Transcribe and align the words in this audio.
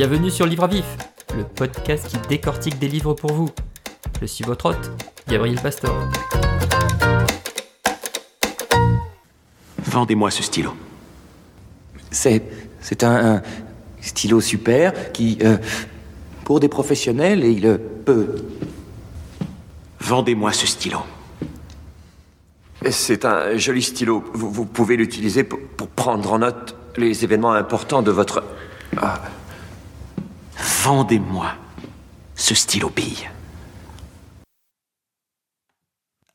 Bienvenue 0.00 0.30
sur 0.30 0.46
Livre 0.46 0.64
à 0.64 0.66
Vif, 0.66 0.96
le 1.36 1.44
podcast 1.44 2.06
qui 2.08 2.16
décortique 2.26 2.78
des 2.78 2.88
livres 2.88 3.12
pour 3.12 3.34
vous. 3.34 3.50
Je 4.22 4.24
suis 4.24 4.42
votre 4.46 4.70
hôte, 4.70 4.90
Gabriel 5.28 5.60
Pastor. 5.60 5.94
Vendez-moi 9.84 10.30
ce 10.30 10.42
stylo. 10.42 10.72
C'est. 12.10 12.42
C'est 12.80 13.04
un, 13.04 13.34
un 13.34 13.42
stylo 14.00 14.40
super 14.40 15.12
qui. 15.12 15.36
euh, 15.42 15.58
pour 16.46 16.60
des 16.60 16.68
professionnels, 16.68 17.44
il 17.44 17.66
euh, 17.66 17.76
peut. 18.06 18.36
Vendez-moi 20.00 20.54
ce 20.54 20.66
stylo. 20.66 21.00
C'est 22.88 23.26
un 23.26 23.54
joli 23.58 23.82
stylo. 23.82 24.24
Vous, 24.32 24.50
vous 24.50 24.64
pouvez 24.64 24.96
l'utiliser 24.96 25.44
pour, 25.44 25.60
pour 25.76 25.88
prendre 25.88 26.32
en 26.32 26.38
note 26.38 26.74
les 26.96 27.22
événements 27.22 27.52
importants 27.52 28.00
de 28.00 28.10
votre... 28.10 28.42
Vendez-moi 30.82 31.52
ce 32.36 32.54
stylo 32.54 32.88
bille. 32.88 33.30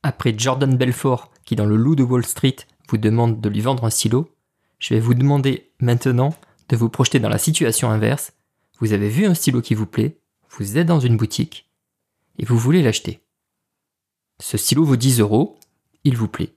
Après 0.03 0.37
Jordan 0.37 0.77
Belfort, 0.77 1.31
qui 1.45 1.55
dans 1.55 1.65
le 1.65 1.75
loup 1.75 1.95
de 1.95 2.03
Wall 2.03 2.23
Street 2.23 2.57
vous 2.87 2.97
demande 2.97 3.41
de 3.41 3.49
lui 3.49 3.61
vendre 3.61 3.85
un 3.85 3.89
stylo, 3.89 4.29
je 4.77 4.93
vais 4.93 4.99
vous 4.99 5.15
demander 5.15 5.71
maintenant 5.79 6.35
de 6.69 6.75
vous 6.75 6.89
projeter 6.89 7.19
dans 7.19 7.29
la 7.29 7.39
situation 7.39 7.89
inverse. 7.89 8.33
Vous 8.79 8.93
avez 8.93 9.09
vu 9.09 9.25
un 9.25 9.33
stylo 9.33 9.63
qui 9.63 9.73
vous 9.73 9.87
plaît, 9.87 10.19
vous 10.51 10.77
êtes 10.77 10.85
dans 10.85 10.99
une 10.99 11.17
boutique 11.17 11.67
et 12.37 12.45
vous 12.45 12.59
voulez 12.59 12.83
l'acheter. 12.83 13.21
Ce 14.39 14.59
stylo 14.59 14.85
vaut 14.85 14.95
10 14.95 15.21
euros, 15.21 15.57
il 16.03 16.15
vous 16.15 16.27
plaît. 16.27 16.53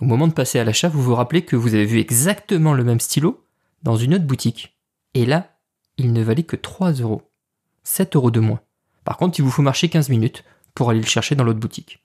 Au 0.00 0.04
moment 0.04 0.28
de 0.28 0.32
passer 0.32 0.60
à 0.60 0.64
l'achat, 0.64 0.88
vous 0.88 1.02
vous 1.02 1.16
rappelez 1.16 1.44
que 1.44 1.56
vous 1.56 1.74
avez 1.74 1.86
vu 1.86 1.98
exactement 1.98 2.72
le 2.72 2.84
même 2.84 3.00
stylo 3.00 3.44
dans 3.82 3.96
une 3.96 4.14
autre 4.14 4.26
boutique. 4.26 4.78
Et 5.14 5.26
là, 5.26 5.55
il 5.98 6.12
ne 6.12 6.22
valait 6.22 6.42
que 6.42 6.56
3 6.56 6.92
euros. 6.92 7.22
7 7.84 8.16
euros 8.16 8.30
de 8.30 8.40
moins. 8.40 8.60
Par 9.04 9.16
contre, 9.16 9.38
il 9.38 9.42
vous 9.42 9.50
faut 9.50 9.62
marcher 9.62 9.88
15 9.88 10.08
minutes 10.08 10.44
pour 10.74 10.90
aller 10.90 11.00
le 11.00 11.06
chercher 11.06 11.34
dans 11.34 11.44
l'autre 11.44 11.60
boutique. 11.60 12.02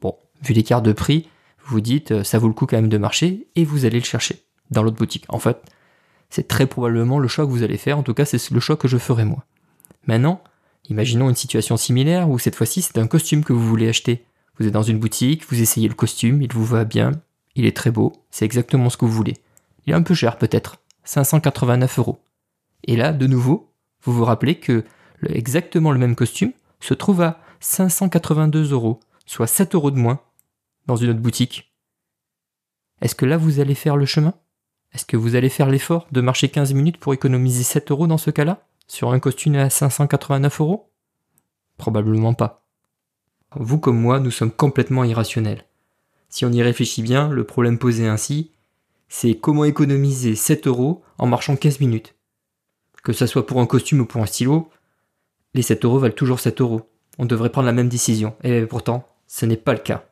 Bon, 0.00 0.16
vu 0.42 0.54
l'écart 0.54 0.82
de 0.82 0.92
prix, 0.92 1.28
vous 1.64 1.74
vous 1.74 1.80
dites 1.80 2.12
euh, 2.12 2.24
ça 2.24 2.38
vaut 2.38 2.48
le 2.48 2.54
coup 2.54 2.66
quand 2.66 2.76
même 2.76 2.88
de 2.88 2.98
marcher 2.98 3.46
et 3.54 3.64
vous 3.64 3.84
allez 3.84 3.98
le 3.98 4.04
chercher 4.04 4.42
dans 4.70 4.82
l'autre 4.82 4.96
boutique. 4.96 5.26
En 5.28 5.38
fait, 5.38 5.58
c'est 6.30 6.48
très 6.48 6.66
probablement 6.66 7.18
le 7.18 7.28
choix 7.28 7.44
que 7.44 7.50
vous 7.50 7.62
allez 7.62 7.76
faire, 7.76 7.98
en 7.98 8.02
tout 8.02 8.14
cas 8.14 8.24
c'est 8.24 8.50
le 8.50 8.60
choix 8.60 8.76
que 8.76 8.88
je 8.88 8.98
ferai 8.98 9.24
moi. 9.24 9.44
Maintenant, 10.06 10.42
imaginons 10.88 11.28
une 11.28 11.36
situation 11.36 11.76
similaire 11.76 12.30
où 12.30 12.38
cette 12.38 12.54
fois-ci 12.56 12.82
c'est 12.82 12.98
un 12.98 13.06
costume 13.06 13.44
que 13.44 13.52
vous 13.52 13.66
voulez 13.66 13.88
acheter. 13.88 14.24
Vous 14.58 14.66
êtes 14.66 14.72
dans 14.72 14.82
une 14.82 14.98
boutique, 14.98 15.44
vous 15.48 15.60
essayez 15.60 15.88
le 15.88 15.94
costume, 15.94 16.42
il 16.42 16.52
vous 16.52 16.64
va 16.64 16.84
bien, 16.84 17.12
il 17.54 17.66
est 17.66 17.76
très 17.76 17.90
beau, 17.90 18.12
c'est 18.30 18.44
exactement 18.44 18.90
ce 18.90 18.96
que 18.96 19.04
vous 19.04 19.12
voulez. 19.12 19.36
Il 19.86 19.92
est 19.92 19.96
un 19.96 20.02
peu 20.02 20.14
cher 20.14 20.38
peut-être, 20.38 20.78
589 21.04 21.98
euros. 21.98 22.20
Et 22.84 22.96
là, 22.96 23.12
de 23.12 23.26
nouveau, 23.26 23.72
vous 24.02 24.12
vous 24.12 24.24
rappelez 24.24 24.58
que 24.58 24.84
exactement 25.28 25.92
le 25.92 25.98
même 25.98 26.16
costume 26.16 26.52
se 26.80 26.94
trouve 26.94 27.20
à 27.22 27.40
582 27.60 28.72
euros, 28.72 29.00
soit 29.26 29.46
7 29.46 29.74
euros 29.74 29.90
de 29.90 29.98
moins, 29.98 30.20
dans 30.86 30.96
une 30.96 31.10
autre 31.10 31.20
boutique. 31.20 31.74
Est-ce 33.00 33.14
que 33.14 33.26
là 33.26 33.36
vous 33.36 33.60
allez 33.60 33.74
faire 33.74 33.96
le 33.96 34.06
chemin? 34.06 34.34
Est-ce 34.92 35.04
que 35.04 35.16
vous 35.16 35.36
allez 35.36 35.50
faire 35.50 35.68
l'effort 35.68 36.08
de 36.10 36.20
marcher 36.20 36.48
15 36.48 36.74
minutes 36.74 36.98
pour 36.98 37.14
économiser 37.14 37.62
7 37.62 37.90
euros 37.90 38.06
dans 38.06 38.18
ce 38.18 38.30
cas-là? 38.30 38.66
Sur 38.88 39.12
un 39.12 39.20
costume 39.20 39.54
à 39.54 39.70
589 39.70 40.60
euros? 40.60 40.90
Probablement 41.76 42.34
pas. 42.34 42.66
Vous 43.54 43.78
comme 43.78 44.00
moi, 44.00 44.20
nous 44.20 44.30
sommes 44.30 44.50
complètement 44.50 45.04
irrationnels. 45.04 45.64
Si 46.28 46.44
on 46.44 46.52
y 46.52 46.62
réfléchit 46.62 47.02
bien, 47.02 47.28
le 47.30 47.44
problème 47.44 47.78
posé 47.78 48.06
ainsi, 48.06 48.52
c'est 49.08 49.36
comment 49.36 49.64
économiser 49.64 50.34
7 50.34 50.66
euros 50.66 51.02
en 51.18 51.26
marchant 51.26 51.56
15 51.56 51.80
minutes. 51.80 52.14
Que 53.02 53.14
ça 53.14 53.26
soit 53.26 53.46
pour 53.46 53.60
un 53.60 53.66
costume 53.66 54.00
ou 54.00 54.04
pour 54.04 54.22
un 54.22 54.26
stylo, 54.26 54.68
les 55.54 55.62
7 55.62 55.84
euros 55.86 55.98
valent 55.98 56.14
toujours 56.14 56.38
7 56.38 56.60
euros. 56.60 56.82
On 57.18 57.24
devrait 57.24 57.50
prendre 57.50 57.66
la 57.66 57.72
même 57.72 57.88
décision. 57.88 58.34
Et 58.44 58.66
pourtant, 58.66 59.08
ce 59.26 59.46
n'est 59.46 59.56
pas 59.56 59.72
le 59.72 59.78
cas. 59.78 60.04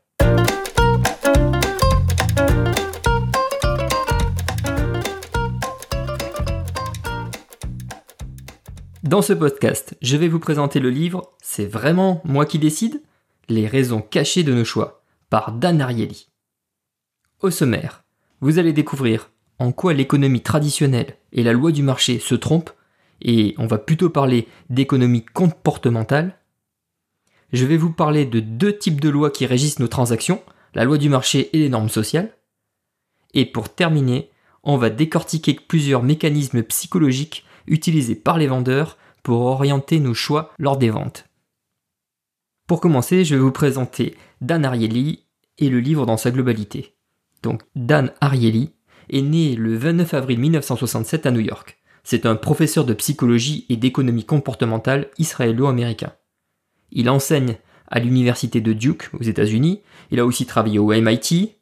Dans 9.02 9.22
ce 9.22 9.34
podcast, 9.34 9.94
je 10.00 10.16
vais 10.16 10.28
vous 10.28 10.40
présenter 10.40 10.80
le 10.80 10.90
livre 10.90 11.30
C'est 11.42 11.66
vraiment 11.66 12.22
moi 12.24 12.46
qui 12.46 12.58
décide? 12.58 13.02
Les 13.50 13.66
raisons 13.66 14.00
cachées 14.00 14.44
de 14.44 14.54
nos 14.54 14.64
choix 14.64 15.02
par 15.28 15.52
Dan 15.52 15.82
Ariely. 15.82 16.28
Au 17.40 17.50
sommaire, 17.50 18.04
vous 18.40 18.58
allez 18.58 18.72
découvrir 18.72 19.30
en 19.58 19.72
quoi 19.72 19.92
l'économie 19.92 20.42
traditionnelle 20.42 21.16
et 21.32 21.42
la 21.42 21.52
loi 21.52 21.72
du 21.72 21.82
marché 21.82 22.18
se 22.18 22.34
trompent, 22.34 22.70
et 23.22 23.54
on 23.58 23.66
va 23.66 23.78
plutôt 23.78 24.10
parler 24.10 24.48
d'économie 24.70 25.24
comportementale. 25.24 26.38
Je 27.52 27.66
vais 27.66 27.76
vous 27.76 27.92
parler 27.92 28.26
de 28.26 28.40
deux 28.40 28.76
types 28.76 29.00
de 29.00 29.08
lois 29.08 29.30
qui 29.30 29.46
régissent 29.46 29.78
nos 29.78 29.88
transactions, 29.88 30.42
la 30.74 30.84
loi 30.84 30.98
du 30.98 31.08
marché 31.08 31.50
et 31.56 31.58
les 31.58 31.68
normes 31.68 31.88
sociales. 31.88 32.34
Et 33.34 33.46
pour 33.46 33.74
terminer, 33.74 34.30
on 34.62 34.76
va 34.76 34.90
décortiquer 34.90 35.54
plusieurs 35.54 36.02
mécanismes 36.02 36.62
psychologiques 36.62 37.44
utilisés 37.66 38.14
par 38.14 38.38
les 38.38 38.46
vendeurs 38.46 38.98
pour 39.22 39.42
orienter 39.42 40.00
nos 40.00 40.14
choix 40.14 40.52
lors 40.58 40.76
des 40.76 40.90
ventes. 40.90 41.26
Pour 42.66 42.80
commencer, 42.80 43.24
je 43.24 43.34
vais 43.34 43.40
vous 43.40 43.52
présenter 43.52 44.16
Dan 44.40 44.64
Ariely 44.64 45.24
et 45.58 45.70
le 45.70 45.80
livre 45.80 46.06
dans 46.06 46.16
sa 46.16 46.30
globalité. 46.30 46.94
Donc 47.42 47.62
Dan 47.74 48.12
Ariely 48.20 48.72
est 49.10 49.22
né 49.22 49.56
le 49.56 49.76
29 49.76 50.14
avril 50.14 50.38
1967 50.38 51.26
à 51.26 51.30
New 51.30 51.40
York. 51.40 51.77
C'est 52.10 52.24
un 52.24 52.36
professeur 52.36 52.86
de 52.86 52.94
psychologie 52.94 53.66
et 53.68 53.76
d'économie 53.76 54.24
comportementale 54.24 55.08
israélo-américain. 55.18 56.14
Il 56.90 57.10
enseigne 57.10 57.58
à 57.86 57.98
l'université 57.98 58.62
de 58.62 58.72
Duke 58.72 59.10
aux 59.12 59.22
États-Unis. 59.22 59.82
Il 60.10 60.18
a 60.18 60.24
aussi 60.24 60.46
travaillé 60.46 60.78
au 60.78 60.90
MIT. 60.90 61.56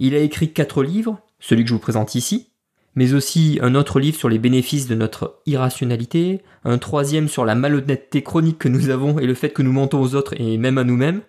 Il 0.00 0.16
a 0.16 0.18
écrit 0.18 0.52
quatre 0.52 0.82
livres, 0.82 1.20
celui 1.38 1.62
que 1.62 1.68
je 1.68 1.74
vous 1.74 1.78
présente 1.78 2.16
ici, 2.16 2.48
mais 2.96 3.14
aussi 3.14 3.60
un 3.62 3.76
autre 3.76 4.00
livre 4.00 4.16
sur 4.16 4.28
les 4.28 4.40
bénéfices 4.40 4.88
de 4.88 4.96
notre 4.96 5.40
irrationalité, 5.46 6.42
un 6.64 6.78
troisième 6.78 7.28
sur 7.28 7.44
la 7.44 7.54
malhonnêteté 7.54 8.24
chronique 8.24 8.58
que 8.58 8.68
nous 8.68 8.88
avons 8.88 9.20
et 9.20 9.26
le 9.26 9.34
fait 9.34 9.50
que 9.50 9.62
nous 9.62 9.72
mentons 9.72 10.02
aux 10.02 10.16
autres 10.16 10.34
et 10.36 10.58
même 10.58 10.78
à 10.78 10.84
nous-mêmes, 10.84 11.22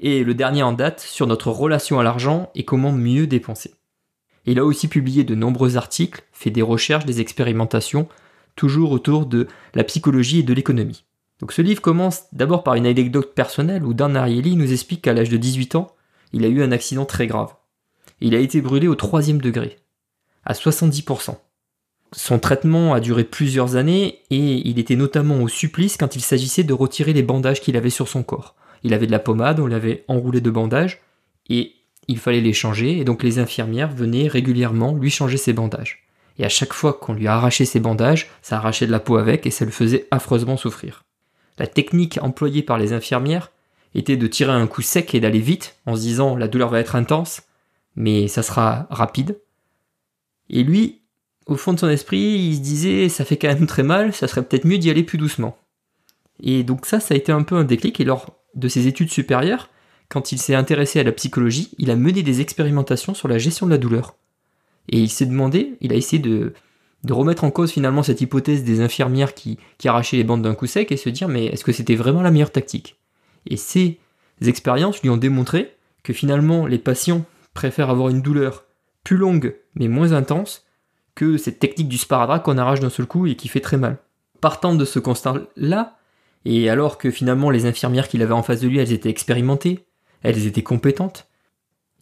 et 0.00 0.22
le 0.22 0.34
dernier 0.34 0.62
en 0.62 0.74
date 0.74 1.00
sur 1.00 1.26
notre 1.26 1.50
relation 1.50 1.98
à 1.98 2.02
l'argent 2.02 2.50
et 2.54 2.66
comment 2.66 2.92
mieux 2.92 3.26
dépenser. 3.26 3.77
Il 4.48 4.58
a 4.58 4.64
aussi 4.64 4.88
publié 4.88 5.24
de 5.24 5.34
nombreux 5.34 5.76
articles, 5.76 6.22
fait 6.32 6.48
des 6.48 6.62
recherches, 6.62 7.04
des 7.04 7.20
expérimentations, 7.20 8.08
toujours 8.56 8.92
autour 8.92 9.26
de 9.26 9.46
la 9.74 9.84
psychologie 9.84 10.38
et 10.38 10.42
de 10.42 10.54
l'économie. 10.54 11.04
Donc 11.38 11.52
ce 11.52 11.60
livre 11.60 11.82
commence 11.82 12.22
d'abord 12.32 12.64
par 12.64 12.74
une 12.74 12.86
anecdote 12.86 13.34
personnelle 13.34 13.84
où 13.84 13.92
Dan 13.92 14.16
Ariely 14.16 14.56
nous 14.56 14.72
explique 14.72 15.02
qu'à 15.02 15.12
l'âge 15.12 15.28
de 15.28 15.36
18 15.36 15.74
ans, 15.74 15.94
il 16.32 16.46
a 16.46 16.48
eu 16.48 16.62
un 16.62 16.72
accident 16.72 17.04
très 17.04 17.26
grave. 17.26 17.56
Il 18.22 18.34
a 18.34 18.38
été 18.38 18.62
brûlé 18.62 18.88
au 18.88 18.94
troisième 18.94 19.42
degré, 19.42 19.76
à 20.46 20.54
70%. 20.54 21.36
Son 22.12 22.38
traitement 22.38 22.94
a 22.94 23.00
duré 23.00 23.24
plusieurs 23.24 23.76
années 23.76 24.22
et 24.30 24.66
il 24.66 24.78
était 24.78 24.96
notamment 24.96 25.42
au 25.42 25.48
supplice 25.48 25.98
quand 25.98 26.16
il 26.16 26.22
s'agissait 26.22 26.64
de 26.64 26.72
retirer 26.72 27.12
les 27.12 27.22
bandages 27.22 27.60
qu'il 27.60 27.76
avait 27.76 27.90
sur 27.90 28.08
son 28.08 28.22
corps. 28.22 28.54
Il 28.82 28.94
avait 28.94 29.06
de 29.06 29.12
la 29.12 29.18
pommade, 29.18 29.60
on 29.60 29.66
l'avait 29.66 30.06
enroulé 30.08 30.40
de 30.40 30.50
bandages 30.50 31.02
et 31.50 31.74
il 32.08 32.18
fallait 32.18 32.40
les 32.40 32.52
changer 32.52 32.98
et 32.98 33.04
donc 33.04 33.22
les 33.22 33.38
infirmières 33.38 33.90
venaient 33.90 34.28
régulièrement 34.28 34.94
lui 34.94 35.10
changer 35.10 35.36
ses 35.36 35.52
bandages. 35.52 36.04
Et 36.38 36.44
à 36.44 36.48
chaque 36.48 36.72
fois 36.72 36.94
qu'on 36.94 37.14
lui 37.14 37.26
arrachait 37.26 37.64
ses 37.64 37.80
bandages, 37.80 38.28
ça 38.42 38.56
arrachait 38.56 38.86
de 38.86 38.92
la 38.92 39.00
peau 39.00 39.16
avec 39.16 39.46
et 39.46 39.50
ça 39.50 39.64
le 39.64 39.70
faisait 39.70 40.06
affreusement 40.10 40.56
souffrir. 40.56 41.04
La 41.58 41.66
technique 41.66 42.18
employée 42.22 42.62
par 42.62 42.78
les 42.78 42.92
infirmières 42.92 43.50
était 43.94 44.16
de 44.16 44.26
tirer 44.26 44.52
un 44.52 44.66
coup 44.66 44.82
sec 44.82 45.14
et 45.14 45.20
d'aller 45.20 45.40
vite 45.40 45.76
en 45.86 45.96
se 45.96 46.00
disant 46.00 46.36
la 46.36 46.48
douleur 46.48 46.70
va 46.70 46.80
être 46.80 46.96
intense, 46.96 47.42
mais 47.96 48.28
ça 48.28 48.42
sera 48.42 48.86
rapide. 48.90 49.40
Et 50.50 50.62
lui, 50.62 51.02
au 51.46 51.56
fond 51.56 51.72
de 51.72 51.78
son 51.78 51.88
esprit, 51.88 52.18
il 52.18 52.56
se 52.56 52.60
disait 52.60 53.08
ça 53.08 53.24
fait 53.24 53.36
quand 53.36 53.48
même 53.48 53.66
très 53.66 53.82
mal, 53.82 54.14
ça 54.14 54.28
serait 54.28 54.42
peut-être 54.42 54.66
mieux 54.66 54.78
d'y 54.78 54.90
aller 54.90 55.02
plus 55.02 55.18
doucement. 55.18 55.58
Et 56.40 56.62
donc 56.62 56.86
ça, 56.86 57.00
ça 57.00 57.14
a 57.14 57.16
été 57.16 57.32
un 57.32 57.42
peu 57.42 57.56
un 57.56 57.64
déclic 57.64 57.98
et 58.00 58.04
lors 58.04 58.38
de 58.54 58.68
ses 58.68 58.86
études 58.86 59.10
supérieures, 59.10 59.68
quand 60.08 60.32
il 60.32 60.38
s'est 60.38 60.54
intéressé 60.54 61.00
à 61.00 61.04
la 61.04 61.12
psychologie, 61.12 61.70
il 61.78 61.90
a 61.90 61.96
mené 61.96 62.22
des 62.22 62.40
expérimentations 62.40 63.14
sur 63.14 63.28
la 63.28 63.38
gestion 63.38 63.66
de 63.66 63.70
la 63.70 63.78
douleur. 63.78 64.16
Et 64.88 64.98
il 64.98 65.10
s'est 65.10 65.26
demandé, 65.26 65.76
il 65.80 65.92
a 65.92 65.96
essayé 65.96 66.20
de, 66.20 66.54
remettre 67.08 67.44
en 67.44 67.50
cause 67.50 67.72
finalement 67.72 68.02
cette 68.02 68.20
hypothèse 68.20 68.64
des 68.64 68.80
infirmières 68.80 69.34
qui, 69.34 69.58
qui 69.76 69.88
arrachaient 69.88 70.16
les 70.16 70.24
bandes 70.24 70.42
d'un 70.42 70.54
coup 70.54 70.66
sec 70.66 70.90
et 70.90 70.96
se 70.96 71.10
dire 71.10 71.28
mais 71.28 71.46
est-ce 71.46 71.64
que 71.64 71.72
c'était 71.72 71.94
vraiment 71.94 72.22
la 72.22 72.30
meilleure 72.30 72.52
tactique? 72.52 72.96
Et 73.46 73.56
ces 73.56 73.98
expériences 74.44 75.02
lui 75.02 75.10
ont 75.10 75.16
démontré 75.16 75.76
que 76.02 76.12
finalement 76.12 76.66
les 76.66 76.78
patients 76.78 77.24
préfèrent 77.52 77.90
avoir 77.90 78.08
une 78.08 78.22
douleur 78.22 78.64
plus 79.04 79.16
longue 79.16 79.56
mais 79.74 79.88
moins 79.88 80.12
intense 80.12 80.64
que 81.14 81.36
cette 81.36 81.58
technique 81.58 81.88
du 81.88 81.98
sparadrap 81.98 82.42
qu'on 82.42 82.58
arrache 82.58 82.80
d'un 82.80 82.90
seul 82.90 83.06
coup 83.06 83.26
et 83.26 83.34
qui 83.34 83.48
fait 83.48 83.60
très 83.60 83.76
mal. 83.76 83.98
Partant 84.40 84.74
de 84.74 84.84
ce 84.84 85.00
constat-là, 85.00 85.98
et 86.44 86.70
alors 86.70 86.96
que 86.96 87.10
finalement 87.10 87.50
les 87.50 87.66
infirmières 87.66 88.06
qu'il 88.06 88.22
avait 88.22 88.32
en 88.32 88.44
face 88.44 88.60
de 88.60 88.68
lui, 88.68 88.78
elles 88.78 88.92
étaient 88.92 89.10
expérimentées, 89.10 89.87
elles 90.22 90.46
étaient 90.46 90.62
compétentes, 90.62 91.28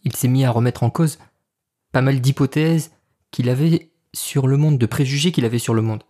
il 0.03 0.15
s'est 0.15 0.27
mis 0.27 0.45
à 0.45 0.51
remettre 0.51 0.83
en 0.83 0.89
cause 0.89 1.19
pas 1.91 2.01
mal 2.01 2.21
d'hypothèses 2.21 2.91
qu'il 3.31 3.49
avait 3.49 3.89
sur 4.13 4.47
le 4.47 4.57
monde, 4.57 4.77
de 4.77 4.85
préjugés 4.85 5.31
qu'il 5.31 5.45
avait 5.45 5.59
sur 5.59 5.73
le 5.73 5.81
monde. 5.81 6.03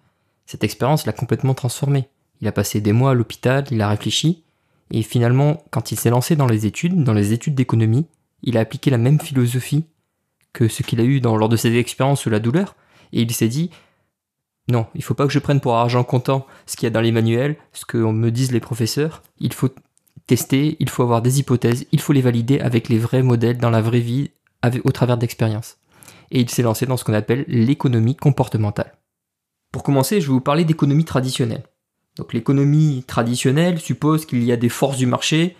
Cette 0.45 0.63
expérience 0.63 1.05
l'a 1.05 1.13
complètement 1.13 1.53
transformé. 1.53 2.07
Il 2.41 2.47
a 2.47 2.51
passé 2.51 2.81
des 2.81 2.93
mois 2.93 3.11
à 3.11 3.13
l'hôpital, 3.13 3.65
il 3.71 3.81
a 3.81 3.89
réfléchi, 3.89 4.43
et 4.91 5.01
finalement, 5.01 5.63
quand 5.71 5.91
il 5.91 5.99
s'est 5.99 6.09
lancé 6.09 6.35
dans 6.35 6.47
les 6.47 6.65
études, 6.65 7.03
dans 7.03 7.13
les 7.13 7.33
études 7.33 7.55
d'économie, 7.55 8.05
il 8.43 8.57
a 8.57 8.61
appliqué 8.61 8.89
la 8.89 8.97
même 8.97 9.19
philosophie 9.19 9.85
que 10.53 10.67
ce 10.67 10.83
qu'il 10.83 11.01
a 11.01 11.03
eu 11.03 11.19
lors 11.19 11.49
de 11.49 11.57
ses 11.57 11.75
expériences 11.75 12.21
sous 12.21 12.29
la 12.29 12.39
douleur, 12.39 12.75
et 13.11 13.21
il 13.21 13.31
s'est 13.31 13.47
dit, 13.47 13.71
non, 14.69 14.85
il 14.95 15.03
faut 15.03 15.13
pas 15.13 15.25
que 15.25 15.33
je 15.33 15.39
prenne 15.39 15.61
pour 15.61 15.75
argent 15.75 16.03
comptant 16.03 16.45
ce 16.65 16.75
qu'il 16.75 16.85
y 16.85 16.87
a 16.87 16.91
dans 16.91 17.01
les 17.01 17.11
manuels, 17.11 17.57
ce 17.73 17.85
que 17.85 17.97
me 17.97 18.31
disent 18.31 18.51
les 18.51 18.59
professeurs. 18.59 19.23
Il 19.39 19.53
faut 19.53 19.69
tester, 20.27 20.75
il 20.79 20.89
faut 20.89 21.03
avoir 21.03 21.21
des 21.21 21.39
hypothèses, 21.39 21.85
il 21.91 21.99
faut 21.99 22.13
les 22.13 22.21
valider 22.21 22.59
avec 22.59 22.89
les 22.89 22.99
vrais 22.99 23.23
modèles 23.23 23.57
dans 23.57 23.69
la 23.69 23.81
vraie 23.81 24.01
vie, 24.01 24.31
au 24.83 24.91
travers 24.91 25.17
d'expériences. 25.17 25.77
Et 26.31 26.41
il 26.41 26.49
s'est 26.49 26.63
lancé 26.63 26.85
dans 26.85 26.97
ce 26.97 27.05
qu'on 27.05 27.13
appelle 27.13 27.45
l'économie 27.47 28.15
comportementale. 28.15 28.93
Pour 29.71 29.83
commencer, 29.83 30.19
je 30.19 30.27
vais 30.27 30.33
vous 30.33 30.41
parler 30.41 30.65
d'économie 30.65 31.05
traditionnelle. 31.05 31.63
Donc 32.17 32.33
l'économie 32.33 33.03
traditionnelle 33.07 33.79
suppose 33.79 34.25
qu'il 34.25 34.43
y 34.43 34.51
a 34.51 34.57
des 34.57 34.69
forces 34.69 34.97
du 34.97 35.05
marché 35.05 35.55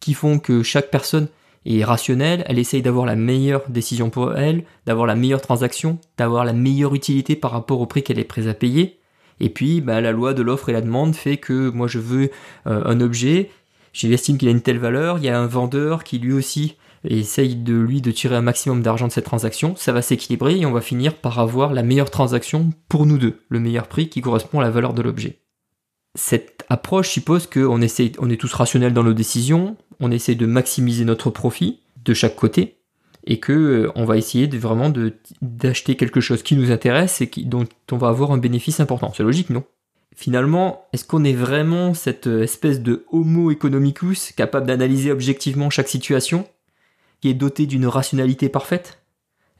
qui 0.00 0.14
font 0.14 0.38
que 0.38 0.62
chaque 0.62 0.90
personne 0.90 1.28
est 1.64 1.84
rationnelle, 1.84 2.44
elle 2.48 2.58
essaye 2.58 2.82
d'avoir 2.82 3.06
la 3.06 3.14
meilleure 3.14 3.62
décision 3.68 4.10
pour 4.10 4.36
elle, 4.36 4.64
d'avoir 4.84 5.06
la 5.06 5.14
meilleure 5.14 5.40
transaction, 5.40 5.98
d'avoir 6.18 6.44
la 6.44 6.52
meilleure 6.52 6.94
utilité 6.94 7.36
par 7.36 7.52
rapport 7.52 7.80
au 7.80 7.86
prix 7.86 8.02
qu'elle 8.02 8.18
est 8.18 8.24
prête 8.24 8.48
à 8.48 8.54
payer. 8.54 8.98
Et 9.38 9.48
puis 9.48 9.80
bah, 9.80 10.00
la 10.00 10.12
loi 10.12 10.34
de 10.34 10.42
l'offre 10.42 10.68
et 10.68 10.72
la 10.72 10.80
demande 10.80 11.14
fait 11.14 11.36
que 11.36 11.70
moi 11.70 11.86
je 11.86 11.98
veux 11.98 12.30
euh, 12.66 12.82
un 12.84 13.00
objet, 13.00 13.50
j'estime 13.92 14.38
qu'il 14.38 14.48
a 14.48 14.52
une 14.52 14.62
telle 14.62 14.78
valeur, 14.78 15.18
il 15.18 15.24
y 15.24 15.28
a 15.28 15.38
un 15.38 15.46
vendeur 15.46 16.04
qui 16.04 16.18
lui 16.18 16.32
aussi 16.32 16.76
essaye 17.04 17.56
de 17.56 17.74
lui 17.74 18.00
de 18.00 18.10
tirer 18.10 18.36
un 18.36 18.42
maximum 18.42 18.82
d'argent 18.82 19.08
de 19.08 19.12
cette 19.12 19.24
transaction, 19.24 19.74
ça 19.76 19.92
va 19.92 20.02
s'équilibrer 20.02 20.58
et 20.58 20.66
on 20.66 20.72
va 20.72 20.80
finir 20.80 21.14
par 21.14 21.38
avoir 21.38 21.72
la 21.72 21.82
meilleure 21.82 22.10
transaction 22.10 22.70
pour 22.88 23.06
nous 23.06 23.18
deux, 23.18 23.40
le 23.48 23.58
meilleur 23.58 23.88
prix 23.88 24.08
qui 24.08 24.20
correspond 24.20 24.60
à 24.60 24.62
la 24.62 24.70
valeur 24.70 24.94
de 24.94 25.02
l'objet. 25.02 25.38
Cette 26.14 26.64
approche 26.68 27.08
suppose 27.08 27.46
qu'on 27.46 27.80
essaie, 27.80 28.12
on 28.18 28.30
est 28.30 28.36
tous 28.36 28.52
rationnels 28.52 28.92
dans 28.92 29.02
nos 29.02 29.14
décisions, 29.14 29.76
on 29.98 30.10
essaie 30.10 30.34
de 30.34 30.46
maximiser 30.46 31.04
notre 31.04 31.30
profit 31.30 31.80
de 32.04 32.14
chaque 32.14 32.36
côté, 32.36 32.76
et 33.24 33.38
que 33.38 33.52
euh, 33.52 33.92
on 33.94 34.04
va 34.04 34.16
essayer 34.16 34.46
vraiment 34.46 34.92
d'acheter 35.40 35.96
quelque 35.96 36.20
chose 36.20 36.42
qui 36.42 36.56
nous 36.56 36.70
intéresse 36.70 37.20
et 37.20 37.30
dont 37.44 37.66
on 37.90 37.96
va 37.96 38.08
avoir 38.08 38.32
un 38.32 38.38
bénéfice 38.38 38.80
important. 38.80 39.12
C'est 39.14 39.22
logique, 39.22 39.50
non? 39.50 39.64
Finalement, 40.14 40.86
est-ce 40.92 41.04
qu'on 41.04 41.24
est 41.24 41.32
vraiment 41.32 41.94
cette 41.94 42.26
euh, 42.26 42.42
espèce 42.42 42.80
de 42.80 43.06
homo 43.10 43.50
economicus 43.50 44.32
capable 44.32 44.66
d'analyser 44.66 45.10
objectivement 45.10 45.70
chaque 45.70 45.88
situation, 45.88 46.46
qui 47.20 47.30
est 47.30 47.34
doté 47.34 47.66
d'une 47.66 47.86
rationalité 47.86 48.48
parfaite? 48.48 49.02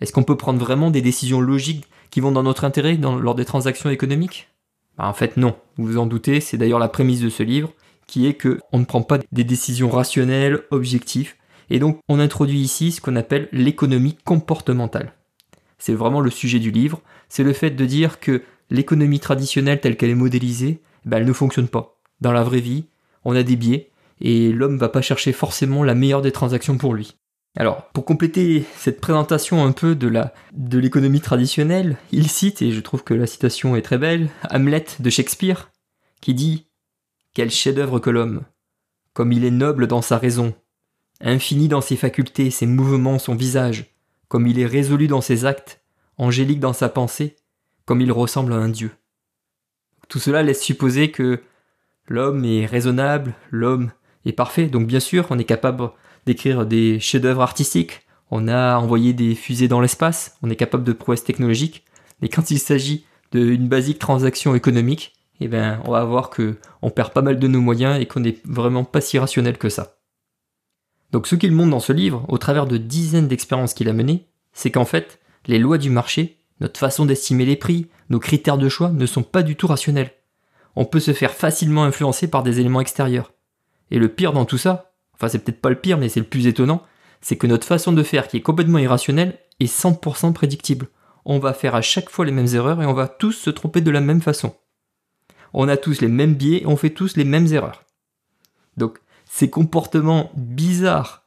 Est-ce 0.01 0.13
qu'on 0.13 0.25
peut 0.25 0.37
prendre 0.37 0.59
vraiment 0.59 0.91
des 0.91 1.01
décisions 1.01 1.41
logiques 1.41 1.87
qui 2.11 2.21
vont 2.21 2.33
dans 2.33 2.43
notre 2.43 2.65
intérêt 2.65 2.97
lors 2.97 3.35
des 3.35 3.45
transactions 3.45 3.89
économiques? 3.89 4.49
Bah, 4.99 5.07
en 5.07 5.15
fait, 5.15 5.37
non. 5.37 5.57
Vous 5.77 5.87
vous 5.87 5.99
en 5.99 6.07
doutez, 6.07 6.41
c'est 6.41 6.59
d'ailleurs 6.59 6.79
la 6.79 6.89
prémisse 6.89 7.21
de 7.21 7.31
ce 7.31 7.43
livre, 7.43 7.73
qui 8.07 8.27
est 8.27 8.35
que 8.35 8.61
on 8.73 8.79
ne 8.79 8.85
prend 8.85 9.03
pas 9.03 9.19
des 9.33 9.45
décisions 9.45 9.89
rationnelles, 9.89 10.61
objectives, 10.71 11.35
et 11.71 11.79
donc 11.79 11.99
on 12.09 12.19
introduit 12.19 12.61
ici 12.61 12.93
ce 12.93 13.01
qu'on 13.01 13.17
appelle 13.17 13.49
l'économie 13.53 14.19
comportementale. 14.25 15.15
C'est 15.79 15.95
vraiment 15.95 16.21
le 16.21 16.31
sujet 16.31 16.59
du 16.59 16.71
livre, 16.71 17.01
c'est 17.29 17.43
le 17.43 17.53
fait 17.53 17.71
de 17.71 17.87
dire 17.87 18.21
que 18.21 18.43
l'économie 18.73 19.21
traditionnelle 19.21 19.81
telle 19.81 19.97
qu'elle 19.97 20.11
est 20.11 20.15
modélisée, 20.15 20.81
bah, 21.05 21.19
elle 21.19 21.27
ne 21.27 21.33
fonctionne 21.33 21.69
pas. 21.69 22.01
Dans 22.21 22.33
la 22.33 22.43
vraie 22.43 22.61
vie, 22.61 22.87
on 23.25 23.37
a 23.37 23.43
des 23.43 23.57
biais, 23.57 23.91
et 24.21 24.51
l'homme 24.51 24.79
va 24.79 24.89
pas 24.89 25.03
chercher 25.03 25.33
forcément 25.33 25.85
la 25.85 25.95
meilleure 25.95 26.23
des 26.23 26.33
transactions 26.33 26.79
pour 26.79 26.95
lui. 26.95 27.17
Alors, 27.57 27.89
pour 27.93 28.07
compléter 28.07 28.65
cette 28.79 29.01
présentation 29.01 29.63
un 29.63 29.73
peu 29.73 29.95
de 29.95 30.09
la 30.09 30.33
de 30.55 30.79
l'économie 30.79 31.21
traditionnelle, 31.21 31.99
il 32.11 32.29
cite, 32.29 32.63
et 32.63 32.73
je 32.73 32.81
trouve 32.81 33.05
que 33.05 33.13
la 33.13 33.27
citation 33.27 33.77
est 33.77 33.83
très 33.83 33.99
belle, 33.99 34.31
Hamlet 34.51 34.87
de 35.01 35.11
Shakespeare, 35.11 35.71
qui 36.23 36.33
dit 36.33 36.67
Quel 37.35 37.51
chef-d'œuvre 37.51 37.99
que 37.99 38.09
l'homme 38.09 38.43
Comme 39.13 39.33
il 39.33 39.45
est 39.45 39.51
noble 39.51 39.87
dans 39.87 40.01
sa 40.01 40.17
raison, 40.17 40.55
infini 41.21 41.69
dans 41.69 41.83
ses 41.83 41.97
facultés, 41.97 42.51
ses 42.51 42.67
mouvements, 42.67 43.19
son 43.19 43.35
visage, 43.35 43.95
comme 44.29 44.47
il 44.47 44.59
est 44.59 44.67
résolu 44.67 45.09
dans 45.09 45.21
ses 45.21 45.45
actes, 45.45 45.83
angélique 46.17 46.61
dans 46.61 46.73
sa 46.73 46.89
pensée, 46.89 47.37
comme 47.85 48.01
il 48.01 48.13
ressemble 48.13 48.53
à 48.53 48.57
un 48.57 48.69
dieu. 48.69 48.91
Tout 50.09 50.19
cela 50.19 50.43
laisse 50.43 50.63
supposer 50.63 51.11
que 51.11 51.41
l'homme 52.09 52.45
est 52.45 52.67
raisonnable, 52.67 53.35
l'homme 53.51 53.93
est 54.25 54.33
parfait, 54.33 54.67
donc 54.67 54.87
bien 54.87 55.01
sûr 55.01 55.27
on 55.31 55.39
est 55.39 55.45
capable 55.45 55.91
d'écrire 56.27 56.67
des 56.67 57.01
chefs-d'œuvre 57.01 57.43
artistiques, 57.43 58.03
on 58.31 58.49
a 58.49 58.77
envoyé 58.77 59.13
des 59.13 59.35
fusées 59.35 59.69
dans 59.69 59.81
l'espace, 59.81 60.37
on 60.43 60.51
est 60.51 60.57
capable 60.57 60.85
de 60.85 60.93
prouesses 60.93 61.25
technologiques, 61.25 61.85
mais 62.21 62.29
quand 62.29 62.51
il 62.51 62.59
s'agit 62.59 63.05
d'une 63.33 63.69
basique 63.69 63.99
transaction 63.99 64.55
économique, 64.55 65.15
eh 65.41 65.49
ben, 65.49 65.81
on 65.85 65.91
va 65.91 66.05
voir 66.05 66.31
que 66.31 66.57
on 66.83 66.91
perd 66.91 67.13
pas 67.13 67.23
mal 67.23 67.39
de 67.39 67.49
nos 67.49 67.61
moyens 67.61 68.01
et 68.01 68.07
qu'on 68.07 68.21
n'est 68.21 68.39
vraiment 68.45 68.85
pas 68.85 69.01
si 69.01 69.19
rationnel 69.19 69.59
que 69.59 69.69
ça. 69.69 69.97
Donc 71.11 71.27
ce 71.27 71.35
qu'il 71.35 71.53
montre 71.53 71.71
dans 71.71 71.81
ce 71.81 71.93
livre, 71.93 72.25
au 72.29 72.39
travers 72.39 72.67
de 72.67 72.79
dizaines 72.79 73.29
d'expériences 73.29 73.75
qu'il 73.75 73.89
a 73.89 73.93
menées, 73.93 74.29
c'est 74.53 74.71
qu'en 74.71 74.85
fait, 74.85 75.21
les 75.47 75.59
lois 75.59 75.79
du 75.79 75.91
marché, 75.91 76.39
notre 76.63 76.79
façon 76.79 77.05
d'estimer 77.05 77.45
les 77.45 77.57
prix, 77.57 77.89
nos 78.09 78.21
critères 78.21 78.57
de 78.57 78.69
choix 78.69 78.91
ne 78.91 79.05
sont 79.05 79.25
pas 79.25 79.43
du 79.43 79.57
tout 79.57 79.67
rationnels. 79.67 80.13
On 80.77 80.85
peut 80.85 81.01
se 81.01 81.13
faire 81.13 81.33
facilement 81.33 81.83
influencer 81.83 82.29
par 82.29 82.45
des 82.45 82.61
éléments 82.61 82.81
extérieurs. 82.81 83.33
Et 83.91 83.99
le 83.99 84.09
pire 84.09 84.33
dans 84.33 84.45
tout 84.45 84.59
ça, 84.59 84.93
enfin 85.15 85.27
c'est 85.27 85.41
peut-être 85.41 85.61
pas 85.61 85.71
le 85.71 85.81
pire, 85.81 85.99
mais 85.99 86.09
c'est 86.09 86.21
le 86.21 86.27
plus 86.27 86.47
étonnant, 86.47 86.85
c'est 87.21 87.37
que 87.37 87.49
notre 87.49 87.67
façon 87.67 87.93
de 87.93 88.05
faire, 88.05 88.29
qui 88.29 88.37
est 88.37 88.43
complètement 88.43 88.79
irrationnelle, 88.79 89.41
est 89.59 89.67
100% 89.67 90.33
prédictible. 90.33 90.87
On 91.25 91.41
va 91.41 91.53
faire 91.53 91.75
à 91.75 91.83
chaque 91.83 92.09
fois 92.09 92.25
les 92.25 92.33
mêmes 92.33 92.55
erreurs 92.55 92.81
et 92.81 92.87
on 92.87 92.95
va 92.95 93.09
tous 93.09 93.33
se 93.33 93.51
tromper 93.51 93.81
de 93.81 93.91
la 93.91 94.01
même 94.01 94.23
façon. 94.23 94.55
On 95.53 95.67
a 95.67 95.77
tous 95.77 96.01
les 96.01 96.09
mêmes 96.09 96.35
biais 96.35 96.63
on 96.65 96.77
fait 96.77 96.91
tous 96.91 97.17
les 97.17 97.25
mêmes 97.25 97.53
erreurs. 97.53 97.83
Donc 98.77 99.01
ces 99.29 99.51
comportements 99.51 100.31
bizarres 100.37 101.25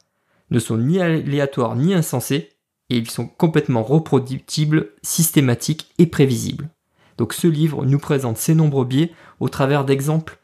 ne 0.50 0.58
sont 0.58 0.78
ni 0.78 0.98
aléatoires 0.98 1.76
ni 1.76 1.92
insensés, 1.92 2.55
et 2.90 2.98
ils 2.98 3.10
sont 3.10 3.26
complètement 3.26 3.82
reproductibles, 3.82 4.90
systématiques 5.02 5.90
et 5.98 6.06
prévisibles. 6.06 6.68
Donc 7.18 7.32
ce 7.32 7.46
livre 7.46 7.84
nous 7.84 7.98
présente 7.98 8.36
ces 8.36 8.54
nombreux 8.54 8.84
biais 8.84 9.12
au 9.40 9.48
travers 9.48 9.84
d'exemples 9.84 10.38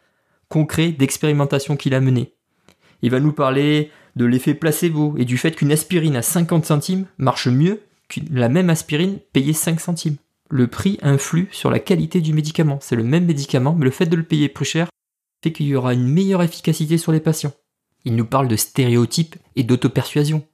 concrets 0.48 0.90
d'expérimentations 0.90 1.76
qu'il 1.76 1.94
a 1.94 2.00
menées. 2.00 2.34
Il 3.02 3.10
va 3.10 3.20
nous 3.20 3.32
parler 3.32 3.90
de 4.16 4.24
l'effet 4.24 4.54
placebo 4.54 5.14
et 5.16 5.24
du 5.24 5.38
fait 5.38 5.56
qu'une 5.56 5.72
aspirine 5.72 6.16
à 6.16 6.22
50 6.22 6.66
centimes 6.66 7.06
marche 7.18 7.48
mieux 7.48 7.82
que 8.08 8.20
la 8.30 8.48
même 8.48 8.70
aspirine 8.70 9.18
payée 9.32 9.54
5 9.54 9.80
centimes. 9.80 10.16
Le 10.50 10.66
prix 10.66 10.98
influe 11.02 11.48
sur 11.50 11.70
la 11.70 11.78
qualité 11.78 12.20
du 12.20 12.34
médicament. 12.34 12.78
C'est 12.82 12.96
le 12.96 13.04
même 13.04 13.24
médicament, 13.24 13.74
mais 13.74 13.86
le 13.86 13.90
fait 13.90 14.06
de 14.06 14.16
le 14.16 14.22
payer 14.22 14.48
plus 14.48 14.66
cher 14.66 14.88
fait 15.42 15.52
qu'il 15.52 15.66
y 15.66 15.74
aura 15.74 15.94
une 15.94 16.06
meilleure 16.06 16.42
efficacité 16.42 16.98
sur 16.98 17.12
les 17.12 17.20
patients. 17.20 17.52
Il 18.04 18.14
nous 18.14 18.26
parle 18.26 18.48
de 18.48 18.56
stéréotypes 18.56 19.36
et 19.56 19.64
d'autopersuasion. 19.64 20.44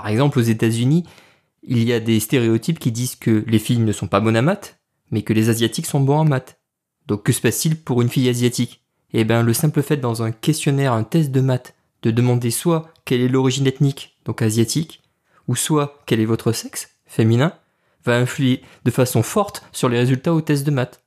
Par 0.00 0.08
exemple, 0.08 0.38
aux 0.38 0.42
États-Unis, 0.42 1.04
il 1.62 1.84
y 1.84 1.92
a 1.92 2.00
des 2.00 2.20
stéréotypes 2.20 2.78
qui 2.78 2.90
disent 2.90 3.16
que 3.16 3.44
les 3.46 3.58
filles 3.58 3.80
ne 3.80 3.92
sont 3.92 4.06
pas 4.06 4.20
bonnes 4.20 4.38
à 4.38 4.40
maths, 4.40 4.80
mais 5.10 5.20
que 5.20 5.34
les 5.34 5.50
Asiatiques 5.50 5.84
sont 5.84 6.00
bons 6.00 6.20
en 6.20 6.24
maths. 6.24 6.58
Donc 7.06 7.22
que 7.22 7.32
se 7.32 7.42
passe-t-il 7.42 7.76
pour 7.76 8.00
une 8.00 8.08
fille 8.08 8.30
asiatique? 8.30 8.82
Eh 9.12 9.24
bien, 9.24 9.42
le 9.42 9.52
simple 9.52 9.82
fait 9.82 9.98
dans 9.98 10.22
un 10.22 10.32
questionnaire, 10.32 10.94
un 10.94 11.04
test 11.04 11.32
de 11.32 11.42
maths, 11.42 11.74
de 12.00 12.10
demander 12.10 12.50
soit 12.50 12.88
quelle 13.04 13.20
est 13.20 13.28
l'origine 13.28 13.66
ethnique, 13.66 14.16
donc 14.24 14.40
asiatique, 14.40 15.02
ou 15.48 15.54
soit 15.54 16.00
quel 16.06 16.20
est 16.20 16.24
votre 16.24 16.52
sexe, 16.52 16.88
féminin, 17.04 17.52
va 18.06 18.16
influer 18.16 18.62
de 18.86 18.90
façon 18.90 19.22
forte 19.22 19.64
sur 19.70 19.90
les 19.90 19.98
résultats 19.98 20.32
au 20.32 20.40
test 20.40 20.64
de 20.64 20.70
maths. 20.70 21.04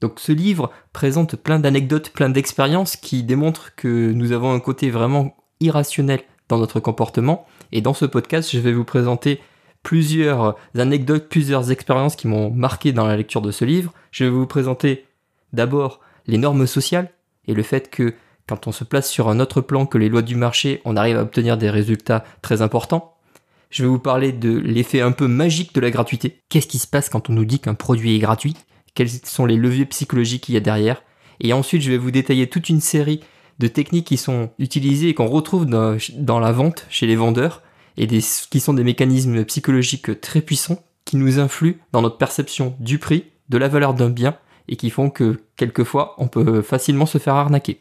Donc 0.00 0.20
ce 0.20 0.30
livre 0.30 0.70
présente 0.92 1.34
plein 1.34 1.58
d'anecdotes, 1.58 2.10
plein 2.10 2.28
d'expériences 2.28 2.94
qui 2.94 3.24
démontrent 3.24 3.74
que 3.74 4.12
nous 4.12 4.30
avons 4.30 4.52
un 4.52 4.60
côté 4.60 4.90
vraiment 4.90 5.36
irrationnel 5.58 6.22
dans 6.48 6.58
notre 6.58 6.80
comportement. 6.80 7.46
Et 7.72 7.80
dans 7.80 7.94
ce 7.94 8.04
podcast, 8.04 8.50
je 8.52 8.58
vais 8.58 8.72
vous 8.72 8.84
présenter 8.84 9.40
plusieurs 9.82 10.56
anecdotes, 10.76 11.28
plusieurs 11.28 11.70
expériences 11.70 12.16
qui 12.16 12.26
m'ont 12.26 12.50
marqué 12.50 12.92
dans 12.92 13.06
la 13.06 13.16
lecture 13.16 13.42
de 13.42 13.50
ce 13.50 13.64
livre. 13.64 13.92
Je 14.10 14.24
vais 14.24 14.30
vous 14.30 14.46
présenter 14.46 15.04
d'abord 15.52 16.00
les 16.26 16.38
normes 16.38 16.66
sociales 16.66 17.10
et 17.46 17.54
le 17.54 17.62
fait 17.62 17.90
que 17.90 18.14
quand 18.48 18.66
on 18.66 18.72
se 18.72 18.84
place 18.84 19.10
sur 19.10 19.28
un 19.28 19.40
autre 19.40 19.60
plan 19.60 19.86
que 19.86 19.98
les 19.98 20.08
lois 20.08 20.22
du 20.22 20.36
marché, 20.36 20.80
on 20.84 20.96
arrive 20.96 21.16
à 21.16 21.22
obtenir 21.22 21.56
des 21.56 21.70
résultats 21.70 22.24
très 22.42 22.62
importants. 22.62 23.16
Je 23.70 23.82
vais 23.82 23.88
vous 23.88 23.98
parler 23.98 24.32
de 24.32 24.56
l'effet 24.58 25.00
un 25.00 25.12
peu 25.12 25.26
magique 25.26 25.74
de 25.74 25.80
la 25.80 25.90
gratuité. 25.90 26.40
Qu'est-ce 26.48 26.68
qui 26.68 26.78
se 26.78 26.86
passe 26.86 27.08
quand 27.08 27.28
on 27.28 27.32
nous 27.32 27.44
dit 27.44 27.58
qu'un 27.58 27.74
produit 27.74 28.14
est 28.14 28.20
gratuit? 28.20 28.54
Quels 28.94 29.10
sont 29.10 29.46
les 29.46 29.56
leviers 29.56 29.86
psychologiques 29.86 30.44
qu'il 30.44 30.54
y 30.54 30.58
a 30.58 30.60
derrière? 30.60 31.02
Et 31.40 31.52
ensuite, 31.52 31.82
je 31.82 31.90
vais 31.90 31.98
vous 31.98 32.12
détailler 32.12 32.46
toute 32.48 32.68
une 32.68 32.80
série 32.80 33.20
de 33.58 33.68
techniques 33.68 34.06
qui 34.06 34.16
sont 34.16 34.50
utilisées 34.58 35.08
et 35.08 35.14
qu'on 35.14 35.26
retrouve 35.26 35.66
dans, 35.66 36.40
la 36.40 36.52
vente 36.52 36.86
chez 36.90 37.06
les 37.06 37.16
vendeurs 37.16 37.62
et 37.96 38.06
qui 38.06 38.60
sont 38.60 38.74
des 38.74 38.84
mécanismes 38.84 39.44
psychologiques 39.44 40.20
très 40.20 40.42
puissants 40.42 40.82
qui 41.04 41.16
nous 41.16 41.38
influent 41.38 41.76
dans 41.92 42.02
notre 42.02 42.18
perception 42.18 42.76
du 42.80 42.98
prix, 42.98 43.24
de 43.48 43.58
la 43.58 43.68
valeur 43.68 43.94
d'un 43.94 44.10
bien 44.10 44.36
et 44.68 44.76
qui 44.76 44.90
font 44.90 45.08
que 45.08 45.40
quelquefois 45.56 46.14
on 46.18 46.28
peut 46.28 46.60
facilement 46.60 47.06
se 47.06 47.18
faire 47.18 47.34
arnaquer. 47.34 47.80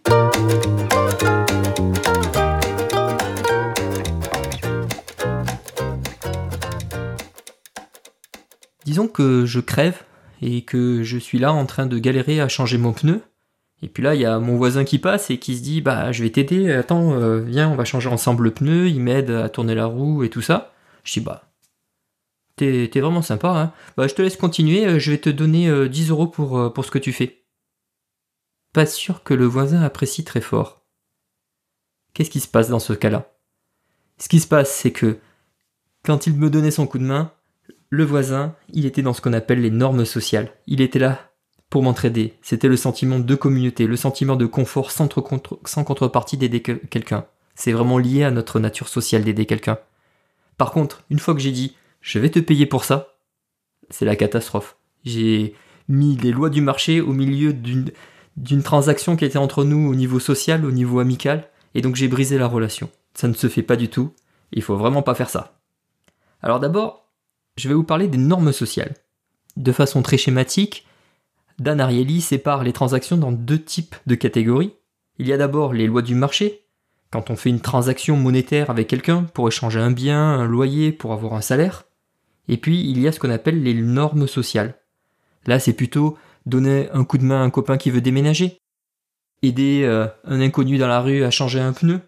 Disons 8.86 9.08
que 9.08 9.46
je 9.46 9.60
crève 9.60 10.03
et 10.41 10.62
que 10.62 11.01
je 11.01 11.17
suis 11.17 11.39
là 11.39 11.51
en 11.51 11.65
train 11.65 11.88
de 11.88 11.98
galérer 11.98 12.39
à 12.39 12.48
changer 12.48 12.77
mon 12.77 12.94
pneu. 12.94 13.22
Et 13.86 13.88
puis 13.88 14.01
là, 14.01 14.15
il 14.15 14.22
y 14.22 14.25
a 14.25 14.39
mon 14.39 14.58
voisin 14.58 14.84
qui 14.84 14.98
passe 14.98 15.30
et 15.30 15.38
qui 15.38 15.56
se 15.56 15.62
dit 15.62 15.80
Bah, 15.80 16.12
je 16.12 16.24
vais 16.24 16.32
t'aider, 16.32 16.72
attends, 16.74 17.13
euh, 17.13 17.42
viens, 17.42 17.70
on 17.70 17.75
va 17.75 17.86
changer 17.86 18.10
ensemble 18.10 18.46
le 18.46 18.51
pneu. 18.51 18.88
Il 18.88 19.00
m'aide 19.00 19.30
à 19.30 19.48
tourner 19.48 19.75
la 19.75 19.86
roue 19.86 20.24
et 20.24 20.32
tout 20.32 20.42
ça. 20.42 20.74
Je 21.04 21.13
dis 21.13 21.20
Bah, 21.20 21.51
t'es 22.56 22.89
vraiment 22.96 23.22
sympa, 23.22 23.50
hein. 23.50 23.74
Bah, 23.96 24.08
je 24.08 24.15
te 24.15 24.24
laisse 24.24 24.38
continuer, 24.38 24.88
euh, 24.88 24.98
je 24.98 25.12
vais 25.12 25.20
te 25.20 25.30
donner 25.30 25.88
10 25.88 26.10
euros 26.10 26.25
pour, 26.25 26.74
pour 26.74 26.84
ce 26.84 26.89
que 26.89 26.98
tu 26.98 27.13
fais. 27.13 27.44
Pas 28.74 28.88
sûr 28.88 29.22
que 29.22 29.36
le 29.36 29.46
voisin 29.46 29.84
apprécie 29.84 30.24
très 30.24 30.42
fort. 30.42 30.82
Qu'est-ce 32.15 32.32
qui 32.32 32.39
se 32.39 32.48
passe 32.48 32.70
dans 32.70 32.80
ce 32.80 32.94
cas-là? 32.94 33.36
Ce 34.18 34.27
qui 34.30 34.39
se 34.39 34.48
passe, 34.48 34.72
c'est 34.72 34.92
que 34.94 35.20
quand 36.04 36.25
il 36.25 36.34
me 36.34 36.50
donnait 36.50 36.72
son 36.72 36.88
coup 36.88 36.98
de 36.98 37.04
main, 37.04 37.32
le 37.92 38.04
voisin, 38.04 38.56
il 38.74 38.88
était 38.88 39.04
dans 39.04 39.13
ce 39.13 39.22
qu'on 39.22 39.34
appelle 39.34 39.62
les 39.62 39.70
normes 39.70 40.06
sociales. 40.06 40.51
Il 40.65 40.82
était 40.82 40.98
là 40.98 41.35
pour 41.75 41.84
m'entraider. 41.84 42.36
C'était 42.41 42.70
le 42.70 42.77
sentiment 42.77 43.20
de 43.20 43.36
communauté, 43.36 43.86
le 43.86 43.98
sentiment 43.98 44.38
de 44.38 44.46
confort 44.46 44.91
sans, 44.91 45.10
contrepartie 45.10 46.38
d'aider 46.38 46.62
quelqu'un. 46.62 47.25
C'est 47.53 47.74
vraiment 47.74 47.98
lié 47.98 48.24
à 48.24 48.32
notre 48.32 48.62
nature 48.62 48.88
sociale 48.88 49.25
d'aider 49.25 49.46
quelqu'un. 49.46 49.77
Par 50.58 50.72
contre, 50.72 51.03
une 51.10 51.20
fois 51.20 51.34
que 51.34 51.41
j'ai 51.41 51.51
dit 51.51 51.75
je 52.00 52.17
vais 52.17 52.29
te 52.29 52.39
payer 52.39 52.65
pour 52.65 52.86
ça, 52.86 53.17
c'est 53.89 54.05
la 54.05 54.15
catastrophe. 54.15 54.77
J'ai 55.03 55.53
mis 55.89 56.15
les 56.15 56.32
lois 56.32 56.50
du 56.50 56.62
marché 56.62 57.01
au 57.01 57.12
milieu 57.12 57.51
d'une 57.51 58.63
transaction 58.63 59.17
qui 59.17 59.25
était 59.25 59.38
entre 59.38 59.65
nous 59.65 59.89
au 59.89 59.96
niveau 59.96 60.22
social, 60.22 60.63
au 60.63 60.72
niveau 60.72 61.00
amical, 61.01 61.50
et 61.74 61.82
donc 61.82 61.98
j'ai 61.98 62.08
brisé 62.08 62.38
la 62.38 62.48
relation. 62.48 62.89
Ça 63.15 63.27
ne 63.27 63.34
se 63.34 63.50
fait 63.50 63.63
pas 63.63 63.75
du 63.75 63.89
tout. 63.89 64.13
Il 64.53 64.62
faut 64.62 64.77
vraiment 64.77 65.01
pas 65.01 65.13
faire 65.13 65.29
ça. 65.29 65.60
Alors 66.41 66.62
d'abord, 66.62 67.12
je 67.58 67.67
vais 67.67 67.75
vous 67.75 67.84
parler 67.84 68.08
des 68.08 68.17
normes 68.17 68.53
sociales. 68.53 68.94
De 69.58 69.74
façon 69.74 70.01
très 70.03 70.17
schématique, 70.17 70.86
Dan 71.59 71.79
Ariely 71.79 72.21
sépare 72.21 72.63
les 72.63 72.74
transactions 72.74 73.17
dans 73.17 73.31
deux 73.31 73.62
types 73.62 73.95
de 74.07 74.15
catégories. 74.15 74.74
Il 75.17 75.27
y 75.27 75.33
a 75.33 75.38
d'abord 75.38 75.74
les 75.74 75.88
lois 75.88 76.01
du 76.01 76.15
marché, 76.15 76.65
quand 77.12 77.29
on 77.29 77.35
fait 77.35 77.50
une 77.50 77.62
transaction 77.62 78.17
monétaire 78.17 78.69
avec 78.69 78.88
quelqu'un 78.88 79.24
pour 79.33 79.47
échanger 79.47 79.79
un 79.79 79.91
bien, 79.91 80.21
un 80.21 80.45
loyer, 80.45 80.91
pour 80.91 81.13
avoir 81.13 81.33
un 81.33 81.41
salaire. 81.41 81.85
Et 82.50 82.57
puis 82.57 82.81
il 82.89 83.00
y 83.00 83.07
a 83.07 83.12
ce 83.12 83.19
qu'on 83.19 83.29
appelle 83.29 83.63
les 83.63 83.74
normes 83.74 84.27
sociales. 84.27 84.75
Là 85.45 85.59
c'est 85.59 85.74
plutôt 85.74 86.17
donner 86.45 86.89
un 86.91 87.05
coup 87.05 87.17
de 87.17 87.24
main 87.24 87.41
à 87.41 87.45
un 87.45 87.50
copain 87.50 87.77
qui 87.77 87.89
veut 87.89 88.01
déménager, 88.01 88.59
aider 89.41 89.83
euh, 89.85 90.07
un 90.25 90.41
inconnu 90.41 90.77
dans 90.77 90.88
la 90.88 91.00
rue 91.00 91.24
à 91.24 91.31
changer 91.31 91.59
un 91.59 91.71
pneu. 91.71 92.01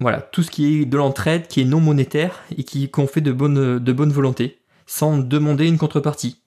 Voilà, 0.00 0.20
tout 0.20 0.44
ce 0.44 0.50
qui 0.52 0.82
est 0.82 0.84
de 0.84 0.96
l'entraide, 0.96 1.48
qui 1.48 1.60
est 1.60 1.64
non 1.64 1.80
monétaire 1.80 2.44
et 2.56 2.62
qui 2.62 2.88
qu'on 2.88 3.08
fait 3.08 3.20
de 3.20 3.32
de 3.32 3.92
bonne 3.92 4.12
volonté 4.12 4.60
sans 4.86 5.18
demander 5.18 5.68
une 5.68 5.78
contrepartie. 5.78 6.40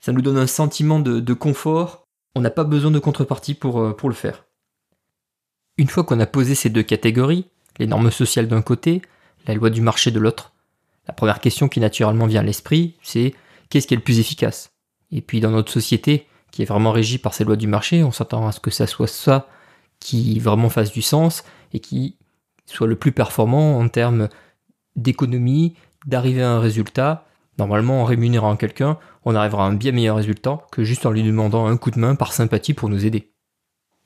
Ça 0.00 0.12
nous 0.12 0.22
donne 0.22 0.38
un 0.38 0.46
sentiment 0.46 0.98
de, 0.98 1.34
confort, 1.34 2.06
on 2.34 2.40
n'a 2.40 2.50
pas 2.50 2.64
besoin 2.64 2.90
de 2.90 2.98
contrepartie 2.98 3.54
pour, 3.54 3.80
euh, 3.80 3.92
pour 3.92 4.08
le 4.08 4.14
faire. 4.14 4.44
Une 5.76 5.88
fois 5.88 6.04
qu'on 6.04 6.20
a 6.20 6.26
posé 6.26 6.54
ces 6.54 6.70
deux 6.70 6.82
catégories, 6.82 7.46
les 7.78 7.86
normes 7.86 8.10
sociales 8.10 8.48
d'un 8.48 8.62
côté, 8.62 9.02
la 9.46 9.54
loi 9.54 9.70
du 9.70 9.80
marché 9.80 10.10
de 10.10 10.20
l'autre, 10.20 10.52
la 11.06 11.14
première 11.14 11.40
question 11.40 11.68
qui 11.68 11.80
naturellement 11.80 12.26
vient 12.26 12.40
à 12.40 12.44
l'esprit, 12.44 12.94
c'est 13.02 13.34
qu'est-ce 13.68 13.86
qui 13.86 13.94
est 13.94 13.96
le 13.96 14.02
plus 14.02 14.20
efficace? 14.20 14.72
Et 15.10 15.22
puis 15.22 15.40
dans 15.40 15.50
notre 15.50 15.72
société, 15.72 16.26
qui 16.50 16.62
est 16.62 16.66
vraiment 16.66 16.92
régie 16.92 17.18
par 17.18 17.34
ces 17.34 17.44
lois 17.44 17.56
du 17.56 17.66
marché, 17.66 18.02
on 18.02 18.12
s'attend 18.12 18.46
à 18.46 18.52
ce 18.52 18.60
que 18.60 18.70
ça 18.70 18.86
soit 18.86 19.06
ça 19.06 19.48
qui 19.98 20.38
vraiment 20.38 20.70
fasse 20.70 20.92
du 20.92 21.02
sens 21.02 21.44
et 21.72 21.80
qui 21.80 22.16
soit 22.66 22.86
le 22.86 22.96
plus 22.96 23.12
performant 23.12 23.78
en 23.78 23.88
termes 23.88 24.28
d'économie, 24.96 25.74
d'arriver 26.06 26.42
à 26.42 26.50
un 26.50 26.60
résultat 26.60 27.26
Normalement, 27.60 28.00
en 28.00 28.04
rémunérant 28.06 28.56
quelqu'un, 28.56 28.96
on 29.26 29.34
arrivera 29.34 29.66
à 29.66 29.68
un 29.68 29.74
bien 29.74 29.92
meilleur 29.92 30.16
résultat 30.16 30.60
que 30.72 30.82
juste 30.82 31.04
en 31.04 31.10
lui 31.10 31.22
demandant 31.22 31.66
un 31.66 31.76
coup 31.76 31.90
de 31.90 31.98
main 31.98 32.14
par 32.14 32.32
sympathie 32.32 32.72
pour 32.72 32.88
nous 32.88 33.04
aider. 33.04 33.32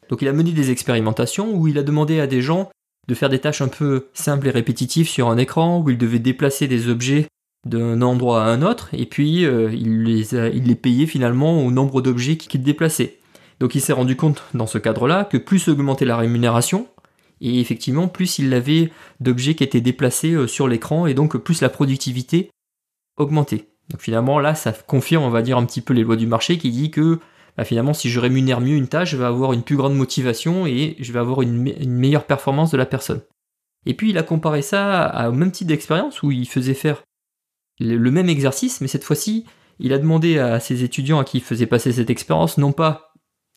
Donc 0.09 0.23
il 0.23 0.29
a 0.29 0.33
mené 0.33 0.51
des 0.51 0.73
expérimentations 0.73 1.55
où 1.55 1.69
il 1.69 1.79
a 1.79 1.85
demandé 1.85 2.19
à 2.19 2.27
des 2.27 2.43
gens 2.43 2.69
de 3.07 3.15
faire 3.15 3.29
des 3.29 3.39
tâches 3.39 3.61
un 3.61 3.69
peu 3.69 4.09
simples 4.13 4.49
et 4.49 4.51
répétitives 4.51 5.09
sur 5.09 5.29
un 5.31 5.39
écran, 5.39 5.81
où 5.81 5.89
ils 5.89 5.99
devaient 5.99 6.19
déplacer 6.19 6.67
des 6.67 6.89
objets 6.89 7.29
d'un 7.65 8.03
endroit 8.03 8.43
à 8.43 8.49
un 8.49 8.61
autre, 8.61 8.89
et 8.93 9.07
puis 9.07 9.45
euh, 9.45 9.73
il, 9.73 10.03
les 10.03 10.35
il 10.35 10.65
les 10.65 10.75
payait 10.75 11.07
finalement 11.07 11.65
au 11.65 11.71
nombre 11.71 12.03
d'objets 12.03 12.37
qu'il 12.37 12.65
déplaçait. 12.65 13.19
Donc 13.61 13.77
il 13.77 13.81
s'est 13.81 13.93
rendu 13.93 14.17
compte 14.17 14.43
dans 14.55 14.67
ce 14.67 14.79
cadre-là 14.79 15.25
que 15.25 15.37
plus 15.37 15.69
augmentait 15.69 16.05
la 16.05 16.17
rémunération, 16.17 16.89
et 17.41 17.61
effectivement 17.61 18.09
plus 18.09 18.41
il 18.41 18.53
avait 18.53 18.91
d'objets 19.21 19.55
qui 19.55 19.63
étaient 19.63 19.81
déplacés 19.81 20.33
euh, 20.33 20.49
sur 20.49 20.67
l'écran, 20.67 21.07
et 21.07 21.15
donc 21.15 21.37
plus 21.37 21.61
la 21.61 21.69
productivité 21.69 22.51
augmenter. 23.17 23.69
Donc 23.91 24.01
finalement 24.01 24.39
là, 24.39 24.55
ça 24.55 24.73
confirme, 24.73 25.25
on 25.25 25.31
va 25.31 25.43
dire, 25.43 25.59
un 25.59 25.65
petit 25.65 25.81
peu 25.81 25.95
les 25.95 26.03
lois 26.03 26.17
du 26.17 26.27
marché 26.27 26.59
qui 26.59 26.71
dit 26.71 26.91
que 26.91 27.21
bah, 27.57 27.65
finalement, 27.65 27.95
si 27.95 28.11
je 28.11 28.19
rémunère 28.19 28.61
mieux 28.61 28.77
une 28.77 28.89
tâche, 28.89 29.11
je 29.11 29.17
vais 29.17 29.25
avoir 29.25 29.53
une 29.53 29.63
plus 29.63 29.77
grande 29.77 29.95
motivation 29.95 30.67
et 30.67 30.97
je 30.99 31.13
vais 31.13 31.21
avoir 31.21 31.43
une, 31.43 31.75
meilleure 31.87 32.25
performance 32.25 32.71
de 32.71 32.77
la 32.77 32.87
personne. 32.87 33.21
Et 33.87 33.95
puis 33.95 34.11
il 34.11 34.19
a 34.19 34.23
comparé 34.23 34.63
ça 34.63 35.29
au 35.29 35.33
même 35.33 35.53
type 35.53 35.69
d'expérience 35.69 36.23
où 36.23 36.31
il 36.31 36.49
faisait 36.49 36.75
faire 36.75 37.03
le 37.79 38.11
même 38.11 38.29
exercice, 38.29 38.81
mais 38.81 38.89
cette 38.89 39.05
fois-ci, 39.05 39.45
il 39.79 39.93
a 39.93 39.99
demandé 39.99 40.39
à 40.39 40.61
ses 40.61 40.85
étudiants 40.85 41.19
à 41.19 41.25
qui 41.25 41.39
il 41.39 41.45
faisait 41.45 41.67
passer 41.67 41.93
cette 41.93 42.11
expérience, 42.11 42.59
non 42.59 42.73
pas, 42.73 43.13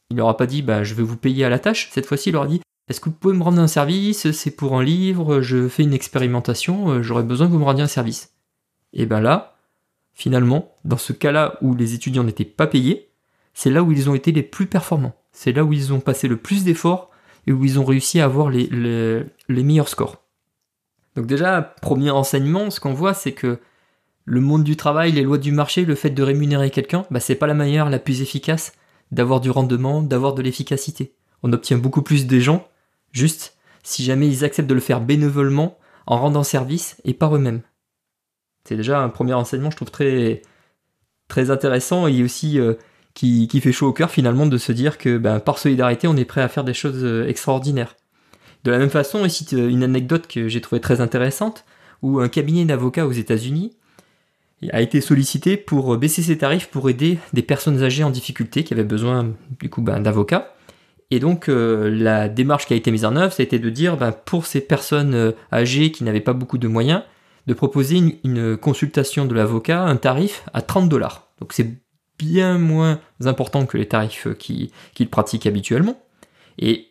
il 0.09 0.17
leur 0.17 0.29
a 0.29 0.37
pas 0.37 0.47
dit, 0.47 0.61
bah, 0.61 0.83
je 0.83 0.95
vais 0.95 1.03
vous 1.03 1.17
payer 1.17 1.45
à 1.45 1.49
la 1.49 1.59
tâche, 1.59 1.89
cette 1.91 2.05
fois-ci, 2.05 2.29
il 2.29 2.33
leur 2.33 2.43
a 2.43 2.47
dit, 2.47 2.61
est-ce 2.89 2.99
que 2.99 3.09
vous 3.09 3.15
pouvez 3.15 3.35
me 3.35 3.43
rendre 3.43 3.61
un 3.61 3.67
service? 3.67 4.31
C'est 4.31 4.55
pour 4.55 4.77
un 4.77 4.83
livre, 4.83 5.41
je 5.41 5.67
fais 5.67 5.83
une 5.83 5.93
expérimentation, 5.93 6.89
euh, 6.89 7.03
j'aurais 7.03 7.23
besoin 7.23 7.47
que 7.47 7.51
vous 7.51 7.59
me 7.59 7.65
rendiez 7.65 7.83
un 7.83 7.87
service. 7.87 8.36
Et 8.93 9.05
bien 9.05 9.21
là, 9.21 9.57
finalement, 10.13 10.75
dans 10.83 10.97
ce 10.97 11.13
cas-là 11.13 11.57
où 11.61 11.75
les 11.75 11.93
étudiants 11.93 12.23
n'étaient 12.23 12.45
pas 12.45 12.67
payés, 12.67 13.11
c'est 13.53 13.69
là 13.69 13.83
où 13.83 13.91
ils 13.91 14.09
ont 14.09 14.15
été 14.15 14.31
les 14.31 14.43
plus 14.43 14.67
performants. 14.67 15.15
C'est 15.31 15.51
là 15.51 15.63
où 15.63 15.73
ils 15.73 15.93
ont 15.93 15.99
passé 15.99 16.27
le 16.27 16.37
plus 16.37 16.63
d'efforts 16.63 17.09
et 17.45 17.51
où 17.51 17.63
ils 17.63 17.79
ont 17.79 17.85
réussi 17.85 18.19
à 18.19 18.25
avoir 18.25 18.49
les, 18.49 19.25
meilleurs 19.49 19.89
scores. 19.89 20.23
Donc 21.15 21.25
déjà, 21.25 21.61
premier 21.81 22.11
enseignement, 22.11 22.69
ce 22.69 22.79
qu'on 22.79 22.93
voit, 22.93 23.13
c'est 23.13 23.31
que 23.31 23.59
le 24.25 24.41
monde 24.41 24.63
du 24.63 24.75
travail, 24.75 25.11
les 25.11 25.21
lois 25.21 25.37
du 25.37 25.51
marché, 25.51 25.85
le 25.85 25.95
fait 25.95 26.09
de 26.09 26.21
rémunérer 26.21 26.69
quelqu'un, 26.69 27.05
bah, 27.09 27.19
c'est 27.19 27.35
pas 27.35 27.47
la 27.47 27.53
manière 27.53 27.89
la 27.89 27.99
plus 27.99 28.21
efficace 28.21 28.73
d'avoir 29.11 29.39
du 29.39 29.49
rendement, 29.49 30.01
d'avoir 30.01 30.33
de 30.33 30.41
l'efficacité. 30.41 31.13
On 31.43 31.53
obtient 31.53 31.77
beaucoup 31.77 32.01
plus 32.01 32.27
des 32.27 32.41
gens, 32.41 32.67
juste 33.11 33.55
si 33.83 34.03
jamais 34.03 34.27
ils 34.27 34.43
acceptent 34.43 34.69
de 34.69 34.73
le 34.73 34.81
faire 34.81 35.01
bénévolement, 35.01 35.77
en 36.07 36.19
rendant 36.19 36.43
service 36.43 36.97
et 37.05 37.13
par 37.13 37.35
eux-mêmes. 37.35 37.61
C'est 38.67 38.75
déjà 38.75 38.99
un 38.99 39.07
premier 39.07 39.33
enseignement, 39.33 39.71
je 39.71 39.77
trouve, 39.77 39.91
très, 39.91 40.41
intéressant 41.49 42.07
et 42.07 42.21
aussi 42.21 42.59
euh, 42.59 42.73
qui, 43.13 43.47
fait 43.61 43.71
chaud 43.71 43.87
au 43.87 43.93
cœur 43.93 44.11
finalement 44.11 44.45
de 44.45 44.57
se 44.57 44.73
dire 44.73 44.97
que 44.97 45.17
ben, 45.17 45.39
par 45.39 45.57
solidarité, 45.57 46.05
on 46.07 46.17
est 46.17 46.25
prêt 46.25 46.41
à 46.41 46.49
faire 46.49 46.65
des 46.65 46.73
choses 46.73 47.03
euh, 47.03 47.27
extraordinaires. 47.27 47.95
De 48.65 48.71
la 48.71 48.77
même 48.77 48.89
façon, 48.89 49.23
ici 49.23 49.47
une 49.51 49.83
anecdote 49.83 50.27
que 50.27 50.49
j'ai 50.49 50.59
trouvée 50.59 50.81
très 50.81 50.99
intéressante, 50.99 51.63
où 52.01 52.19
un 52.19 52.27
cabinet 52.27 52.65
d'avocats 52.65 53.07
aux 53.07 53.13
États-Unis 53.13 53.71
a 54.73 54.81
été 54.81 54.99
sollicité 54.99 55.55
pour 55.55 55.93
euh, 55.93 55.97
baisser 55.97 56.21
ses 56.21 56.37
tarifs 56.37 56.67
pour 56.67 56.89
aider 56.89 57.19
des 57.31 57.43
personnes 57.43 57.81
âgées 57.83 58.03
en 58.03 58.09
difficulté 58.09 58.65
qui 58.65 58.73
avaient 58.73 58.83
besoin 58.83 59.33
du 59.61 59.69
coup 59.69 59.81
ben, 59.81 60.01
d'avocats. 60.01 60.53
Et 61.09 61.21
donc 61.21 61.45
la 61.47 62.27
démarche 62.27 62.65
qui 62.65 62.73
a 62.73 62.75
été 62.75 62.91
mise 62.91 63.05
en 63.05 63.15
œuvre, 63.15 63.31
c'était 63.31 63.59
de 63.59 63.69
dire 63.69 63.95
ben, 63.95 64.11
pour 64.11 64.45
ces 64.45 64.59
personnes 64.59 65.33
âgées 65.53 65.93
qui 65.93 66.03
n'avaient 66.03 66.19
pas 66.19 66.33
beaucoup 66.33 66.57
de 66.57 66.67
moyens, 66.67 67.01
de 67.47 67.53
proposer 67.53 68.19
une, 68.23 68.57
consultation 68.57 69.25
de 69.25 69.33
l'avocat, 69.33 69.81
un 69.81 69.95
tarif 69.95 70.43
à 70.53 70.61
30 70.61 70.89
dollars. 70.89 71.27
Donc 71.39 71.53
c'est 71.53 71.77
bien 72.19 72.57
moins 72.57 72.99
important 73.23 73.65
que 73.65 73.77
les 73.77 73.87
tarifs 73.87 74.27
qu'il 74.37 75.09
pratique 75.09 75.45
habituellement. 75.45 75.99
Et 76.59 76.89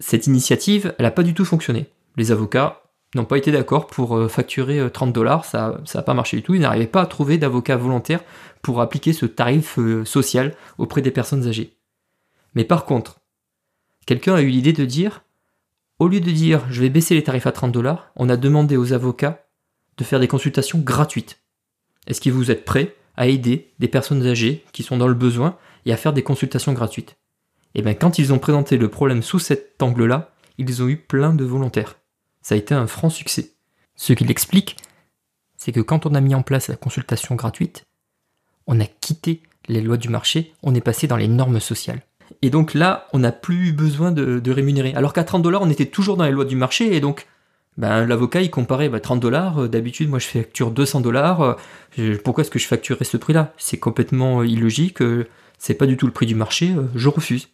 cette 0.00 0.26
initiative, 0.26 0.94
elle 0.98 1.04
n'a 1.04 1.10
pas 1.10 1.22
du 1.22 1.34
tout 1.34 1.44
fonctionné. 1.44 1.86
Les 2.16 2.30
avocats 2.30 2.82
n'ont 3.14 3.24
pas 3.24 3.38
été 3.38 3.52
d'accord 3.52 3.86
pour 3.86 4.16
euh, 4.16 4.28
facturer 4.28 4.90
30 4.90 5.08
euh, 5.08 5.12
dollars, 5.12 5.44
ça 5.44 5.80
n'a 5.94 6.02
pas 6.02 6.14
marché 6.14 6.36
du 6.36 6.42
tout. 6.42 6.54
Ils 6.54 6.60
n'arrivaient 6.60 6.86
pas 6.86 7.02
à 7.02 7.06
trouver 7.06 7.36
d'avocats 7.38 7.76
volontaires 7.76 8.22
pour 8.62 8.80
appliquer 8.80 9.12
ce 9.12 9.26
tarif 9.26 9.78
euh, 9.78 10.04
social 10.04 10.54
auprès 10.78 11.02
des 11.02 11.10
personnes 11.10 11.46
âgées. 11.46 11.76
Mais 12.54 12.64
par 12.64 12.84
contre, 12.84 13.20
quelqu'un 14.06 14.34
a 14.34 14.42
eu 14.42 14.48
l'idée 14.48 14.72
de 14.72 14.84
dire, 14.84 15.24
au 15.98 16.08
lieu 16.08 16.20
de 16.20 16.30
dire 16.30 16.64
je 16.70 16.80
vais 16.80 16.90
baisser 16.90 17.14
les 17.14 17.22
tarifs 17.22 17.46
à 17.46 17.52
30 17.52 17.72
dollars, 17.72 18.10
on 18.16 18.28
a 18.28 18.36
demandé 18.36 18.76
aux 18.76 18.92
avocats 18.92 19.44
de 19.96 20.04
faire 20.04 20.20
des 20.20 20.28
consultations 20.28 20.78
gratuites. 20.78 21.40
Est-ce 22.06 22.20
que 22.20 22.30
vous 22.30 22.50
êtes 22.50 22.64
prêt 22.64 22.96
à 23.16 23.26
aider 23.26 23.72
des 23.78 23.88
personnes 23.88 24.26
âgées 24.26 24.64
qui 24.72 24.82
sont 24.82 24.96
dans 24.96 25.08
le 25.08 25.14
besoin 25.14 25.56
et 25.86 25.92
à 25.92 25.96
faire 25.96 26.12
des 26.12 26.22
consultations 26.22 26.72
gratuites? 26.72 27.16
Et 27.74 27.78
eh 27.78 27.82
bien 27.82 27.94
quand 27.94 28.18
ils 28.18 28.32
ont 28.32 28.38
présenté 28.38 28.76
le 28.76 28.88
problème 28.88 29.22
sous 29.22 29.38
cet 29.38 29.82
angle-là, 29.82 30.32
ils 30.58 30.82
ont 30.82 30.88
eu 30.88 30.96
plein 30.96 31.34
de 31.34 31.44
volontaires. 31.44 31.96
Ça 32.42 32.54
a 32.54 32.58
été 32.58 32.74
un 32.74 32.86
franc 32.86 33.08
succès. 33.08 33.52
Ce 33.94 34.12
qui 34.12 34.24
l'explique, 34.24 34.76
c'est 35.56 35.72
que 35.72 35.80
quand 35.80 36.06
on 36.06 36.14
a 36.14 36.20
mis 36.20 36.34
en 36.34 36.42
place 36.42 36.68
la 36.68 36.76
consultation 36.76 37.34
gratuite, 37.34 37.86
on 38.66 38.80
a 38.80 38.84
quitté 38.86 39.42
les 39.68 39.80
lois 39.80 39.96
du 39.96 40.08
marché, 40.08 40.52
on 40.62 40.74
est 40.74 40.80
passé 40.80 41.06
dans 41.06 41.16
les 41.16 41.28
normes 41.28 41.60
sociales. 41.60 42.02
Et 42.42 42.50
donc 42.50 42.74
là, 42.74 43.08
on 43.12 43.20
n'a 43.20 43.32
plus 43.32 43.72
besoin 43.72 44.10
de, 44.12 44.40
de 44.40 44.50
rémunérer. 44.50 44.94
Alors 44.94 45.12
qu'à 45.12 45.24
30 45.24 45.42
dollars, 45.42 45.62
on 45.62 45.70
était 45.70 45.86
toujours 45.86 46.16
dans 46.16 46.24
les 46.24 46.30
lois 46.30 46.44
du 46.44 46.56
marché, 46.56 46.96
et 46.96 47.00
donc 47.00 47.26
Ben, 47.78 48.06
l'avocat, 48.06 48.42
il 48.42 48.50
comparait 48.50 48.88
bah, 48.88 49.00
30 49.00 49.20
dollars, 49.20 49.68
d'habitude, 49.68 50.10
moi 50.10 50.18
je 50.18 50.26
facture 50.26 50.70
200 50.70 51.00
dollars, 51.00 51.56
pourquoi 52.22 52.42
est-ce 52.42 52.50
que 52.50 52.58
je 52.58 52.66
facturerais 52.66 53.04
ce 53.04 53.16
prix-là? 53.16 53.54
C'est 53.56 53.78
complètement 53.78 54.42
illogique, 54.42 54.98
c'est 55.58 55.74
pas 55.74 55.86
du 55.86 55.96
tout 55.96 56.06
le 56.06 56.12
prix 56.12 56.26
du 56.26 56.34
marché, 56.34 56.74
je 56.94 57.08
refuse. 57.08 57.48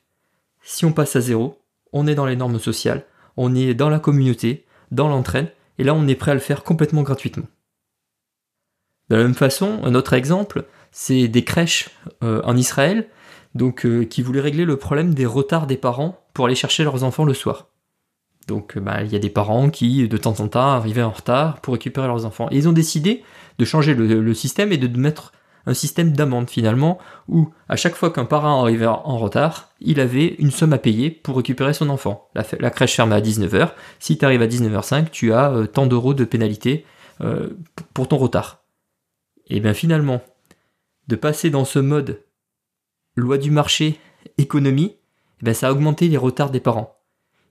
Si 0.62 0.84
on 0.84 0.92
passe 0.92 1.14
à 1.14 1.20
zéro, 1.20 1.60
on 1.92 2.06
est 2.06 2.16
dans 2.16 2.26
les 2.26 2.36
normes 2.36 2.58
sociales, 2.58 3.04
on 3.36 3.54
est 3.54 3.74
dans 3.74 3.88
la 3.88 4.00
communauté, 4.00 4.66
dans 4.90 5.08
l'entraîne, 5.08 5.48
et 5.78 5.84
là 5.84 5.94
on 5.94 6.08
est 6.08 6.16
prêt 6.16 6.32
à 6.32 6.34
le 6.34 6.40
faire 6.40 6.64
complètement 6.64 7.02
gratuitement. 7.02 7.46
De 9.08 9.16
la 9.16 9.22
même 9.22 9.34
façon, 9.34 9.80
un 9.84 9.94
autre 9.94 10.12
exemple, 10.12 10.64
c'est 10.90 11.28
des 11.28 11.44
crèches 11.44 11.90
euh, 12.22 12.42
en 12.44 12.56
Israël, 12.56 13.08
donc 13.54 13.86
euh, 13.86 14.04
qui 14.04 14.22
voulaient 14.22 14.40
régler 14.40 14.64
le 14.64 14.76
problème 14.76 15.14
des 15.14 15.26
retards 15.26 15.66
des 15.66 15.76
parents 15.76 16.20
pour 16.34 16.46
aller 16.46 16.54
chercher 16.54 16.84
leurs 16.84 17.04
enfants 17.04 17.24
le 17.24 17.34
soir. 17.34 17.68
Donc 18.48 18.76
euh, 18.76 18.80
bah, 18.80 19.02
il 19.04 19.12
y 19.12 19.16
a 19.16 19.20
des 19.20 19.30
parents 19.30 19.70
qui 19.70 20.08
de 20.08 20.16
temps 20.16 20.40
en 20.40 20.48
temps 20.48 20.70
arrivaient 20.70 21.02
en 21.02 21.10
retard 21.10 21.60
pour 21.60 21.74
récupérer 21.74 22.08
leurs 22.08 22.26
enfants. 22.26 22.48
Et 22.50 22.56
ils 22.56 22.68
ont 22.68 22.72
décidé 22.72 23.22
de 23.58 23.64
changer 23.64 23.94
le, 23.94 24.34
système 24.34 24.72
et 24.72 24.76
de 24.76 24.98
mettre 24.98 25.32
un 25.66 25.74
système 25.74 26.12
d'amende 26.12 26.48
finalement, 26.48 26.98
où 27.28 27.50
à 27.68 27.76
chaque 27.76 27.94
fois 27.94 28.10
qu'un 28.10 28.24
parent 28.24 28.62
arrivait 28.62 28.86
en 28.86 29.18
retard, 29.18 29.68
il 29.80 30.00
avait 30.00 30.36
une 30.38 30.50
somme 30.50 30.72
à 30.72 30.78
payer 30.78 31.10
pour 31.10 31.36
récupérer 31.36 31.74
son 31.74 31.90
enfant. 31.90 32.30
La, 32.34 32.70
crèche 32.70 32.94
ferme 32.94 33.12
à 33.12 33.20
19h, 33.20 33.72
si 33.98 34.16
tu 34.16 34.24
arrives 34.24 34.40
à 34.40 34.46
19h05, 34.46 35.10
tu 35.10 35.32
as 35.34 35.66
tant 35.72 35.86
d'euros 35.86 36.14
de 36.14 36.24
pénalité 36.24 36.86
pour 37.92 38.08
ton 38.08 38.16
retard. 38.16 38.62
Et 39.48 39.60
bien 39.60 39.74
finalement, 39.74 40.22
de 41.08 41.16
passer 41.16 41.50
dans 41.50 41.64
ce 41.64 41.80
mode 41.80 42.22
loi 43.16 43.36
du 43.36 43.50
marché, 43.50 43.98
économie, 44.38 44.94
eh 45.42 45.44
ben 45.44 45.54
ça 45.54 45.68
a 45.68 45.72
augmenté 45.72 46.08
les 46.08 46.16
retards 46.16 46.50
des 46.50 46.60
parents. 46.60 46.97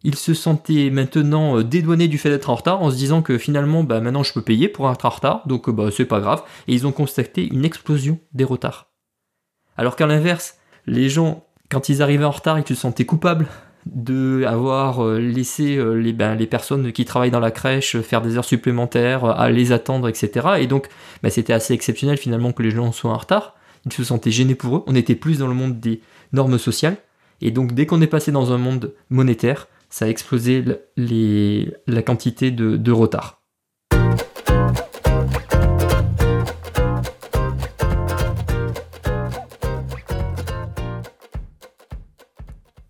Ils 0.08 0.16
se 0.16 0.34
sentaient 0.34 0.90
maintenant 0.90 1.58
euh, 1.58 1.64
dédouanés 1.66 2.08
du 2.08 2.18
fait 2.18 2.30
d'être 2.30 2.50
en 2.50 2.56
retard 2.56 2.82
en 2.82 2.90
se 2.90 2.96
disant 2.96 3.22
que 3.22 3.38
finalement 3.38 3.84
bah, 3.84 4.00
maintenant 4.00 4.24
je 4.24 4.32
peux 4.32 4.42
payer 4.42 4.70
pour 4.70 4.90
être 4.90 5.06
en 5.06 5.10
retard, 5.10 5.46
donc 5.48 5.70
bah, 5.70 5.90
c'est 5.92 6.06
pas 6.06 6.22
grave, 6.22 6.44
et 6.70 6.74
ils 6.74 6.88
ont 6.88 6.94
constaté 6.94 7.46
une 7.46 7.66
explosion 7.66 8.18
des 8.32 8.46
retards. 8.46 8.88
Alors 9.76 9.98
qu'à 9.98 10.08
l'inverse, 10.08 10.60
les 10.86 11.10
gens, 11.10 11.44
quand 11.70 11.90
ils 11.90 12.02
arrivaient 12.02 12.24
en 12.24 12.32
retard, 12.32 12.58
ils 12.58 12.66
se 12.66 12.74
sentaient 12.74 13.06
coupables 13.06 13.48
de 13.86 14.46
avoir 14.48 15.04
euh, 15.04 15.20
laissé 15.20 15.76
euh, 15.76 15.96
les, 15.96 16.14
ben, 16.14 16.36
les 16.36 16.48
personnes 16.48 16.94
qui 16.94 17.04
travaillent 17.04 17.30
dans 17.30 17.42
la 17.42 17.52
crèche 17.52 18.00
faire 18.00 18.22
des 18.22 18.38
heures 18.38 18.46
supplémentaires, 18.46 19.26
à 19.26 19.50
les 19.50 19.74
attendre, 19.74 20.08
etc. 20.08 20.48
Et 20.60 20.68
donc, 20.68 20.88
ben, 21.22 21.30
c'était 21.30 21.52
assez 21.52 21.74
exceptionnel 21.74 22.18
finalement 22.18 22.54
que 22.54 22.64
les 22.64 22.72
gens 22.72 22.94
soient 22.94 23.12
en 23.12 23.18
retard. 23.18 23.56
Ils 23.86 23.92
se 23.92 24.06
sentaient 24.06 24.32
gênés 24.32 24.56
pour 24.56 24.78
eux. 24.78 24.84
On 24.88 24.96
était 24.96 25.16
plus 25.16 25.40
dans 25.40 25.48
le 25.48 25.54
monde 25.54 25.82
des 25.82 26.00
normes 26.32 26.58
sociales. 26.58 26.96
Et 27.42 27.52
donc, 27.52 27.74
dès 27.74 27.86
qu'on 27.86 28.02
est 28.02 28.08
passé 28.08 28.32
dans 28.32 28.54
un 28.54 28.58
monde 28.58 28.94
monétaire, 29.10 29.68
ça 29.90 30.06
a 30.06 30.08
explosé 30.08 30.64
la 30.98 32.02
quantité 32.02 32.52
de, 32.52 32.78
de 32.78 32.92
retard. 32.92 33.42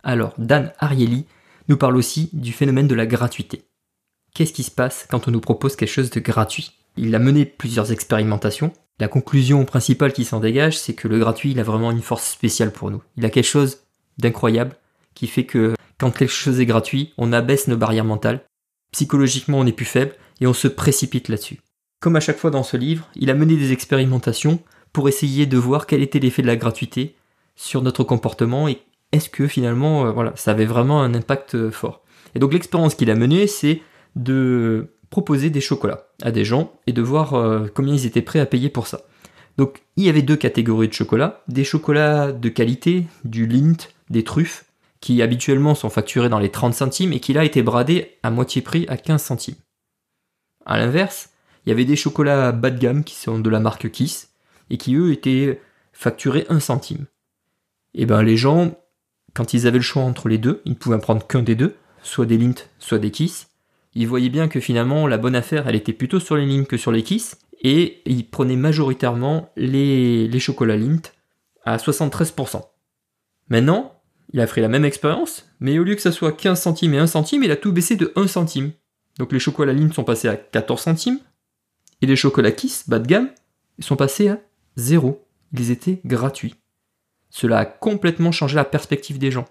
Alors, 0.04 0.34
Dan 0.38 0.72
Ariely 0.80 1.26
nous 1.68 1.76
parle 1.76 1.98
aussi 1.98 2.30
du 2.32 2.54
phénomène 2.54 2.88
de 2.88 2.96
la 2.96 3.06
gratuité. 3.06 3.66
Qu'est-ce 4.34 4.54
qui 4.54 4.64
se 4.64 4.72
passe 4.72 5.06
quand 5.10 5.28
on 5.28 5.32
nous 5.32 5.42
propose 5.42 5.76
quelque 5.76 5.90
chose 5.90 6.12
de 6.12 6.22
gratuit? 6.22 6.72
Il 6.96 7.14
a 7.14 7.20
mené 7.20 7.46
plusieurs 7.46 7.92
expérimentations. 7.92 8.72
La 9.00 9.10
conclusion 9.10 9.66
principale 9.66 10.14
qui 10.14 10.24
s'en 10.24 10.40
dégage, 10.40 10.80
c'est 10.80 10.94
que 10.94 11.08
le 11.08 11.20
gratuit, 11.20 11.52
il 11.52 11.60
a 11.60 11.64
vraiment 11.64 11.92
une 11.92 12.02
force 12.02 12.26
spéciale 12.26 12.72
pour 12.72 12.90
nous. 12.90 13.04
Il 13.18 13.26
a 13.26 13.30
quelque 13.30 13.46
chose 13.46 13.80
d'incroyable 14.18 14.78
qui 15.14 15.28
fait 15.28 15.46
que 15.46 15.76
quand 16.00 16.12
quelque 16.12 16.32
chose 16.32 16.60
est 16.60 16.66
gratuit, 16.66 17.14
on 17.18 17.34
abaisse 17.34 17.68
nos 17.68 17.78
barrières 17.78 18.06
mentales. 18.06 18.46
Psychologiquement, 18.92 19.60
on 19.60 19.66
est 19.66 19.72
plus 19.72 19.86
faible 19.86 20.14
et 20.40 20.48
on 20.48 20.54
se 20.54 20.68
précipite 20.68 21.30
là-dessus. 21.30 21.60
Comme 22.00 22.16
à 22.16 22.20
chaque 22.20 22.38
fois 22.38 22.52
dans 22.52 22.64
ce 22.64 22.78
livre, 22.78 23.10
il 23.16 23.30
a 23.30 23.34
mené 23.34 23.56
des 23.56 23.72
expérimentations 23.72 24.60
pour 24.94 25.10
essayer 25.10 25.46
de 25.46 25.58
voir 25.58 25.88
quel 25.88 26.02
était 26.02 26.20
l'effet 26.20 26.42
de 26.42 26.48
la 26.48 26.56
gratuité 26.56 27.16
sur 27.56 27.82
notre 27.82 28.04
comportement 28.04 28.68
et 28.68 28.80
est-ce 29.12 29.30
que 29.30 29.48
finalement, 29.48 30.06
euh, 30.06 30.12
voilà, 30.12 30.34
ça 30.36 30.52
avait 30.52 30.66
vraiment 30.66 31.02
un 31.02 31.14
impact 31.14 31.56
euh, 31.56 31.72
fort. 31.72 32.04
Et 32.36 32.40
donc 32.40 32.54
l'expérience 32.54 32.96
qu'il 32.96 33.10
a 33.10 33.16
menée, 33.16 33.48
c'est 33.48 33.82
de 34.16 34.94
proposer 35.10 35.50
des 35.50 35.62
chocolats 35.62 36.08
à 36.22 36.32
des 36.32 36.46
gens 36.46 36.74
et 36.86 36.94
de 36.94 37.02
voir 37.02 37.34
euh, 37.34 37.68
combien 37.74 37.94
ils 37.94 38.06
étaient 38.06 38.22
prêts 38.22 38.40
à 38.40 38.46
payer 38.46 38.70
pour 38.70 38.88
ça. 38.88 39.02
Donc 39.58 39.82
il 39.96 40.06
y 40.06 40.10
avait 40.10 40.22
deux 40.22 40.36
catégories 40.36 40.90
de 40.90 40.94
chocolats, 40.94 41.44
des 41.48 41.64
chocolats 41.64 42.32
de 42.32 42.50
qualité, 42.50 43.06
du 43.24 43.48
Lindt, 43.48 43.90
des 44.10 44.24
truffes, 44.24 44.66
habituellement 45.22 45.76
sont 45.76 45.90
facturés 45.90 46.30
dans 46.30 46.40
les 46.40 46.52
30 46.52 46.74
centimes 46.74 47.14
et 47.14 47.20
qui 47.20 47.34
là 47.34 47.44
étaient 47.44 47.64
bradés 47.64 48.18
à 48.24 48.30
moitié 48.30 48.62
prix 48.62 48.86
à 48.90 48.98
15 48.98 49.22
centimes. 49.22 49.56
A 50.66 50.78
l'inverse, 50.78 51.30
il 51.66 51.70
y 51.70 51.72
avait 51.72 51.86
des 51.86 51.96
chocolats 51.96 52.52
bas 52.52 52.70
de 52.70 52.80
gamme 52.80 53.04
qui 53.04 53.16
sont 53.16 53.40
de 53.40 53.50
la 53.50 53.60
marque 53.60 53.90
Kiss 53.92 54.32
et 54.70 54.78
qui 54.78 54.96
eux 54.96 55.12
étaient 55.12 55.62
facturés 55.94 56.46
1 56.50 56.60
centime. 56.60 57.06
Et 57.94 58.06
ben 58.06 58.22
les 58.22 58.38
gens 58.38 58.76
quand 59.38 59.54
ils 59.54 59.68
avaient 59.68 59.78
le 59.78 59.84
choix 59.84 60.02
entre 60.02 60.30
les 60.30 60.40
deux, 60.40 60.64
ils 60.66 60.72
ne 60.72 60.76
pouvaient 60.76 60.98
prendre 60.98 61.26
qu'un 61.28 61.44
des 61.44 61.54
deux, 61.54 61.76
soit 62.02 62.26
des 62.26 62.40
Lint, 62.40 62.56
soit 62.80 62.98
des 62.98 63.12
Kiss. 63.12 63.50
Ils 63.94 64.08
voyaient 64.08 64.30
bien 64.30 64.48
que 64.48 64.60
finalement 64.60 65.06
la 65.06 65.20
bonne 65.20 65.36
affaire, 65.36 65.68
elle 65.68 65.76
était 65.76 65.94
plutôt 65.94 66.20
sur 66.20 66.36
les 66.36 66.48
Lint 66.48 66.64
que 66.64 66.76
sur 66.76 66.92
les 66.92 67.04
Kiss, 67.04 67.38
et 67.62 68.02
ils 68.08 68.28
prenaient 68.28 68.56
majoritairement 68.56 69.52
les, 69.56 70.28
les 70.28 70.40
chocolats 70.40 70.76
Lint 70.76 71.04
à 71.66 71.78
73%. 71.78 72.64
Maintenant, 73.50 73.97
il 74.34 74.40
a 74.40 74.48
fait 74.48 74.62
la 74.62 74.68
même 74.68 74.86
expérience, 74.86 75.50
mais 75.60 75.80
au 75.80 75.84
lieu 75.84 75.96
que 75.96 76.02
ça 76.02 76.12
soit 76.12 76.34
15 76.34 76.62
centimes 76.62 76.94
et 76.94 77.00
1 77.00 77.08
centime, 77.08 77.44
il 77.44 77.52
a 77.52 77.56
tout 77.56 77.72
baissé 77.72 77.96
de 77.96 78.12
1 78.16 78.28
centime. 78.28 78.72
Donc 79.20 79.32
les 79.32 79.40
chocolats 79.40 79.74
Lint 79.74 79.94
sont 79.94 80.04
passés 80.04 80.28
à 80.28 80.36
14 80.36 80.82
centimes, 80.82 81.20
et 82.02 82.06
les 82.06 82.16
chocolats 82.16 82.52
Kiss, 82.52 82.88
bas 82.88 83.00
de 83.00 83.08
gamme, 83.08 83.30
sont 83.80 83.96
passés 83.96 84.28
à 84.30 84.40
0. 84.76 85.26
Ils 85.54 85.72
étaient 85.72 86.02
gratuits. 86.06 86.56
Cela 87.30 87.60
a 87.60 87.66
complètement 87.66 88.32
changé 88.32 88.56
la 88.56 88.66
perspective 88.66 89.18
des 89.18 89.32
gens. 89.32 89.46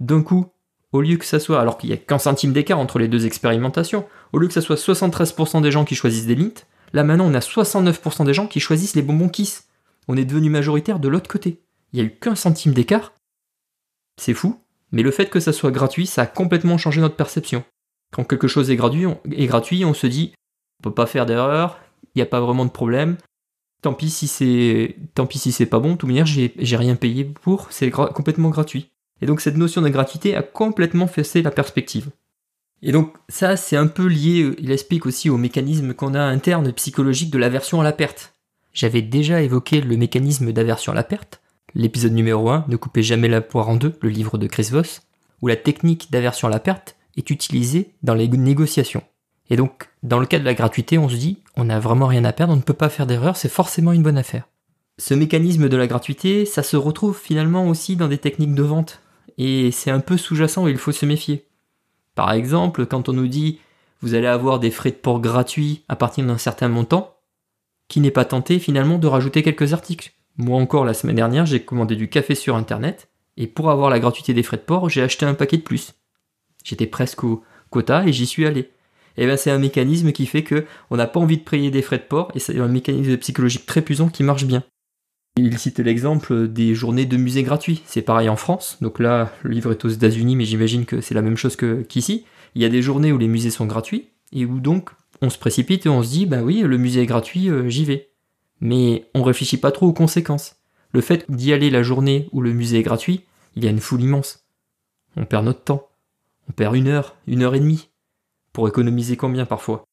D'un 0.00 0.22
coup, 0.22 0.46
au 0.92 1.00
lieu 1.00 1.16
que 1.16 1.24
ça 1.24 1.40
soit, 1.40 1.60
alors 1.60 1.76
qu'il 1.76 1.90
y 1.90 1.92
a 1.92 1.96
qu'un 1.96 2.18
centime 2.18 2.52
d'écart 2.52 2.78
entre 2.78 2.98
les 2.98 3.08
deux 3.08 3.26
expérimentations, 3.26 4.06
au 4.32 4.38
lieu 4.38 4.46
que 4.46 4.54
ça 4.54 4.60
soit 4.60 4.76
73% 4.76 5.60
des 5.60 5.70
gens 5.70 5.84
qui 5.84 5.94
choisissent 5.94 6.26
des 6.26 6.36
Lint, 6.36 6.54
là 6.92 7.04
maintenant 7.04 7.26
on 7.26 7.34
a 7.34 7.40
69% 7.40 8.24
des 8.24 8.34
gens 8.34 8.46
qui 8.46 8.60
choisissent 8.60 8.94
les 8.94 9.02
bonbons 9.02 9.28
Kiss. 9.28 9.68
On 10.08 10.16
est 10.16 10.24
devenu 10.24 10.50
majoritaire 10.50 11.00
de 11.00 11.08
l'autre 11.08 11.28
côté. 11.28 11.60
Il 11.92 11.96
n'y 11.96 12.02
a 12.02 12.06
eu 12.06 12.14
qu'un 12.16 12.34
centime 12.34 12.72
d'écart. 12.72 13.12
C'est 14.20 14.34
fou, 14.34 14.60
mais 14.92 15.02
le 15.02 15.10
fait 15.10 15.30
que 15.30 15.40
ça 15.40 15.52
soit 15.52 15.70
gratuit, 15.70 16.06
ça 16.06 16.22
a 16.22 16.26
complètement 16.26 16.78
changé 16.78 17.00
notre 17.00 17.16
perception. 17.16 17.64
Quand 18.12 18.24
quelque 18.24 18.48
chose 18.48 18.70
est 18.70 18.76
gratuit, 18.76 19.84
on, 19.84 19.94
se 19.94 20.06
dit, 20.06 20.34
on 20.80 20.84
peut 20.84 20.94
pas 20.94 21.06
faire 21.06 21.26
d'erreur, 21.26 21.80
il 22.14 22.18
n'y 22.18 22.22
a 22.22 22.26
pas 22.26 22.40
vraiment 22.40 22.64
de 22.64 22.70
problème, 22.70 23.16
tant 23.82 23.92
pis 23.92 24.10
si 24.10 24.28
c'est 24.28 24.96
tant 25.14 25.26
pis 25.26 25.38
si 25.38 25.52
c'est 25.52 25.66
pas 25.66 25.78
bon, 25.78 25.92
de 25.92 25.96
toute 25.96 26.08
manière 26.08 26.26
j'ai, 26.26 26.52
rien 26.58 26.96
payé 26.96 27.24
pour, 27.24 27.66
c'est 27.70 27.90
complètement 27.90 28.48
gratuit. 28.48 28.90
Et 29.20 29.26
donc 29.26 29.40
cette 29.40 29.56
notion 29.56 29.82
de 29.82 29.88
gratuité 29.88 30.34
a 30.34 30.42
complètement 30.42 31.06
fessé 31.06 31.42
la 31.42 31.50
perspective. 31.50 32.10
Et 32.82 32.92
donc 32.92 33.14
ça 33.28 33.56
c'est 33.56 33.76
un 33.76 33.86
peu 33.86 34.06
lié, 34.06 34.54
il 34.58 34.70
explique 34.70 35.06
aussi 35.06 35.28
au 35.28 35.36
mécanisme 35.36 35.92
qu'on 35.92 36.14
a 36.14 36.22
interne 36.22 36.72
psychologique 36.72 37.30
de 37.30 37.38
l'aversion 37.38 37.80
à 37.80 37.84
la 37.84 37.92
perte. 37.92 38.32
J'avais 38.72 39.02
déjà 39.02 39.42
évoqué 39.42 39.80
le 39.80 39.96
mécanisme 39.96 40.52
d'aversion 40.52 40.92
à 40.92 40.96
la 40.96 41.04
perte, 41.04 41.40
l'épisode 41.74 42.12
numéro 42.12 42.48
1, 42.50 42.66
Ne 42.68 42.76
coupez 42.76 43.02
jamais 43.02 43.28
la 43.28 43.40
poire 43.40 43.68
en 43.68 43.76
deux, 43.76 43.96
le 44.00 44.08
livre 44.08 44.38
de 44.38 44.46
Chris 44.46 44.68
Voss, 44.70 45.02
où 45.42 45.48
la 45.48 45.56
technique 45.56 46.10
d'aversion 46.10 46.48
à 46.48 46.50
la 46.50 46.60
perte 46.60 46.96
est 47.16 47.30
utilisée 47.30 47.94
dans 48.02 48.14
les 48.14 48.28
négociations. 48.28 49.02
Et 49.50 49.56
donc, 49.56 49.88
dans 50.02 50.18
le 50.18 50.26
cas 50.26 50.38
de 50.38 50.44
la 50.44 50.54
gratuité, 50.54 50.98
on 50.98 51.08
se 51.08 51.16
dit, 51.16 51.38
on 51.56 51.64
n'a 51.64 51.80
vraiment 51.80 52.06
rien 52.06 52.24
à 52.24 52.32
perdre, 52.32 52.52
on 52.52 52.56
ne 52.56 52.62
peut 52.62 52.72
pas 52.72 52.88
faire 52.88 53.06
d'erreur, 53.06 53.36
c'est 53.36 53.48
forcément 53.48 53.92
une 53.92 54.02
bonne 54.02 54.18
affaire. 54.18 54.48
Ce 54.98 55.12
mécanisme 55.12 55.68
de 55.68 55.76
la 55.76 55.86
gratuité, 55.86 56.46
ça 56.46 56.62
se 56.62 56.76
retrouve 56.76 57.18
finalement 57.18 57.68
aussi 57.68 57.96
dans 57.96 58.08
des 58.08 58.18
techniques 58.18 58.54
de 58.54 58.62
vente, 58.62 59.00
et 59.36 59.70
c'est 59.70 59.90
un 59.90 60.00
peu 60.00 60.16
sous-jacent 60.16 60.66
et 60.66 60.70
il 60.70 60.78
faut 60.78 60.92
se 60.92 61.04
méfier. 61.04 61.46
Par 62.14 62.32
exemple, 62.32 62.86
quand 62.86 63.08
on 63.08 63.12
nous 63.12 63.26
dit, 63.26 63.58
vous 64.00 64.14
allez 64.14 64.28
avoir 64.28 64.60
des 64.60 64.70
frais 64.70 64.90
de 64.90 64.96
port 64.96 65.20
gratuits 65.20 65.82
à 65.88 65.96
partir 65.96 66.24
d'un 66.24 66.38
certain 66.38 66.68
montant, 66.68 67.16
qui 67.88 68.00
n'est 68.00 68.10
pas 68.10 68.24
tenté 68.24 68.58
finalement 68.58 68.98
de 68.98 69.06
rajouter 69.06 69.42
quelques 69.42 69.72
articles. 69.72 70.12
Moi 70.36 70.58
encore, 70.58 70.84
la 70.84 70.94
semaine 70.94 71.16
dernière, 71.16 71.46
j'ai 71.46 71.64
commandé 71.64 71.96
du 71.96 72.08
café 72.08 72.34
sur 72.34 72.56
Internet, 72.56 73.08
et 73.36 73.46
pour 73.46 73.70
avoir 73.70 73.90
la 73.90 74.00
gratuité 74.00 74.34
des 74.34 74.42
frais 74.42 74.56
de 74.56 74.62
port, 74.62 74.88
j'ai 74.88 75.02
acheté 75.02 75.26
un 75.26 75.34
paquet 75.34 75.58
de 75.58 75.62
plus. 75.62 75.94
J'étais 76.64 76.86
presque 76.86 77.24
au 77.24 77.42
quota 77.70 78.06
et 78.06 78.12
j'y 78.12 78.26
suis 78.26 78.46
allé 78.46 78.70
et 79.16 79.24
eh 79.24 79.26
ben 79.26 79.36
c'est 79.36 79.50
un 79.50 79.58
mécanisme 79.58 80.10
qui 80.10 80.26
fait 80.26 80.42
que 80.42 80.64
on 80.90 80.96
n'a 80.96 81.06
pas 81.06 81.20
envie 81.20 81.36
de 81.36 81.42
payer 81.42 81.70
des 81.70 81.82
frais 81.82 81.98
de 81.98 82.02
port 82.02 82.32
et 82.34 82.40
c'est 82.40 82.58
un 82.58 82.66
mécanisme 82.66 83.16
psychologique 83.18 83.64
très 83.64 83.80
puissant 83.80 84.08
qui 84.08 84.24
marche 84.24 84.44
bien. 84.44 84.64
Il 85.36 85.56
cite 85.58 85.78
l'exemple 85.78 86.48
des 86.48 86.74
journées 86.74 87.06
de 87.06 87.16
musée 87.16 87.44
gratuits. 87.44 87.82
C'est 87.86 88.02
pareil 88.02 88.28
en 88.28 88.36
France. 88.36 88.78
Donc 88.80 88.98
là, 88.98 89.32
le 89.42 89.50
livre 89.50 89.72
est 89.72 89.84
aux 89.84 89.88
États-Unis, 89.88 90.36
mais 90.36 90.44
j'imagine 90.44 90.84
que 90.84 91.00
c'est 91.00 91.14
la 91.14 91.22
même 91.22 91.36
chose 91.36 91.56
qu'ici. 91.88 92.24
Il 92.54 92.62
y 92.62 92.64
a 92.64 92.68
des 92.68 92.82
journées 92.82 93.12
où 93.12 93.18
les 93.18 93.28
musées 93.28 93.50
sont 93.50 93.66
gratuits 93.66 94.08
et 94.32 94.44
où 94.46 94.58
donc 94.58 94.90
on 95.22 95.30
se 95.30 95.38
précipite 95.38 95.86
et 95.86 95.88
on 95.88 96.02
se 96.02 96.10
dit 96.10 96.26
bah 96.26 96.42
oui, 96.42 96.62
le 96.62 96.76
musée 96.76 97.02
est 97.02 97.06
gratuit, 97.06 97.50
euh, 97.50 97.68
j'y 97.68 97.84
vais. 97.84 98.10
Mais 98.64 99.04
on 99.14 99.22
réfléchit 99.22 99.58
pas 99.58 99.70
trop 99.70 99.86
aux 99.86 99.92
conséquences. 99.92 100.56
Le 100.92 101.02
fait 101.02 101.30
d'y 101.30 101.52
aller 101.52 101.68
la 101.68 101.82
journée 101.82 102.30
où 102.32 102.40
le 102.40 102.54
musée 102.54 102.78
est 102.78 102.82
gratuit, 102.82 103.24
il 103.56 103.62
y 103.62 103.66
a 103.68 103.70
une 103.70 103.78
foule 103.78 104.00
immense. 104.00 104.46
On 105.16 105.26
perd 105.26 105.44
notre 105.44 105.62
temps. 105.62 105.86
On 106.48 106.52
perd 106.52 106.74
une 106.74 106.88
heure, 106.88 107.14
une 107.26 107.42
heure 107.42 107.54
et 107.54 107.60
demie 107.60 107.90
pour 108.54 108.66
économiser 108.66 109.18
combien 109.18 109.44
parfois? 109.44 109.84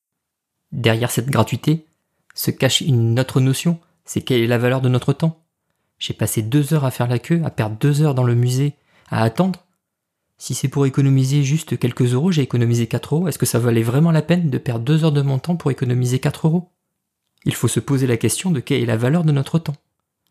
Derrière 0.71 1.11
cette 1.11 1.29
gratuité 1.29 1.85
se 2.33 2.49
cache 2.49 2.79
une 2.79 3.19
autre 3.19 3.41
notion, 3.41 3.77
c'est 4.05 4.21
quelle 4.21 4.39
est 4.39 4.47
la 4.47 4.57
valeur 4.57 4.79
de 4.79 4.87
notre 4.87 5.11
temps? 5.11 5.43
J'ai 5.99 6.13
passé 6.13 6.41
deux 6.41 6.73
heures 6.73 6.85
à 6.85 6.91
faire 6.91 7.07
la 7.07 7.19
queue, 7.19 7.41
à 7.43 7.49
perdre 7.49 7.75
deux 7.77 8.01
heures 8.01 8.15
dans 8.15 8.23
le 8.23 8.35
musée, 8.35 8.73
à 9.09 9.21
attendre. 9.21 9.65
Si 10.37 10.53
c'est 10.53 10.69
pour 10.69 10.85
économiser 10.85 11.43
juste 11.43 11.77
quelques 11.77 12.13
euros, 12.13 12.31
j'ai 12.31 12.41
économisé 12.41 12.87
4 12.87 13.15
euros, 13.15 13.27
est-ce 13.27 13.37
que 13.37 13.45
ça 13.45 13.59
valait 13.59 13.83
vraiment 13.83 14.11
la 14.11 14.21
peine 14.21 14.49
de 14.49 14.57
perdre 14.57 14.85
deux 14.85 15.03
heures 15.03 15.11
de 15.11 15.21
mon 15.21 15.39
temps 15.39 15.57
pour 15.57 15.71
économiser 15.71 16.19
4 16.19 16.47
euros? 16.47 16.69
Il 17.43 17.55
faut 17.55 17.67
se 17.67 17.79
poser 17.79 18.05
la 18.05 18.17
question 18.17 18.51
de 18.51 18.59
quelle 18.59 18.83
est 18.83 18.85
la 18.85 18.97
valeur 18.97 19.23
de 19.23 19.31
notre 19.31 19.57
temps. 19.57 19.75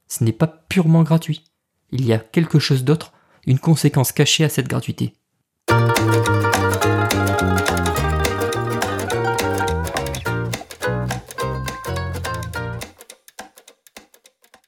Ce 0.07 0.23
n'est 0.23 0.33
pas 0.33 0.47
purement 0.47 1.03
gratuit. 1.03 1.45
Il 1.91 2.05
y 2.05 2.13
a 2.13 2.21
quelque 2.21 2.61
chose 2.61 2.85
d'autre, 2.85 3.13
une 3.47 3.59
conséquence 3.59 4.13
cachée 4.13 4.45
à 4.45 4.49
cette 4.49 4.69
gratuité. 4.69 5.13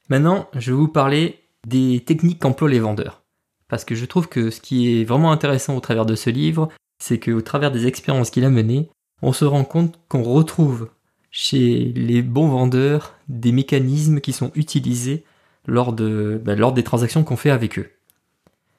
Maintenant, 0.09 0.49
je 0.53 0.71
vais 0.71 0.77
vous 0.77 0.89
parler 0.89 1.39
des 1.65 2.03
techniques 2.05 2.39
qu'emploient 2.39 2.69
les 2.69 2.81
vendeurs. 2.81 3.23
Parce 3.69 3.85
que 3.85 3.95
je 3.95 4.05
trouve 4.05 4.27
que 4.27 4.49
ce 4.49 4.59
qui 4.59 4.99
est 4.99 5.05
vraiment 5.05 5.31
intéressant 5.31 5.77
au 5.77 5.79
travers 5.79 6.05
de 6.05 6.15
ce 6.15 6.29
livre, 6.29 6.67
c'est 6.99 7.19
qu'au 7.21 7.41
travers 7.41 7.71
des 7.71 7.87
expériences 7.87 8.31
qu'il 8.31 8.43
a 8.43 8.49
menées, 8.49 8.89
on 9.21 9.31
se 9.31 9.45
rend 9.45 9.63
compte 9.63 9.97
qu'on 10.09 10.23
retrouve 10.23 10.89
chez 11.33 11.91
les 11.95 12.21
bons 12.21 12.47
vendeurs 12.47 13.15
des 13.27 13.51
mécanismes 13.51 14.21
qui 14.21 14.31
sont 14.33 14.51
utilisés 14.53 15.25
ben, 15.67 16.55
lors 16.55 16.73
des 16.73 16.83
transactions 16.83 17.23
qu'on 17.23 17.35
fait 17.35 17.49
avec 17.49 17.79
eux. 17.79 17.89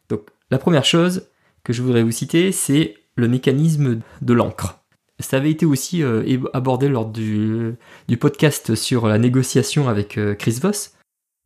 Donc 0.09 0.23
la 0.51 0.59
première 0.59 0.85
chose 0.85 1.29
que 1.64 1.73
je 1.73 1.83
voudrais 1.83 2.05
vous 2.05 2.12
citer, 2.12 2.53
c'est 2.53 2.95
le 3.17 3.27
mécanisme 3.27 4.01
de 4.23 4.33
l'encre. 4.33 4.79
Ça 5.19 5.38
avait 5.38 5.51
été 5.51 5.67
aussi 5.67 6.03
euh, 6.03 6.38
abordé 6.53 6.88
lors 6.88 7.07
du, 7.07 7.77
podcast 8.21 8.77
sur 8.77 9.09
la 9.09 9.19
négociation 9.19 9.88
avec 9.88 10.17
euh, 10.17 10.35
Chris 10.35 10.59
Voss. 10.62 10.95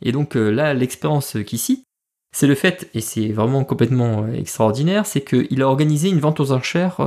Et 0.03 0.13
donc 0.13 0.37
euh, 0.37 0.51
là, 0.51 0.75
l'expérience 0.75 1.39
qu'ici, 1.47 1.85
c'est 2.33 2.47
le 2.47 2.55
fait, 2.55 2.91
et 2.93 3.01
c'est 3.01 3.29
vraiment 3.29 3.65
complètement 3.65 4.29
extraordinaire, 4.29 5.07
c'est 5.07 5.23
qu'il 5.23 5.63
a 5.63 5.69
organisé 5.69 6.11
une 6.11 6.21
vente 6.21 6.41
aux 6.41 6.53
enchères 6.53 6.99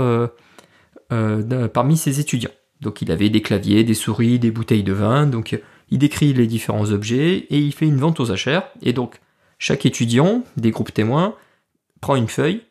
parmi 1.10 1.98
ses 1.98 2.20
étudiants. 2.20 2.50
Donc 2.82 3.02
il 3.02 3.12
avait 3.12 3.30
des 3.30 3.42
claviers, 3.42 3.84
des 3.84 3.94
souris, 3.94 4.40
des 4.40 4.52
bouteilles 4.52 4.84
de 4.84 4.94
vin, 4.94 5.28
donc 5.28 5.60
il 5.90 5.98
décrit 6.00 6.34
les 6.34 6.48
différents 6.48 6.92
objets 6.92 7.46
et 7.50 7.60
il 7.60 7.74
fait 7.74 7.86
une 7.86 7.98
vente 7.98 8.20
aux 8.20 8.32
enchères. 8.32 8.68
Et 8.82 8.94
donc 8.94 9.20
chaque 9.60 9.86
étudiant, 9.86 10.44
des 10.58 10.72
groupes 10.72 10.94
témoins, 10.94 11.36
prend 12.02 12.16
une 12.16 12.28
feuille 12.28 12.62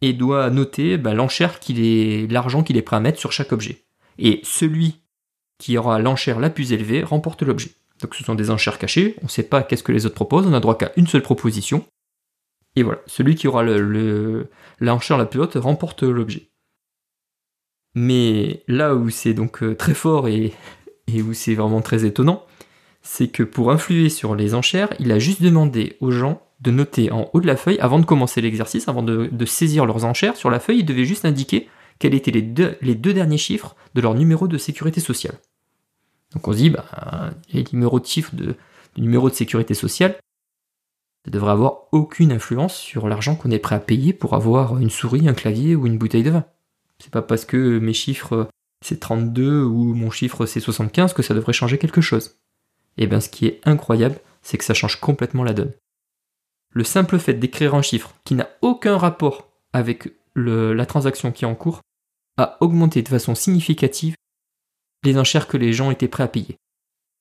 et 0.00 0.12
doit 0.12 0.50
noter 0.50 0.98
bah, 0.98 1.14
l'enchère 1.14 1.60
qu'il 1.60 1.80
est, 1.80 2.30
l'argent 2.30 2.64
qu'il 2.64 2.76
est 2.76 2.82
prêt 2.82 2.96
à 2.96 3.00
mettre 3.00 3.20
sur 3.20 3.32
chaque 3.32 3.52
objet. 3.52 3.84
Et 4.18 4.40
celui 4.42 5.00
qui 5.58 5.78
aura 5.78 6.00
l'enchère 6.00 6.40
la 6.40 6.50
plus 6.50 6.72
élevée 6.72 7.04
remporte 7.04 7.44
l'objet. 7.44 7.70
Donc 8.00 8.16
ce 8.16 8.24
sont 8.24 8.34
des 8.34 8.50
enchères 8.50 8.78
cachées, 8.78 9.14
on 9.22 9.26
ne 9.26 9.30
sait 9.30 9.44
pas 9.44 9.62
qu'est-ce 9.62 9.84
que 9.84 9.92
les 9.92 10.06
autres 10.06 10.16
proposent, 10.16 10.46
on 10.46 10.50
n'a 10.50 10.58
droit 10.58 10.76
qu'à 10.76 10.90
une 10.96 11.06
seule 11.06 11.22
proposition. 11.22 11.84
Et 12.74 12.82
voilà, 12.82 13.00
celui 13.06 13.36
qui 13.36 13.46
aura 13.46 13.62
le, 13.62 14.50
l'enchère 14.80 15.18
la 15.18 15.26
plus 15.26 15.40
haute 15.40 15.54
remporte 15.54 16.02
l'objet. 16.02 16.48
Mais 17.94 18.62
là 18.68 18.94
où 18.94 19.10
c'est 19.10 19.34
donc 19.34 19.62
euh, 19.62 19.74
très 19.74 19.94
fort 19.94 20.28
et, 20.28 20.52
où 21.14 21.34
c'est 21.34 21.54
vraiment 21.54 21.82
très 21.82 22.04
étonnant, 22.04 22.44
c'est 23.02 23.28
que 23.28 23.42
pour 23.42 23.70
influer 23.70 24.08
sur 24.08 24.34
les 24.34 24.54
enchères, 24.54 24.92
il 24.98 25.12
a 25.12 25.18
juste 25.18 25.42
demandé 25.42 25.96
aux 26.00 26.10
gens 26.10 26.42
de 26.60 26.70
noter 26.70 27.10
en 27.10 27.28
haut 27.32 27.40
de 27.40 27.46
la 27.46 27.56
feuille, 27.56 27.78
avant 27.80 27.98
de 27.98 28.06
commencer 28.06 28.40
l'exercice, 28.40 28.88
avant 28.88 29.02
de, 29.02 29.44
saisir 29.44 29.84
leurs 29.84 30.04
enchères, 30.04 30.36
sur 30.36 30.48
la 30.48 30.60
feuille, 30.60 30.78
ils 30.78 30.84
devaient 30.84 31.04
juste 31.04 31.24
indiquer 31.24 31.68
quels 31.98 32.14
étaient 32.14 32.30
les 32.30 32.42
deux, 32.42 33.12
derniers 33.12 33.36
chiffres 33.36 33.74
de 33.94 34.00
leur 34.00 34.14
numéro 34.14 34.46
de 34.46 34.56
sécurité 34.58 35.00
sociale. 35.00 35.34
Donc 36.32 36.46
on 36.46 36.52
se 36.52 36.58
dit, 36.58 36.70
bah, 36.70 37.30
les 37.52 37.64
numéros 37.72 37.98
de 37.98 38.06
chiffres 38.06 38.32
numéro 38.96 39.28
de 39.28 39.34
sécurité 39.34 39.74
sociale, 39.74 40.16
ça 41.24 41.30
devrait 41.30 41.52
avoir 41.52 41.88
aucune 41.92 42.32
influence 42.32 42.76
sur 42.76 43.08
l'argent 43.08 43.34
qu'on 43.34 43.50
est 43.50 43.58
prêt 43.58 43.76
à 43.76 43.80
payer 43.80 44.12
pour 44.12 44.34
avoir 44.34 44.78
une 44.78 44.90
souris, 44.90 45.28
un 45.28 45.34
clavier 45.34 45.74
ou 45.74 45.86
une 45.86 45.98
bouteille 45.98 46.22
de 46.22 46.30
vin. 46.30 46.44
C'est 47.02 47.10
pas 47.10 47.22
parce 47.22 47.44
que 47.44 47.78
mes 47.78 47.94
chiffres 47.94 48.48
c'est 48.84 49.00
32 49.00 49.62
ou 49.62 49.94
mon 49.94 50.10
chiffre 50.10 50.46
c'est 50.46 50.60
75 50.60 51.12
que 51.12 51.22
ça 51.22 51.34
devrait 51.34 51.52
changer 51.52 51.78
quelque 51.78 52.00
chose. 52.00 52.36
Et 52.98 53.04
eh 53.04 53.06
bien 53.06 53.20
ce 53.20 53.28
qui 53.28 53.46
est 53.46 53.60
incroyable, 53.64 54.20
c'est 54.42 54.58
que 54.58 54.64
ça 54.64 54.74
change 54.74 55.00
complètement 55.00 55.44
la 55.44 55.54
donne 55.54 55.72
le 56.74 56.84
simple 56.84 57.18
fait 57.18 57.34
d'écrire 57.34 57.74
un 57.74 57.82
chiffre 57.82 58.14
qui 58.24 58.34
n'a 58.34 58.48
aucun 58.62 58.96
rapport 58.96 59.50
avec 59.72 60.12
la 60.34 60.86
transaction 60.86 61.32
qui 61.32 61.44
est 61.44 61.48
en 61.48 61.54
cours 61.54 61.80
a 62.38 62.56
augmenté 62.60 63.02
de 63.02 63.08
façon 63.08 63.34
significative 63.34 64.14
les 65.04 65.18
enchères 65.18 65.48
que 65.48 65.56
les 65.56 65.72
gens 65.72 65.90
étaient 65.90 66.08
prêts 66.08 66.22
à 66.22 66.28
payer. 66.28 66.56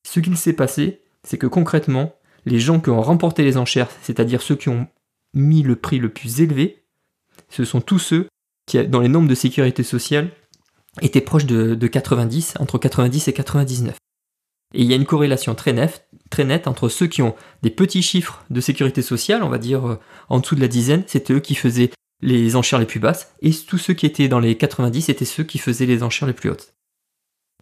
Ce 0.08 0.20
qu'il 0.20 0.38
s'est 0.38 0.54
passé, 0.54 1.02
c'est 1.24 1.38
que 1.38 1.48
concrètement, 1.48 2.16
les 2.46 2.60
gens 2.60 2.80
qui 2.80 2.90
ont 2.90 3.02
remporté 3.02 3.44
les 3.44 3.58
enchères, 3.58 3.92
c'est-à-dire 4.02 4.42
ceux 4.42 4.56
qui 4.56 4.70
ont 4.70 4.88
mis 5.34 5.64
le 5.64 5.76
prix 5.76 6.00
le 6.00 6.10
plus 6.10 6.42
élevé, 6.42 6.84
ce 7.50 7.66
sont 7.66 7.82
tous 7.82 8.00
ceux 8.00 8.28
qui, 8.72 8.88
dans 8.88 9.02
les 9.02 9.10
nombres 9.10 9.28
de 9.28 9.36
sécurité 9.36 9.84
sociale, 9.84 10.32
étaient 11.02 11.22
proches 11.22 11.46
de, 11.46 11.76
de 11.76 11.88
90, 11.88 12.56
entre 12.60 12.78
90 12.78 13.28
et 13.28 13.34
99. 13.34 13.96
Et 14.74 14.82
il 14.82 14.88
y 14.88 14.94
a 14.94 14.96
une 14.96 15.06
corrélation 15.06 15.54
très, 15.56 15.76
très 16.30 16.46
nette 16.46 16.68
entre 16.68 16.88
ceux 16.88 17.08
qui 17.08 17.22
ont 17.22 17.36
des 17.62 17.70
petits 17.70 18.02
chiffres 18.02 18.44
de 18.50 18.62
sécurité 18.62 19.02
sociale, 19.02 19.44
on 19.44 19.50
va 19.50 19.58
dire 19.58 19.88
euh, 19.88 20.00
en 20.30 20.40
dessous 20.40 20.56
de 20.56 20.62
la 20.62 20.70
dizaine, 20.70 21.04
c'était 21.08 21.34
eux 21.34 21.40
qui 21.40 21.56
faisaient 21.56 21.92
les 22.22 22.56
enchères 22.56 22.80
les 22.80 22.86
plus 22.86 23.00
basses, 23.00 23.34
et 23.42 23.52
tous 23.52 23.78
ceux 23.78 23.94
qui 23.94 24.06
étaient 24.06 24.30
dans 24.30 24.40
les 24.40 24.56
90 24.56 25.10
étaient 25.10 25.26
ceux 25.26 25.44
qui 25.44 25.58
faisaient 25.58 25.86
les 25.86 26.04
enchères 26.04 26.28
les 26.28 26.34
plus 26.34 26.50
hautes. 26.50 26.74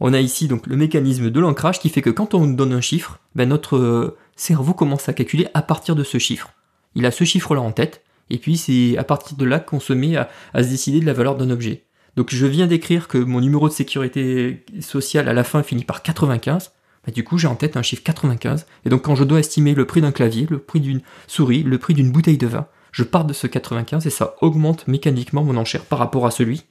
On 0.01 0.13
a 0.13 0.19
ici 0.19 0.47
donc 0.47 0.67
le 0.67 0.77
mécanisme 0.77 1.29
de 1.29 1.39
l'ancrage 1.39 1.79
qui 1.79 1.89
fait 1.89 2.01
que 2.01 2.09
quand 2.09 2.33
on 2.33 2.45
donne 2.47 2.73
un 2.73 2.81
chiffre, 2.81 3.19
ben 3.35 3.49
notre 3.49 3.77
euh, 3.77 4.17
cerveau 4.35 4.73
commence 4.73 5.09
à 5.09 5.13
calculer 5.13 5.47
à 5.53 5.61
partir 5.61 5.95
de 5.95 6.03
ce 6.03 6.19
chiffre. 6.19 6.51
Il 6.95 7.05
a 7.05 7.11
ce 7.11 7.23
chiffre-là 7.23 7.61
en 7.61 7.71
tête, 7.71 8.03
et 8.29 8.37
puis 8.37 8.57
c'est 8.57 8.97
à 8.97 9.03
partir 9.03 9.37
de 9.37 9.45
là 9.45 9.59
qu'on 9.59 9.79
se 9.79 9.93
met 9.93 10.15
à, 10.17 10.29
se 10.55 10.69
décider 10.69 10.99
de 10.99 11.05
la 11.05 11.13
valeur 11.13 11.35
d'un 11.35 11.49
objet. 11.49 11.83
Donc 12.15 12.33
je 12.33 12.45
viens 12.45 12.67
d'écrire 12.67 13.07
que 13.07 13.17
mon 13.17 13.41
numéro 13.41 13.67
de 13.67 13.73
sécurité 13.73 14.65
sociale 14.81 15.29
à 15.29 15.33
la 15.33 15.43
fin 15.43 15.63
finit 15.63 15.85
par 15.85 16.01
95. 16.01 16.71
Bah, 17.05 17.11
du 17.13 17.23
coup 17.23 17.37
j'ai 17.37 17.47
en 17.47 17.55
tête 17.55 17.77
un 17.77 17.81
chiffre 17.81 18.03
95, 18.03 18.65
et 18.85 18.89
donc 18.89 19.03
quand 19.03 19.15
je 19.15 19.23
dois 19.23 19.39
estimer 19.39 19.73
le 19.73 19.85
prix 19.85 20.01
d'un 20.01 20.11
clavier, 20.11 20.47
le 20.49 20.59
prix 20.59 20.81
d'une 20.81 21.01
souris, 21.27 21.63
le 21.63 21.77
prix 21.77 21.93
d'une 21.93 22.11
bouteille 22.11 22.37
de 22.37 22.47
vin, 22.47 22.67
je 22.91 23.03
pars 23.03 23.25
de 23.25 23.33
ce 23.33 23.47
95 23.47 24.05
et 24.05 24.09
ça 24.09 24.35
augmente 24.41 24.87
mécaniquement 24.87 25.43
mon 25.43 25.57
enchère 25.57 25.85
par 25.85 25.99
rapport 25.99 26.25
à 26.25 26.31
celui 26.31 26.65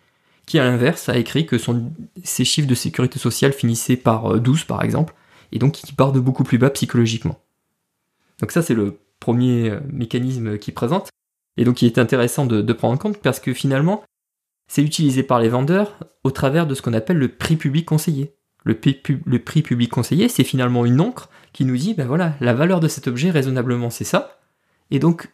qui 0.49 0.59
à 0.59 0.65
l'inverse 0.65 1.11
a 1.11 1.19
écrit 1.19 1.47
que 1.47 1.59
son, 1.59 1.93
ses 2.25 2.45
chiffres 2.45 2.67
de 2.67 2.75
sécurité 2.75 3.19
sociale 3.19 3.53
finissaient 3.53 3.97
par 3.97 4.41
12 4.41 4.61
euh, 4.61 4.65
par 4.67 4.83
exemple, 4.83 5.15
et 5.53 5.59
donc 5.59 5.73
qui 5.73 5.93
part 5.93 6.11
de 6.11 6.21
beaucoup 6.21 6.43
plus 6.43 6.57
bas 6.57 6.71
psychologiquement. 6.71 7.39
Donc 8.41 8.51
ça 8.51 8.63
c'est 8.63 8.75
le 8.75 8.99
premier 9.21 9.71
euh, 9.71 9.81
mécanisme 9.93 10.59
qui 10.59 10.73
présente, 10.73 11.11
et 11.59 11.65
donc 11.65 11.83
il 11.83 11.87
est 11.87 11.99
intéressant 11.99 12.47
de, 12.47 12.73
prendre 12.73 12.95
en 12.95 12.97
compte 12.97 13.19
parce 13.19 13.41
que 13.41 13.53
finalement 13.53 14.03
c'est 14.69 14.83
utilisé 14.83 15.23
par 15.23 15.41
les 15.41 15.49
vendeurs 15.49 15.99
au 16.25 16.31
travers 16.31 16.67
de 16.67 16.75
ce 16.75 16.83
qu'on 16.83 16.95
appelle 16.95 17.19
le 17.19 17.29
prix 17.29 17.57
public 17.57 17.85
conseillé. 17.85 18.35
Le, 18.65 18.75
prix 18.75 19.63
public 19.63 19.91
conseillé, 19.91 20.29
c'est 20.29 20.45
finalement 20.45 20.85
une 20.85 21.01
encre 21.01 21.31
qui 21.55 21.65
nous 21.65 21.77
dit, 21.77 21.95
ben 21.95 22.07
voilà, 22.07 22.35
la 22.41 22.53
valeur 22.53 22.81
de 22.81 22.89
cet 22.89 23.09
objet 23.09 23.31
raisonnablement 23.31 23.89
c'est 23.89 24.05
ça, 24.05 24.39
et 24.91 24.99
donc, 24.99 25.33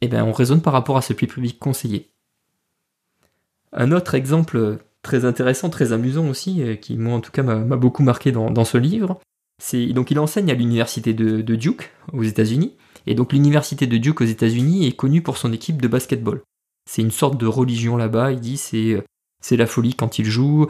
eh 0.00 0.06
ben, 0.06 0.22
on 0.22 0.32
raisonne 0.32 0.62
par 0.62 0.72
rapport 0.72 0.96
à 0.96 1.02
ce 1.02 1.12
prix 1.12 1.26
public 1.26 1.58
conseillé. 1.58 2.12
Un 3.72 3.90
autre 3.90 4.14
exemple 4.14 4.78
très 5.02 5.24
intéressant, 5.24 5.70
très 5.70 5.92
amusant 5.92 6.28
aussi, 6.28 6.62
euh, 6.62 6.76
qui 6.76 6.96
moi 6.96 7.14
en 7.14 7.20
tout 7.20 7.32
cas 7.32 7.42
m'a 7.42 7.76
beaucoup 7.76 8.02
marqué 8.02 8.30
dans, 8.32 8.64
ce 8.64 8.78
livre, 8.78 9.20
c'est 9.58 9.86
donc 9.86 10.10
il 10.10 10.18
enseigne 10.18 10.50
à 10.50 10.54
l'université 10.54 11.14
de, 11.14 11.40
Duke 11.56 11.90
aux 12.12 12.22
États-Unis, 12.22 12.76
et 13.08 13.14
donc 13.14 13.32
l'université 13.32 13.86
de 13.86 13.96
Duke 13.96 14.20
aux 14.20 14.26
États-Unis 14.26 14.86
est 14.86 14.92
connue 14.92 15.22
pour 15.22 15.38
son 15.38 15.52
équipe 15.52 15.80
de 15.80 15.88
basketball. 15.88 16.42
C'est 16.88 17.02
une 17.02 17.10
sorte 17.10 17.38
de 17.38 17.46
religion 17.46 17.96
là-bas, 17.96 18.32
il 18.32 18.40
dit 18.40 18.58
c'est 18.58 19.02
c'est 19.42 19.56
la 19.56 19.66
folie 19.66 19.94
quand 19.94 20.18
il 20.18 20.26
joue, 20.26 20.66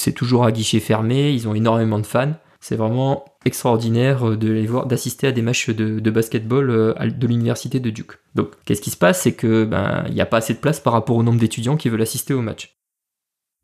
c'est 0.00 0.12
toujours 0.12 0.44
à 0.44 0.52
guichet 0.52 0.80
fermé, 0.80 1.32
ils 1.32 1.46
ont 1.46 1.54
énormément 1.54 1.98
de 1.98 2.06
fans. 2.06 2.34
C'est 2.60 2.76
vraiment 2.76 3.26
extraordinaire 3.44 4.26
euh, 4.26 4.84
d'assister 4.86 5.26
à 5.26 5.32
des 5.32 5.42
matchs 5.42 5.68
de, 5.68 6.10
basketball 6.10 6.70
euh, 6.70 6.94
de 6.94 7.26
l'université 7.26 7.78
de 7.78 7.90
Duke. 7.90 8.18
Donc, 8.34 8.52
qu'est-ce 8.64 8.80
qui 8.80 8.88
se 8.88 8.96
passe? 8.96 9.20
C'est 9.20 9.34
que 9.34 9.66
ben 9.66 10.08
n'y 10.08 10.22
a 10.22 10.26
pas 10.26 10.38
assez 10.38 10.54
de 10.54 10.58
place 10.58 10.80
par 10.80 10.94
rapport 10.94 11.16
au 11.16 11.22
nombre 11.22 11.38
d'étudiants 11.38 11.76
qui 11.76 11.90
veulent 11.90 12.00
assister 12.00 12.32
au 12.32 12.40
match. 12.40 12.74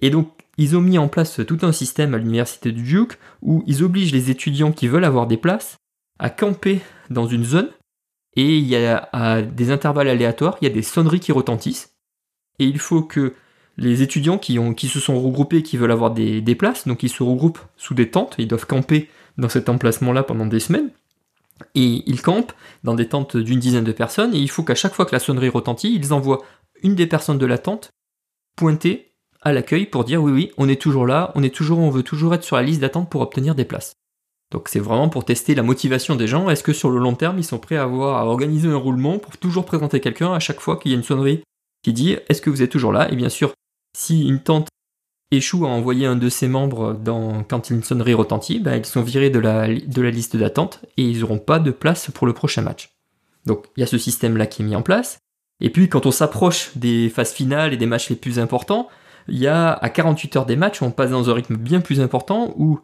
Et 0.02 0.10
donc, 0.10 0.28
ils 0.58 0.76
ont 0.76 0.82
mis 0.82 0.98
en 0.98 1.08
place 1.08 1.40
tout 1.46 1.58
un 1.62 1.72
système 1.72 2.12
à 2.12 2.18
l'université 2.18 2.72
de 2.72 2.80
Duke 2.82 3.18
où 3.40 3.64
ils 3.66 3.82
obligent 3.82 4.12
les 4.12 4.30
étudiants 4.30 4.72
qui 4.72 4.86
veulent 4.88 5.04
avoir 5.04 5.26
des 5.26 5.38
places 5.38 5.78
à 6.18 6.28
camper 6.28 6.80
dans 7.08 7.26
une 7.26 7.44
zone 7.44 7.70
et 8.36 8.58
il 8.58 8.66
y 8.66 8.76
a 8.76 9.08
à 9.12 9.42
des 9.42 9.70
intervalles 9.70 10.08
aléatoires, 10.08 10.56
il 10.60 10.68
y 10.68 10.70
a 10.70 10.74
des 10.74 10.82
sonneries 10.82 11.20
qui 11.20 11.32
retentissent 11.32 11.94
et 12.58 12.64
il 12.64 12.78
faut 12.78 13.02
que 13.02 13.34
les 13.76 14.02
étudiants 14.02 14.38
qui, 14.38 14.58
se 14.88 15.00
sont 15.00 15.20
regroupés 15.20 15.62
qui 15.62 15.76
veulent 15.76 15.90
avoir 15.90 16.12
des, 16.12 16.54
places, 16.54 16.86
donc 16.86 17.02
ils 17.02 17.08
se 17.08 17.22
regroupent 17.22 17.60
sous 17.76 17.94
des 17.94 18.10
tentes, 18.10 18.34
ils 18.38 18.46
doivent 18.46 18.66
camper 18.66 19.08
dans 19.38 19.48
cet 19.48 19.68
emplacement-là 19.68 20.22
pendant 20.22 20.46
des 20.46 20.60
semaines, 20.60 20.90
et 21.74 22.02
ils 22.06 22.20
campent 22.20 22.52
dans 22.84 22.94
des 22.94 23.08
tentes 23.08 23.38
d'une 23.38 23.58
dizaine 23.58 23.84
de 23.84 23.92
personnes, 23.92 24.34
et 24.34 24.38
il 24.38 24.50
faut 24.50 24.62
qu'à 24.62 24.74
chaque 24.74 24.94
fois 24.94 25.06
que 25.06 25.14
la 25.14 25.18
sonnerie 25.18 25.48
retentit, 25.48 25.94
ils 25.94 26.12
envoient 26.12 26.42
une 26.82 26.94
des 26.94 27.06
personnes 27.06 27.38
de 27.38 27.46
la 27.46 27.56
tente 27.56 27.90
pointer 28.56 29.14
à 29.40 29.52
l'accueil 29.52 29.86
pour 29.86 30.04
dire 30.04 30.22
oui 30.22 30.32
oui, 30.32 30.52
on 30.58 30.68
est 30.68 30.80
toujours 30.80 31.06
là, 31.06 31.32
on 31.34 31.42
est 31.42 31.54
toujours 31.54 31.78
on 31.78 31.88
veut 31.88 32.02
toujours 32.02 32.34
être 32.34 32.44
sur 32.44 32.56
la 32.56 32.62
liste 32.62 32.80
d'attente 32.80 33.08
pour 33.08 33.22
obtenir 33.22 33.54
des 33.54 33.64
places. 33.64 33.94
Donc 34.50 34.68
c'est 34.68 34.80
vraiment 34.80 35.08
pour 35.08 35.24
tester 35.24 35.54
la 35.54 35.62
motivation 35.62 36.16
des 36.16 36.26
gens. 36.26 36.50
Est-ce 36.50 36.62
que 36.62 36.72
sur 36.72 36.90
le 36.90 36.98
long 36.98 37.14
terme, 37.14 37.38
ils 37.38 37.44
sont 37.44 37.58
prêts 37.58 37.76
à 37.76 37.84
avoir 37.84 38.18
à 38.18 38.26
organiser 38.26 38.68
un 38.68 38.76
roulement 38.76 39.18
pour 39.18 39.36
toujours 39.36 39.64
présenter 39.64 40.00
quelqu'un 40.00 40.32
à 40.32 40.40
chaque 40.40 40.60
fois 40.60 40.76
qu'il 40.76 40.90
y 40.90 40.94
a 40.94 40.96
une 40.96 41.04
sonnerie 41.04 41.42
qui 41.82 41.92
dit 41.92 42.16
est-ce 42.28 42.42
que 42.42 42.50
vous 42.50 42.62
êtes 42.62 42.70
toujours 42.70 42.92
là? 42.92 43.10
Et 43.12 43.16
bien 43.16 43.28
sûr, 43.28 43.52
si 43.96 44.26
une 44.26 44.40
tente 44.40 44.68
échoue 45.30 45.64
à 45.64 45.68
envoyer 45.68 46.06
un 46.06 46.16
de 46.16 46.28
ses 46.28 46.48
membres 46.48 46.94
dans, 46.94 47.44
quand 47.44 47.70
une 47.70 47.84
sonnerie 47.84 48.14
retentit, 48.14 48.58
ben, 48.58 48.76
ils 48.76 48.84
sont 48.84 49.02
virés 49.02 49.30
de 49.30 49.38
la, 49.38 49.68
de 49.68 50.02
la 50.02 50.10
liste 50.10 50.36
d'attente 50.36 50.80
et 50.96 51.04
ils 51.04 51.20
n'auront 51.20 51.38
pas 51.38 51.60
de 51.60 51.70
place 51.70 52.10
pour 52.10 52.26
le 52.26 52.32
prochain 52.32 52.62
match. 52.62 52.90
Donc 53.46 53.66
il 53.76 53.80
y 53.80 53.82
a 53.84 53.86
ce 53.86 53.98
système-là 53.98 54.46
qui 54.46 54.62
est 54.62 54.64
mis 54.64 54.74
en 54.74 54.82
place. 54.82 55.18
Et 55.60 55.70
puis 55.70 55.88
quand 55.88 56.06
on 56.06 56.10
s'approche 56.10 56.76
des 56.76 57.08
phases 57.08 57.32
finales 57.32 57.72
et 57.72 57.76
des 57.76 57.86
matchs 57.86 58.10
les 58.10 58.16
plus 58.16 58.40
importants, 58.40 58.88
il 59.28 59.38
y 59.38 59.46
a 59.46 59.72
à 59.72 59.88
48 59.90 60.36
heures 60.36 60.46
des 60.46 60.56
matchs, 60.56 60.82
on 60.82 60.90
passe 60.90 61.10
dans 61.10 61.30
un 61.30 61.34
rythme 61.34 61.56
bien 61.56 61.80
plus 61.80 62.00
important 62.00 62.52
où 62.56 62.80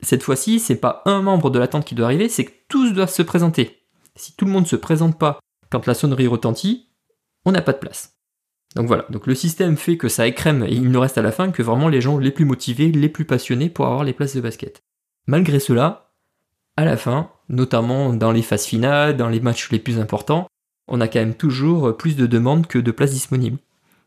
cette 0.00 0.22
fois-ci, 0.22 0.60
c'est 0.60 0.76
pas 0.76 1.02
un 1.06 1.22
membre 1.22 1.50
de 1.50 1.58
l'attente 1.58 1.84
qui 1.84 1.94
doit 1.94 2.06
arriver, 2.06 2.28
c'est 2.28 2.44
que 2.44 2.52
tous 2.68 2.92
doivent 2.92 3.12
se 3.12 3.22
présenter. 3.22 3.82
Si 4.16 4.34
tout 4.34 4.44
le 4.44 4.50
monde 4.50 4.64
ne 4.64 4.68
se 4.68 4.76
présente 4.76 5.18
pas 5.18 5.38
quand 5.70 5.86
la 5.86 5.94
sonnerie 5.94 6.26
retentit, 6.26 6.88
on 7.44 7.52
n'a 7.52 7.62
pas 7.62 7.72
de 7.72 7.78
place. 7.78 8.18
Donc 8.76 8.86
voilà, 8.86 9.06
donc 9.10 9.26
le 9.26 9.34
système 9.34 9.76
fait 9.76 9.96
que 9.96 10.08
ça 10.08 10.26
écrème 10.26 10.62
et 10.62 10.72
il 10.72 10.90
ne 10.90 10.98
reste 10.98 11.18
à 11.18 11.22
la 11.22 11.32
fin 11.32 11.50
que 11.50 11.62
vraiment 11.62 11.88
les 11.88 12.00
gens 12.00 12.18
les 12.18 12.30
plus 12.30 12.44
motivés, 12.44 12.92
les 12.92 13.08
plus 13.08 13.24
passionnés 13.24 13.70
pour 13.70 13.86
avoir 13.86 14.04
les 14.04 14.12
places 14.12 14.36
de 14.36 14.40
basket. 14.40 14.82
Malgré 15.26 15.58
cela, 15.58 16.12
à 16.76 16.84
la 16.84 16.96
fin, 16.96 17.30
notamment 17.48 18.12
dans 18.12 18.30
les 18.30 18.42
phases 18.42 18.66
finales, 18.66 19.16
dans 19.16 19.28
les 19.28 19.40
matchs 19.40 19.70
les 19.70 19.78
plus 19.78 19.98
importants, 19.98 20.46
on 20.86 21.00
a 21.00 21.08
quand 21.08 21.18
même 21.18 21.34
toujours 21.34 21.96
plus 21.96 22.16
de 22.16 22.26
demandes 22.26 22.66
que 22.66 22.78
de 22.78 22.90
places 22.90 23.12
disponibles. 23.12 23.58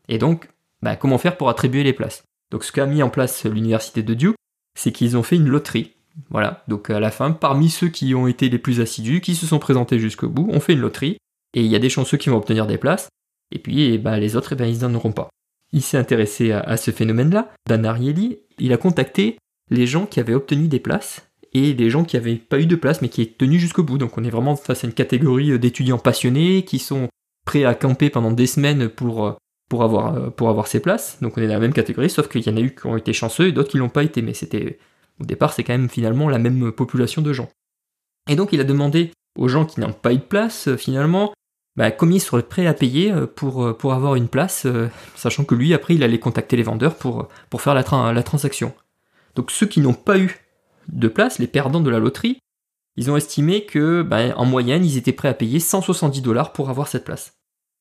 Et 0.08 0.18
donc, 0.18 0.48
bah, 0.80 0.96
comment 0.96 1.18
faire 1.18 1.36
pour 1.36 1.48
attribuer 1.48 1.82
les 1.82 1.92
places? 1.92 2.24
Donc 2.50 2.64
ce 2.64 2.72
qu'a 2.72 2.86
mis 2.86 3.02
en 3.02 3.10
place 3.10 3.44
l'université 3.44 4.02
de 4.02 4.14
Duke, 4.14 4.36
c'est 4.74 4.92
qu'ils 4.92 5.16
ont 5.16 5.22
fait 5.22 5.36
une 5.36 5.48
loterie. 5.48 5.92
Voilà, 6.30 6.62
donc 6.68 6.90
à 6.90 7.00
la 7.00 7.10
fin, 7.10 7.30
parmi 7.32 7.70
ceux 7.70 7.88
qui 7.88 8.14
ont 8.14 8.26
été 8.26 8.48
les 8.48 8.58
plus 8.58 8.80
assidus, 8.80 9.20
qui 9.20 9.34
se 9.34 9.46
sont 9.46 9.58
présentés 9.58 9.98
jusqu'au 9.98 10.28
bout, 10.28 10.48
on 10.50 10.60
fait 10.60 10.74
une 10.74 10.80
loterie, 10.80 11.16
et 11.54 11.62
il 11.62 11.66
y 11.66 11.76
a 11.76 11.78
des 11.78 11.88
chanceux 11.88 12.18
qui 12.18 12.28
vont 12.28 12.36
obtenir 12.36 12.66
des 12.66 12.78
places, 12.78 13.08
et 13.50 13.58
puis 13.58 13.82
eh 13.82 13.98
ben, 13.98 14.18
les 14.18 14.36
autres, 14.36 14.52
eh 14.52 14.56
ben, 14.56 14.66
ils 14.66 14.80
n'en 14.80 14.94
auront 14.94 15.12
pas. 15.12 15.28
Il 15.72 15.82
s'est 15.82 15.96
intéressé 15.96 16.52
à, 16.52 16.76
ce 16.76 16.90
phénomène-là. 16.90 17.50
Dan 17.66 17.86
Ariely, 17.86 18.38
il 18.58 18.72
a 18.72 18.76
contacté 18.76 19.38
les 19.70 19.86
gens 19.86 20.04
qui 20.04 20.20
avaient 20.20 20.34
obtenu 20.34 20.68
des 20.68 20.80
places 20.80 21.30
et 21.54 21.72
les 21.72 21.88
gens 21.88 22.04
qui 22.04 22.16
n'avaient 22.16 22.36
pas 22.36 22.60
eu 22.60 22.66
de 22.66 22.76
place 22.76 23.00
mais 23.00 23.08
qui 23.08 23.22
étaient 23.22 23.36
tenus 23.38 23.60
jusqu'au 23.60 23.82
bout. 23.82 23.96
Donc 23.96 24.18
on 24.18 24.24
est 24.24 24.30
vraiment 24.30 24.56
face 24.56 24.84
à 24.84 24.86
une 24.86 24.92
catégorie 24.92 25.58
d'étudiants 25.58 25.98
passionnés 25.98 26.64
qui 26.64 26.78
sont 26.78 27.08
prêts 27.46 27.64
à 27.64 27.74
camper 27.74 28.10
pendant 28.10 28.32
des 28.32 28.46
semaines 28.46 28.88
pour, 28.88 29.26
euh, 29.26 29.32
pour, 29.72 29.84
avoir, 29.84 30.14
euh, 30.14 30.28
pour 30.28 30.50
avoir 30.50 30.66
ces 30.66 30.80
places. 30.80 31.16
Donc 31.22 31.38
on 31.38 31.40
est 31.40 31.46
dans 31.46 31.54
la 31.54 31.58
même 31.58 31.72
catégorie, 31.72 32.10
sauf 32.10 32.28
qu'il 32.28 32.46
y 32.46 32.50
en 32.50 32.58
a 32.58 32.60
eu 32.60 32.74
qui 32.74 32.86
ont 32.86 32.98
été 32.98 33.14
chanceux 33.14 33.46
et 33.46 33.52
d'autres 33.52 33.70
qui 33.70 33.78
l'ont 33.78 33.88
pas 33.88 34.02
été. 34.02 34.20
Mais 34.20 34.34
c'était 34.34 34.78
au 35.18 35.24
départ, 35.24 35.54
c'est 35.54 35.64
quand 35.64 35.72
même 35.72 35.88
finalement 35.88 36.28
la 36.28 36.38
même 36.38 36.72
population 36.72 37.22
de 37.22 37.32
gens. 37.32 37.48
Et 38.28 38.36
donc 38.36 38.52
il 38.52 38.60
a 38.60 38.64
demandé 38.64 39.12
aux 39.38 39.48
gens 39.48 39.64
qui 39.64 39.80
n'ont 39.80 39.94
pas 39.94 40.12
eu 40.12 40.18
de 40.18 40.24
place, 40.24 40.68
euh, 40.68 40.76
finalement, 40.76 41.32
bah, 41.74 41.90
combien 41.90 42.18
ils 42.18 42.20
seraient 42.20 42.42
prêts 42.42 42.66
à 42.66 42.74
payer 42.74 43.12
euh, 43.12 43.26
pour, 43.26 43.94
avoir 43.94 44.14
une 44.14 44.28
place, 44.28 44.66
sachant 45.16 45.44
que 45.44 45.54
lui, 45.54 45.72
après, 45.72 45.94
il 45.94 46.02
allait 46.02 46.18
contacter 46.18 46.58
les 46.58 46.62
vendeurs 46.62 46.96
pour, 46.96 47.30
faire 47.56 47.72
la, 47.72 48.12
la 48.12 48.22
transaction. 48.22 48.74
Donc 49.36 49.50
ceux 49.50 49.64
qui 49.64 49.80
n'ont 49.80 49.94
pas 49.94 50.18
eu 50.18 50.38
de 50.88 51.08
place, 51.08 51.38
les 51.38 51.46
perdants 51.46 51.80
de 51.80 51.88
la 51.88 51.98
loterie, 51.98 52.36
ils 52.96 53.10
ont 53.10 53.16
estimé 53.16 53.64
que, 53.64 54.02
bah, 54.02 54.36
en 54.36 54.44
moyenne, 54.44 54.84
ils 54.84 54.98
étaient 54.98 55.12
prêts 55.12 55.28
à 55.28 55.34
payer 55.34 55.60
170 55.60 56.20
dollars 56.20 56.52
pour 56.52 56.68
avoir 56.68 56.88
cette 56.88 57.06
place. 57.06 57.32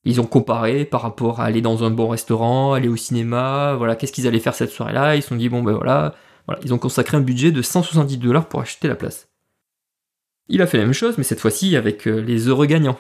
Ils 0.04 0.20
ont 0.20 0.26
comparé 0.26 0.86
par 0.86 1.02
rapport 1.02 1.40
à 1.40 1.46
aller 1.46 1.62
dans 1.62 1.84
un 1.84 1.92
bon 1.92 2.08
restaurant, 2.08 2.74
aller 2.74 2.88
au 2.88 2.96
cinéma, 2.96 3.76
voilà, 3.76 3.96
qu'est-ce 3.96 4.12
qu'ils 4.12 4.28
allaient 4.28 4.40
faire 4.40 4.56
cette 4.56 4.72
soirée-là, 4.72 5.16
ils 5.16 5.22
se 5.22 5.30
sont 5.30 5.36
dit, 5.36 5.50
bon 5.50 5.62
ben 5.62 5.74
voilà, 5.74 6.16
ils 6.64 6.74
ont 6.74 6.80
consacré 6.80 7.18
un 7.18 7.22
budget 7.22 7.52
de 7.52 7.62
170 7.62 8.18
dollars 8.18 8.48
pour 8.48 8.62
acheter 8.62 8.88
la 8.88 8.96
place. 8.96 9.30
Il 10.50 10.62
a 10.62 10.68
fait 10.68 10.78
la 10.78 10.86
même 10.86 10.94
chose, 10.94 11.18
mais 11.18 11.24
cette 11.24 11.40
fois-ci 11.40 11.76
avec 11.76 12.06
les 12.06 12.48
heureux 12.48 12.66
gagnants. 12.66 13.00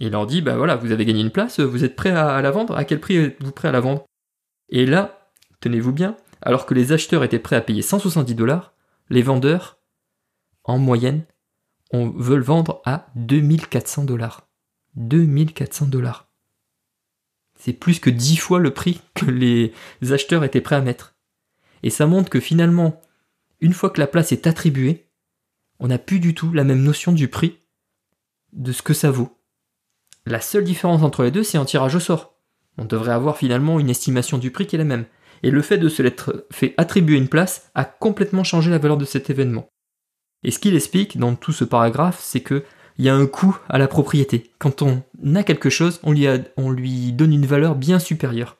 Il 0.00 0.10
leur 0.10 0.26
dit, 0.26 0.40
bah 0.40 0.56
voilà, 0.56 0.76
vous 0.76 0.92
avez 0.92 1.04
gagné 1.04 1.20
une 1.20 1.30
place, 1.30 1.60
vous 1.60 1.84
êtes 1.84 1.96
prêt 1.96 2.10
à, 2.10 2.40
la 2.40 2.50
vendre? 2.50 2.76
À 2.76 2.84
quel 2.84 3.00
prix 3.00 3.16
êtes-vous 3.16 3.52
prêt 3.52 3.68
à 3.68 3.72
la 3.72 3.80
vendre? 3.80 4.04
Et 4.68 4.86
là, 4.86 5.30
tenez-vous 5.60 5.92
bien, 5.92 6.16
alors 6.40 6.66
que 6.66 6.74
les 6.74 6.92
acheteurs 6.92 7.24
étaient 7.24 7.38
prêts 7.38 7.56
à 7.56 7.60
payer 7.60 7.82
170 7.82 8.34
dollars, 8.34 8.72
les 9.10 9.22
vendeurs, 9.22 9.78
en 10.64 10.78
moyenne, 10.78 11.24
on 11.92 12.08
veut 12.08 12.40
vendre 12.40 12.80
à 12.84 13.06
2400 13.16 14.04
dollars. 14.04 14.48
2400 14.96 15.86
dollars. 15.86 16.31
C'est 17.64 17.72
plus 17.72 18.00
que 18.00 18.10
10 18.10 18.38
fois 18.38 18.58
le 18.58 18.74
prix 18.74 19.00
que 19.14 19.26
les 19.26 19.72
acheteurs 20.10 20.42
étaient 20.42 20.60
prêts 20.60 20.74
à 20.74 20.80
mettre. 20.80 21.14
Et 21.84 21.90
ça 21.90 22.08
montre 22.08 22.28
que 22.28 22.40
finalement, 22.40 23.00
une 23.60 23.72
fois 23.72 23.90
que 23.90 24.00
la 24.00 24.08
place 24.08 24.32
est 24.32 24.48
attribuée, 24.48 25.06
on 25.78 25.86
n'a 25.86 25.98
plus 25.98 26.18
du 26.18 26.34
tout 26.34 26.52
la 26.52 26.64
même 26.64 26.82
notion 26.82 27.12
du 27.12 27.28
prix 27.28 27.60
de 28.52 28.72
ce 28.72 28.82
que 28.82 28.94
ça 28.94 29.12
vaut. 29.12 29.38
La 30.26 30.40
seule 30.40 30.64
différence 30.64 31.04
entre 31.04 31.22
les 31.22 31.30
deux, 31.30 31.44
c'est 31.44 31.56
un 31.56 31.64
tirage 31.64 31.94
au 31.94 32.00
sort. 32.00 32.34
On 32.78 32.84
devrait 32.84 33.12
avoir 33.12 33.36
finalement 33.36 33.78
une 33.78 33.90
estimation 33.90 34.38
du 34.38 34.50
prix 34.50 34.66
qui 34.66 34.74
est 34.74 34.78
la 34.78 34.84
même. 34.84 35.06
Et 35.44 35.52
le 35.52 35.62
fait 35.62 35.78
de 35.78 35.88
se 35.88 36.02
l'être 36.02 36.48
fait 36.50 36.74
attribuer 36.78 37.16
une 37.16 37.28
place 37.28 37.70
a 37.76 37.84
complètement 37.84 38.42
changé 38.42 38.72
la 38.72 38.78
valeur 38.78 38.96
de 38.96 39.04
cet 39.04 39.30
événement. 39.30 39.68
Et 40.42 40.50
ce 40.50 40.58
qu'il 40.58 40.74
explique 40.74 41.16
dans 41.16 41.36
tout 41.36 41.52
ce 41.52 41.62
paragraphe, 41.62 42.18
c'est 42.20 42.40
que 42.40 42.64
il 43.02 43.06
y 43.06 43.08
a 43.08 43.16
un 43.16 43.26
coût 43.26 43.58
à 43.68 43.78
la 43.78 43.88
propriété. 43.88 44.52
Quand 44.60 44.80
on 44.80 45.02
a 45.34 45.42
quelque 45.42 45.70
chose, 45.70 45.98
on 46.04 46.12
lui, 46.12 46.28
on 46.56 46.70
lui 46.70 47.10
donne 47.10 47.32
une 47.32 47.46
valeur 47.46 47.74
bien 47.74 47.98
supérieure. 47.98 48.58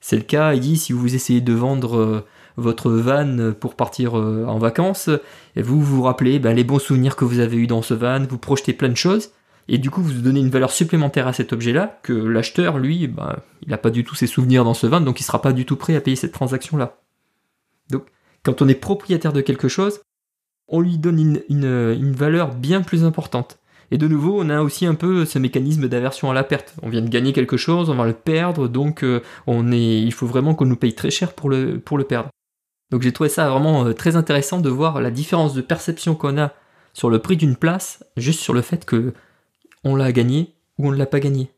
C'est 0.00 0.16
le 0.16 0.22
cas, 0.22 0.54
il 0.54 0.60
dit, 0.60 0.78
si 0.78 0.94
vous 0.94 1.14
essayez 1.14 1.42
de 1.42 1.52
vendre 1.52 1.98
euh, 1.98 2.26
votre 2.56 2.90
van 2.90 3.52
pour 3.60 3.74
partir 3.74 4.18
euh, 4.18 4.46
en 4.46 4.56
vacances, 4.56 5.10
vous 5.54 5.82
vous 5.82 6.02
rappelez 6.02 6.38
ben, 6.38 6.54
les 6.54 6.64
bons 6.64 6.78
souvenirs 6.78 7.14
que 7.14 7.26
vous 7.26 7.40
avez 7.40 7.58
eus 7.58 7.66
dans 7.66 7.82
ce 7.82 7.92
van, 7.92 8.24
vous 8.26 8.38
projetez 8.38 8.72
plein 8.72 8.88
de 8.88 8.96
choses, 8.96 9.32
et 9.68 9.76
du 9.76 9.90
coup 9.90 10.00
vous 10.00 10.12
donnez 10.14 10.40
une 10.40 10.48
valeur 10.48 10.70
supplémentaire 10.70 11.28
à 11.28 11.34
cet 11.34 11.52
objet-là 11.52 12.00
que 12.02 12.14
l'acheteur, 12.14 12.78
lui, 12.78 13.06
bah, 13.06 13.40
il 13.60 13.68
n'a 13.68 13.76
pas 13.76 13.90
du 13.90 14.02
tout 14.02 14.14
ses 14.14 14.26
souvenirs 14.26 14.64
dans 14.64 14.72
ce 14.72 14.86
van, 14.86 15.02
donc 15.02 15.20
il 15.20 15.24
ne 15.24 15.26
sera 15.26 15.42
pas 15.42 15.52
du 15.52 15.66
tout 15.66 15.76
prêt 15.76 15.94
à 15.94 16.00
payer 16.00 16.16
cette 16.16 16.32
transaction-là. 16.32 16.96
Donc 17.90 18.06
quand 18.44 18.62
on 18.62 18.68
est 18.68 18.74
propriétaire 18.74 19.34
de 19.34 19.42
quelque 19.42 19.68
chose, 19.68 20.00
on 20.68 20.80
lui 20.80 20.98
donne 20.98 21.40
une, 21.48 22.12
valeur 22.12 22.54
bien 22.54 22.82
plus 22.82 23.04
importante. 23.04 23.58
Et 23.90 23.96
de 23.96 24.06
nouveau, 24.06 24.38
on 24.40 24.50
a 24.50 24.60
aussi 24.60 24.84
un 24.84 24.94
peu 24.94 25.24
ce 25.24 25.38
mécanisme 25.38 25.88
d'aversion 25.88 26.30
à 26.30 26.34
la 26.34 26.44
perte. 26.44 26.74
On 26.82 26.90
vient 26.90 27.00
de 27.00 27.08
gagner 27.08 27.32
quelque 27.32 27.56
chose, 27.56 27.88
on 27.88 27.94
va 27.94 28.06
le 28.06 28.12
perdre, 28.12 28.68
donc 28.68 29.02
euh, 29.02 29.22
on 29.46 29.72
est, 29.72 30.02
il 30.02 30.12
faut 30.12 30.26
vraiment 30.26 30.54
qu'on 30.54 30.66
nous 30.66 30.76
paye 30.76 30.94
très 30.94 31.10
cher 31.10 31.32
pour 31.32 31.48
le, 31.48 31.80
perdre. 32.06 32.28
Donc 32.90 33.00
j'ai 33.00 33.12
trouvé 33.12 33.30
ça 33.30 33.48
vraiment 33.48 33.86
euh, 33.86 33.94
très 33.94 34.16
intéressant 34.16 34.60
de 34.60 34.68
voir 34.68 35.00
la 35.00 35.10
différence 35.10 35.54
de 35.54 35.62
perception 35.62 36.14
qu'on 36.14 36.38
a 36.38 36.52
sur 36.92 37.08
le 37.08 37.18
prix 37.18 37.38
d'une 37.38 37.56
place, 37.56 38.04
juste 38.18 38.40
sur 38.40 38.52
le 38.52 38.60
fait 38.60 38.84
que 38.84 39.14
on 39.84 39.96
l'a 39.96 40.12
gagné 40.12 40.54
ou 40.76 40.88
on 40.88 40.92
ne 40.92 40.96
l'a 40.96 41.06
pas 41.06 41.20
gagné. 41.20 41.50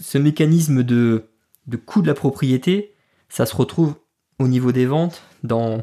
Ce 0.00 0.18
mécanisme 0.18 0.82
de, 0.82 1.26
de 1.68 1.76
coût 1.76 2.02
de 2.02 2.08
la 2.08 2.14
propriété, 2.14 2.94
ça 3.28 3.46
se 3.46 3.54
retrouve 3.54 3.94
au 4.40 4.48
niveau 4.48 4.72
des 4.72 4.86
ventes 4.86 5.22
dans 5.44 5.82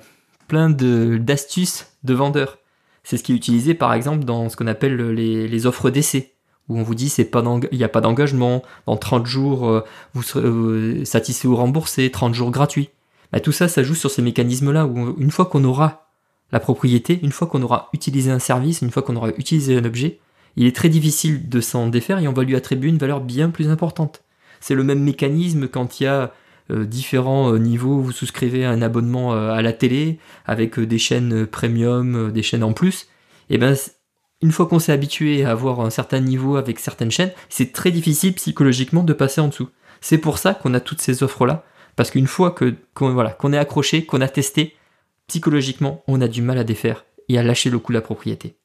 plein 0.49 0.69
d'astuces 0.69 1.87
de, 2.03 2.13
vendeurs. 2.13 2.57
C'est 3.03 3.15
ce 3.15 3.23
qui 3.23 3.31
est 3.31 3.35
utilisé 3.35 3.73
par 3.73 3.93
exemple 3.93 4.25
dans 4.25 4.49
ce 4.49 4.57
qu'on 4.57 4.67
appelle 4.67 4.97
les, 5.11 5.65
offres 5.65 5.89
d'essai, 5.89 6.33
où 6.67 6.77
on 6.77 6.83
vous 6.83 6.95
dit 6.95 7.07
c'est 7.07 7.23
pas 7.23 7.41
il 7.71 7.77
n'y 7.77 7.85
a 7.85 7.89
pas 7.89 8.01
d'engagement, 8.01 8.63
dans 8.85 8.97
30 8.97 9.25
jours 9.25 9.69
euh, 9.69 9.85
vous 10.13 10.23
serez 10.23 10.45
euh, 10.45 11.05
satisfait 11.05 11.47
ou 11.47 11.55
remboursé, 11.55 12.11
30 12.11 12.33
jours 12.33 12.51
gratuits. 12.51 12.89
Bah, 13.31 13.39
tout 13.39 13.53
ça, 13.53 13.69
ça 13.69 13.83
joue 13.83 13.95
sur 13.95 14.11
ces 14.11 14.21
mécanismes-là, 14.21 14.85
où 14.85 15.15
une 15.17 15.31
fois 15.31 15.45
qu'on 15.45 15.63
aura 15.63 16.09
la 16.51 16.59
propriété, 16.59 17.19
une 17.21 17.31
fois 17.31 17.47
qu'on 17.47 17.61
aura 17.61 17.89
utilisé 17.93 18.31
un 18.31 18.39
service, 18.39 18.81
une 18.81 18.91
fois 18.91 19.03
qu'on 19.03 19.15
aura 19.15 19.29
utilisé 19.37 19.77
un 19.77 19.85
objet, 19.85 20.19
il 20.55 20.65
est 20.65 20.75
très 20.75 20.89
difficile 20.89 21.47
de 21.47 21.61
s'en 21.61 21.87
défaire 21.87 22.19
et 22.19 22.27
on 22.27 22.33
va 22.33 22.43
lui 22.43 22.55
attribuer 22.55 22.89
une 22.89 22.97
valeur 22.97 23.21
bien 23.21 23.49
plus 23.49 23.69
importante. 23.69 24.23
C'est 24.59 24.75
le 24.75 24.83
même 24.83 25.01
mécanisme 25.01 25.67
quand 25.67 25.99
il 25.99 26.03
y 26.03 26.07
a 26.07 26.33
différents 26.69 27.53
euh, 27.53 27.57
niveaux, 27.57 27.99
vous 27.99 28.11
souscrivez 28.11 28.65
un 28.65 28.81
abonnement 28.81 29.33
euh, 29.33 29.51
à 29.51 29.61
la 29.61 29.73
télé 29.73 30.19
avec 30.45 30.79
des 30.79 30.97
chaînes 30.97 31.45
premium, 31.45 32.31
des 32.31 32.43
chaînes 32.43 32.63
en 32.63 32.73
plus. 32.73 33.07
Et 33.49 33.57
ben 33.57 33.75
une 34.41 34.51
fois 34.51 34.67
qu'on 34.67 34.79
s'est 34.79 34.91
habitué 34.91 35.43
à 35.43 35.51
avoir 35.51 35.81
un 35.81 35.89
certain 35.89 36.19
niveau 36.19 36.55
avec 36.55 36.79
certaines 36.79 37.11
chaînes, 37.11 37.31
c'est 37.49 37.73
très 37.73 37.91
difficile 37.91 38.33
psychologiquement 38.33 39.03
de 39.03 39.13
passer 39.13 39.41
en 39.41 39.49
dessous. 39.49 39.69
C'est 40.01 40.17
pour 40.17 40.37
ça 40.37 40.53
qu'on 40.53 40.73
a 40.73 40.79
toutes 40.79 41.01
ces 41.01 41.23
offres 41.23 41.45
là, 41.45 41.65
parce 41.95 42.11
qu'une 42.11 42.27
fois 42.27 42.51
que 42.51 42.75
qu'on 42.93 43.11
voilà, 43.13 43.31
qu'on 43.31 43.51
est 43.51 43.57
accroché, 43.57 44.05
qu'on 44.05 44.21
a 44.21 44.29
testé, 44.29 44.75
psychologiquement, 45.27 46.03
on 46.07 46.21
a 46.21 46.27
du 46.27 46.41
mal 46.41 46.57
à 46.57 46.63
défaire 46.63 47.05
et 47.27 47.37
à 47.37 47.43
lâcher 47.43 47.69
le 47.69 47.79
coup 47.79 47.91
de 47.91 47.97
la 47.97 48.01
propriété. 48.01 48.55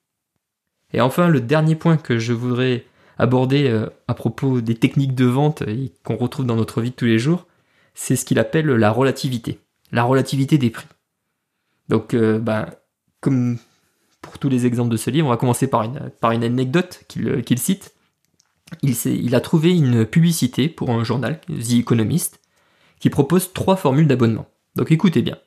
Et 0.93 1.01
enfin, 1.01 1.29
le 1.29 1.41
dernier 1.41 1.75
point 1.75 1.97
que 1.97 2.19
je 2.19 2.33
voudrais 2.33 2.85
aborder 3.19 3.69
euh, 3.69 3.89
à 4.09 4.15
propos 4.15 4.61
des 4.61 4.75
techniques 4.75 5.15
de 5.15 5.25
vente 5.25 5.63
et 5.63 5.93
qu'on 6.05 6.17
retrouve 6.17 6.47
dans 6.47 6.57
notre 6.57 6.81
vie 6.81 6.91
de 6.91 6.95
tous 6.95 7.05
les 7.05 7.19
jours, 7.19 7.47
c'est 7.95 8.17
ce 8.17 8.25
qu'il 8.25 8.39
appelle 8.39 8.67
la 8.67 8.91
relativité, 8.91 9.61
la 9.93 10.03
relativité 10.03 10.59
des 10.59 10.71
prix. 10.71 10.87
Donc, 11.89 12.15
euh, 12.15 12.39
ben, 12.39 12.69
comme 13.21 13.59
pour 14.21 14.39
tous 14.39 14.49
les 14.49 14.67
exemples 14.67 14.91
de 14.91 14.97
ce 14.97 15.11
livre, 15.11 15.27
on 15.27 15.31
va 15.31 15.37
commencer 15.37 15.67
par 15.67 15.83
une, 15.83 16.45
anecdote 16.45 17.05
qu'il 17.09 17.29
euh, 17.29 17.57
cite. 17.57 17.95
Il, 18.83 18.95
il, 19.07 19.35
a 19.35 19.41
trouvé 19.41 19.77
une 19.77 20.07
publicité 20.07 20.69
pour 20.69 20.91
un 20.91 21.05
journal, 21.05 21.41
The 21.49 21.75
Economist, 21.75 22.41
qui 22.99 23.11
propose 23.11 23.53
trois 23.53 23.77
formules 23.77 24.09
d'abonnement. 24.09 24.47
Donc 24.77 24.91
écoutez 24.91 25.23
bien. 25.23 25.39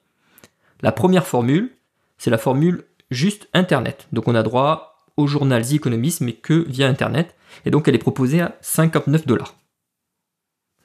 La 0.81 0.91
première 0.91 1.25
formule, 1.25 1.71
c'est 2.17 2.29
la 2.29 2.37
formule 2.37 2.85
juste 3.09 3.49
Internet. 3.53 4.07
Donc 4.13 4.27
on 4.27 4.35
a 4.35 4.43
droit 4.43 5.05
au 5.17 5.27
journal 5.27 5.65
The 5.65 5.73
Economist, 5.73 6.21
mais 6.21 6.33
que 6.33 6.65
via 6.69 6.87
Internet. 6.87 7.35
Et 7.65 7.71
donc 7.71 7.87
elle 7.87 7.95
est 7.95 7.99
proposée 7.99 8.41
à 8.41 8.57
59 8.61 9.25
dollars. 9.25 9.55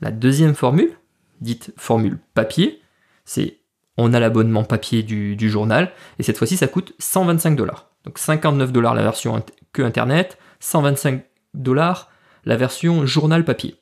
La 0.00 0.10
deuxième 0.10 0.54
formule, 0.54 0.96
dite 1.42 1.72
formule 1.76 2.18
papier, 2.34 2.82
c'est 3.24 3.58
on 3.98 4.14
a 4.14 4.20
l'abonnement 4.20 4.64
papier 4.64 5.02
du, 5.02 5.50
journal, 5.50 5.92
et 6.18 6.22
cette 6.22 6.38
fois-ci 6.38 6.56
ça 6.56 6.66
coûte 6.66 6.94
125 6.98 7.56
dollars. 7.56 7.90
Donc 8.04 8.18
59 8.18 8.72
dollars 8.72 8.94
la 8.94 9.02
version 9.02 9.44
que 9.72 9.82
Internet, 9.82 10.38
125 10.60 11.24
dollars 11.54 12.10
la 12.44 12.56
version 12.56 13.06
journal 13.06 13.44
papier. 13.44 13.76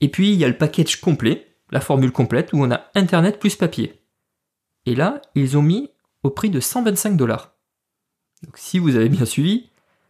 Et 0.00 0.08
puis 0.08 0.32
il 0.32 0.38
y 0.38 0.44
a 0.44 0.48
le 0.48 0.56
package 0.56 1.00
complet, 1.00 1.48
la 1.70 1.80
formule 1.80 2.12
complète, 2.12 2.52
où 2.52 2.62
on 2.62 2.70
a 2.70 2.84
Internet 2.94 3.38
plus 3.38 3.56
papier. 3.56 4.00
Et 4.86 4.94
là, 4.94 5.20
ils 5.34 5.58
ont 5.58 5.62
mis 5.62 5.90
au 6.22 6.30
prix 6.30 6.50
de 6.50 6.60
125 6.60 7.16
dollars. 7.16 7.52
Donc 8.42 8.56
si 8.56 8.78
vous 8.78 8.96
avez 8.96 9.08
bien 9.08 9.26
suivi, 9.26 9.68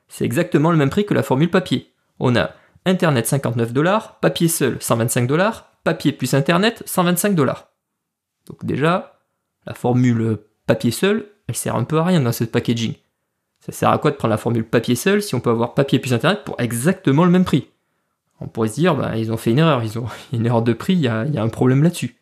c'est 0.08 0.24
exactement 0.24 0.70
le 0.70 0.76
même 0.76 0.90
prix 0.90 1.06
que 1.06 1.14
la 1.14 1.22
formule 1.22 1.50
papier. 1.50 1.92
On 2.18 2.36
a 2.36 2.50
Internet 2.86 3.26
59 3.26 3.72
dollars, 3.72 4.20
papier 4.20 4.48
seul 4.48 4.76
125 4.80 5.26
dollars, 5.26 5.69
papier 5.84 6.12
plus 6.12 6.34
Internet 6.34 6.82
125 6.86 7.34
dollars. 7.34 7.68
Donc 8.46 8.64
déjà, 8.64 9.20
la 9.66 9.74
formule 9.74 10.38
papier 10.66 10.90
seul, 10.90 11.26
elle 11.48 11.56
sert 11.56 11.76
un 11.76 11.84
peu 11.84 11.98
à 11.98 12.04
rien 12.04 12.20
dans 12.20 12.32
ce 12.32 12.44
packaging. 12.44 12.94
Ça 13.60 13.72
sert 13.72 13.90
à 13.90 13.98
quoi 13.98 14.10
de 14.10 14.16
prendre 14.16 14.30
la 14.30 14.38
formule 14.38 14.64
papier 14.64 14.94
seul 14.94 15.22
si 15.22 15.34
on 15.34 15.40
peut 15.40 15.50
avoir 15.50 15.74
papier 15.74 15.98
plus 15.98 16.14
Internet 16.14 16.44
pour 16.44 16.60
exactement 16.60 17.24
le 17.24 17.30
même 17.30 17.44
prix? 17.44 17.68
On 18.40 18.48
pourrait 18.48 18.68
se 18.68 18.74
dire, 18.74 18.94
bah, 18.96 19.16
ils 19.16 19.30
ont 19.32 19.36
fait 19.36 19.50
une 19.50 19.58
erreur, 19.58 19.82
ils 19.84 19.98
ont 19.98 20.06
une 20.32 20.46
erreur 20.46 20.62
de 20.62 20.72
prix, 20.72 20.94
il 20.94 21.00
y 21.00 21.08
a, 21.08 21.20
un 21.20 21.48
problème 21.48 21.82
là-dessus. 21.82 22.16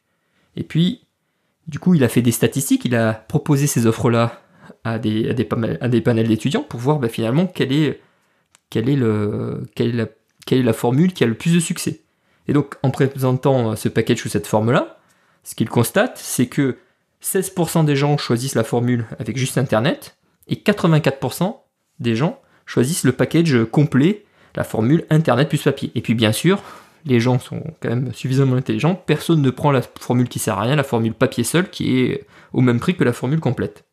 Et 0.57 0.64
puis, 0.64 1.07
du 1.68 1.79
coup, 1.79 1.94
il 1.94 2.03
a 2.03 2.09
fait 2.09 2.23
des 2.23 2.33
statistiques, 2.33 2.85
il 2.85 2.97
a 2.97 3.14
proposé 3.14 3.66
ces 3.66 3.87
offres-là 3.87 4.40
à 4.85 4.99
des, 4.99 5.44
panels 5.44 6.29
d'étudiants 6.29 6.62
pour 6.62 6.81
voir 6.81 6.99
bah, 6.99 7.09
finalement 7.09 7.47
quelle 7.47 7.73
est 7.73 8.01
la 10.51 10.73
formule 10.73 11.12
qui 11.12 11.23
a 11.23 11.27
le 11.27 11.35
plus 11.35 11.55
de 11.55 11.61
succès. 11.61 12.03
Et 12.48 12.52
donc, 12.52 12.74
en 12.82 12.90
présentant 12.90 13.76
ce 13.76 13.88
package 13.88 14.18
sous 14.18 14.28
cette 14.28 14.46
forme-là, 14.46 14.98
ce 15.44 15.54
qu'il 15.54 15.68
constate, 15.68 16.18
c'est 16.18 16.46
que 16.46 16.78
16% 17.22 17.84
des 17.84 17.96
gens 17.96 18.16
choisissent 18.16 18.54
la 18.54 18.64
formule 18.64 19.06
avec 19.18 19.37
juste 19.37 19.58
Internet, 19.58 20.16
et 20.48 20.56
84% 20.56 21.56
des 22.00 22.16
gens 22.16 22.40
choisissent 22.66 23.04
le 23.04 23.12
package 23.12 23.64
complet, 23.64 24.24
la 24.56 24.64
formule 24.64 25.04
Internet 25.11 25.48
plus 25.48 25.62
papier. 25.62 25.90
Et 25.94 26.00
puis 26.00 26.14
bien 26.14 26.32
sûr, 26.32 26.62
les 27.04 27.20
gens 27.20 27.38
sont 27.38 27.62
quand 27.80 27.88
même 27.88 28.12
suffisamment 28.12 28.56
intelligents, 28.56 28.94
personne 28.94 29.42
ne 29.42 29.50
prend 29.50 29.70
la 29.70 29.82
formule 29.82 30.28
qui 30.28 30.38
sert 30.38 30.58
à 30.58 30.62
rien, 30.62 30.76
la 30.76 30.84
formule 30.84 31.14
papier 31.14 31.44
seul, 31.44 31.70
qui 31.70 31.98
est 32.00 32.26
au 32.52 32.61
même 32.61 32.80
prix 32.80 32.96
que 32.96 33.04
la 33.04 33.12
formule 33.12 33.40
complète. 33.40 33.84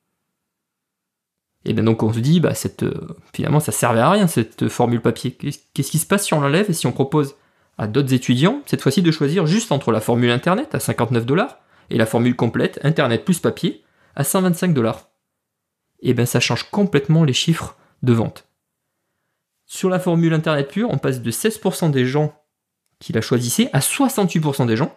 Et 1.66 1.74
bien 1.74 1.84
donc 1.84 2.04
on 2.04 2.14
se 2.14 2.20
dit, 2.20 2.40
bah 2.40 2.54
cette, 2.54 2.84
euh, 2.84 3.16
finalement 3.34 3.60
ça 3.60 3.72
servait 3.72 4.00
à 4.00 4.12
rien 4.12 4.28
cette 4.28 4.70
formule 4.70 5.02
papier. 5.02 5.32
Qu'est-ce 5.32 5.92
qui 5.92 5.98
se 5.98 6.06
passe 6.06 6.26
si 6.26 6.34
on 6.34 6.42
l'enlève 6.42 6.70
et 6.70 6.74
si 6.74 6.86
on 6.86 6.92
propose 6.92 7.36
à 7.78 7.88
d'autres 7.88 8.14
étudiants, 8.14 8.62
cette 8.66 8.82
fois-ci 8.82 9.02
de 9.02 9.12
choisir 9.12 9.48
juste 9.48 9.72
entre 9.72 9.92
la 9.92 10.00
formule 10.00 10.32
Internet 10.32 10.74
à 10.76 10.80
59 10.80 11.26
dollars 11.26 11.58
et 11.90 11.98
la 11.98 12.06
formule 12.06 12.36
complète 12.36 12.80
Internet 12.84 13.26
plus 13.26 13.40
papier 13.40 13.84
à 14.16 14.24
125 14.24 14.74
dollars 14.74 15.10
Et 16.02 16.14
bien 16.14 16.26
ça 16.26 16.40
change 16.40 16.70
complètement 16.70 17.24
les 17.24 17.34
chiffres 17.34 17.78
de 18.04 18.14
vente. 18.14 18.48
Sur 19.66 19.90
la 19.90 20.00
formule 20.00 20.34
Internet 20.34 20.70
pure, 20.70 20.90
on 20.92 20.98
passe 20.98 21.22
de 21.22 21.32
16% 21.32 21.92
des 21.92 22.06
gens 22.06 22.34
qui 23.00 23.14
la 23.14 23.22
choisissaient 23.22 23.70
à 23.74 23.80
68% 23.80 24.68
des 24.68 24.78
gens. 24.78 24.96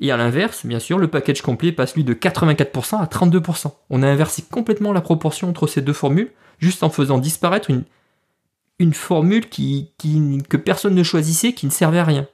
Et 0.00 0.12
à 0.12 0.16
l'inverse, 0.16 0.64
bien 0.66 0.78
sûr, 0.78 0.98
le 0.98 1.08
package 1.08 1.42
complet 1.42 1.72
passe 1.72 1.94
lui 1.94 2.04
de 2.04 2.14
84% 2.14 3.00
à 3.00 3.06
32%. 3.06 3.72
On 3.90 4.02
a 4.02 4.06
inversé 4.06 4.42
complètement 4.42 4.92
la 4.92 5.00
proportion 5.00 5.48
entre 5.48 5.66
ces 5.66 5.82
deux 5.82 5.92
formules, 5.92 6.30
juste 6.58 6.82
en 6.82 6.90
faisant 6.90 7.18
disparaître 7.18 7.70
une, 7.70 7.84
une 8.78 8.94
formule 8.94 9.48
que 9.48 10.56
personne 10.56 10.94
ne 10.94 11.02
choisissait, 11.02 11.52
qui 11.52 11.66
ne 11.66 11.70
servait 11.70 11.98
à 11.98 12.04
rien. 12.04 12.28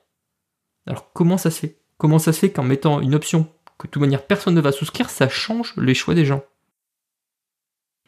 Alors 0.87 1.12
comment 1.12 1.38
ça 1.38 1.50
se 1.50 1.61
fait? 1.61 1.78
Comment 1.96 2.18
ça 2.18 2.33
se 2.33 2.40
fait 2.40 2.50
qu'en 2.50 2.64
mettant 2.64 3.00
une 3.00 3.14
option 3.14 3.44
que 3.78 3.87
de 3.87 3.90
toute 3.92 4.00
manière 4.02 4.26
personne 4.26 4.54
ne 4.54 4.61
va 4.61 4.72
souscrire, 4.72 5.11
ça 5.11 5.28
change 5.28 5.74
les 5.76 5.94
choix 5.94 6.14
des 6.14 6.26
gens? 6.26 6.44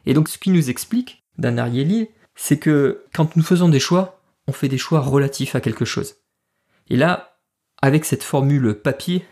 Et 0.05 0.15
donc 0.15 0.29
ce 0.29 0.39
qui 0.39 0.51
nous 0.51 0.71
explique, 0.71 1.25
Dan 1.39 1.59
Ariely, 1.59 2.09
c'est 2.35 2.59
que 2.59 3.05
quand 3.15 3.37
nous 3.37 3.43
faisons 3.43 3.69
des 3.69 3.81
choix, 3.81 4.21
on 4.47 4.53
fait 4.53 4.69
des 4.69 4.79
choix 4.79 5.01
relatifs 5.01 5.55
à 5.55 5.61
quelque 5.61 5.85
chose. 5.85 6.17
Et 6.89 6.97
là, 6.97 7.39
avec 7.81 8.05
cette 8.05 8.23
formule 8.23 8.75
papier, 8.75 9.25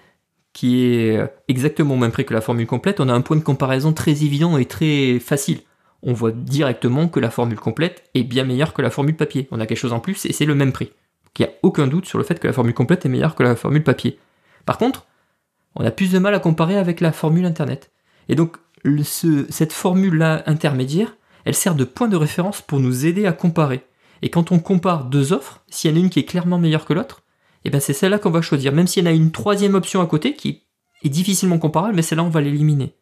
qui 0.52 0.84
est 0.84 1.20
exactement 1.48 1.94
au 1.94 1.98
même 1.98 2.12
prix 2.12 2.24
que 2.24 2.32
la 2.32 2.40
formule 2.40 2.66
complète, 2.66 3.00
on 3.00 3.08
a 3.08 3.12
un 3.12 3.20
point 3.20 3.36
de 3.36 3.42
comparaison 3.42 3.92
très 3.92 4.24
évident 4.24 4.56
et 4.56 4.66
très 4.66 5.18
facile. 5.18 5.60
On 6.06 6.12
voit 6.12 6.32
directement 6.32 7.08
que 7.08 7.18
la 7.18 7.30
formule 7.30 7.58
complète 7.58 8.04
est 8.14 8.24
bien 8.24 8.44
meilleure 8.44 8.74
que 8.74 8.82
la 8.82 8.90
formule 8.90 9.16
papier. 9.16 9.48
On 9.50 9.58
a 9.58 9.66
quelque 9.66 9.78
chose 9.78 9.94
en 9.94 10.00
plus 10.00 10.26
et 10.26 10.32
c'est 10.32 10.44
le 10.44 10.54
même 10.54 10.72
prix. 10.72 10.92
il 11.38 11.42
n'y 11.42 11.48
a 11.48 11.54
aucun 11.62 11.86
doute 11.86 12.06
sur 12.06 12.18
le 12.18 12.24
fait 12.24 12.38
que 12.38 12.46
la 12.46 12.52
formule 12.52 12.74
complète 12.74 13.06
est 13.06 13.08
meilleure 13.08 13.34
que 13.34 13.42
la 13.42 13.56
formule 13.56 13.82
papier. 13.82 14.18
Par 14.66 14.76
contre, 14.76 15.06
on 15.74 15.84
a 15.84 15.90
plus 15.90 16.12
de 16.12 16.18
mal 16.18 16.34
à 16.34 16.38
comparer 16.38 16.76
avec 16.76 17.00
la 17.00 17.10
formule 17.10 17.46
Internet. 17.46 17.90
Et 18.28 18.34
donc, 18.34 18.56
cette 19.48 19.72
formule-là 19.72 20.42
intermédiaire, 20.46 21.16
elle 21.46 21.54
sert 21.54 21.74
de 21.74 21.84
point 21.84 22.08
de 22.08 22.16
référence 22.16 22.60
pour 22.60 22.80
nous 22.80 23.06
aider 23.06 23.26
à 23.26 23.32
comparer. 23.32 23.84
Et 24.20 24.28
quand 24.28 24.52
on 24.52 24.58
compare 24.58 25.06
deux 25.06 25.32
offres, 25.32 25.64
s'il 25.68 25.90
y 25.90 25.94
en 25.94 25.96
a 25.96 26.00
une 26.00 26.10
qui 26.10 26.20
est 26.20 26.24
clairement 26.24 26.58
meilleure 26.58 26.84
que 26.84 26.92
l'autre, 26.92 27.22
et 27.64 27.68
eh 27.68 27.70
ben 27.70 27.80
c'est 27.80 27.94
celle-là 27.94 28.18
qu'on 28.18 28.30
va 28.30 28.42
choisir. 28.42 28.72
Même 28.72 28.86
s'il 28.86 29.04
y 29.04 29.08
en 29.08 29.10
a 29.10 29.14
une 29.14 29.32
troisième 29.32 29.74
option 29.74 30.02
à 30.02 30.06
côté 30.06 30.34
qui 30.34 30.64
est 31.02 31.08
difficilement 31.08 31.58
comparable, 31.58 31.94
mais 31.94 32.02
celle-là 32.02 32.24
on 32.24 32.28
va 32.28 32.42
l'éliminer. 32.42 32.94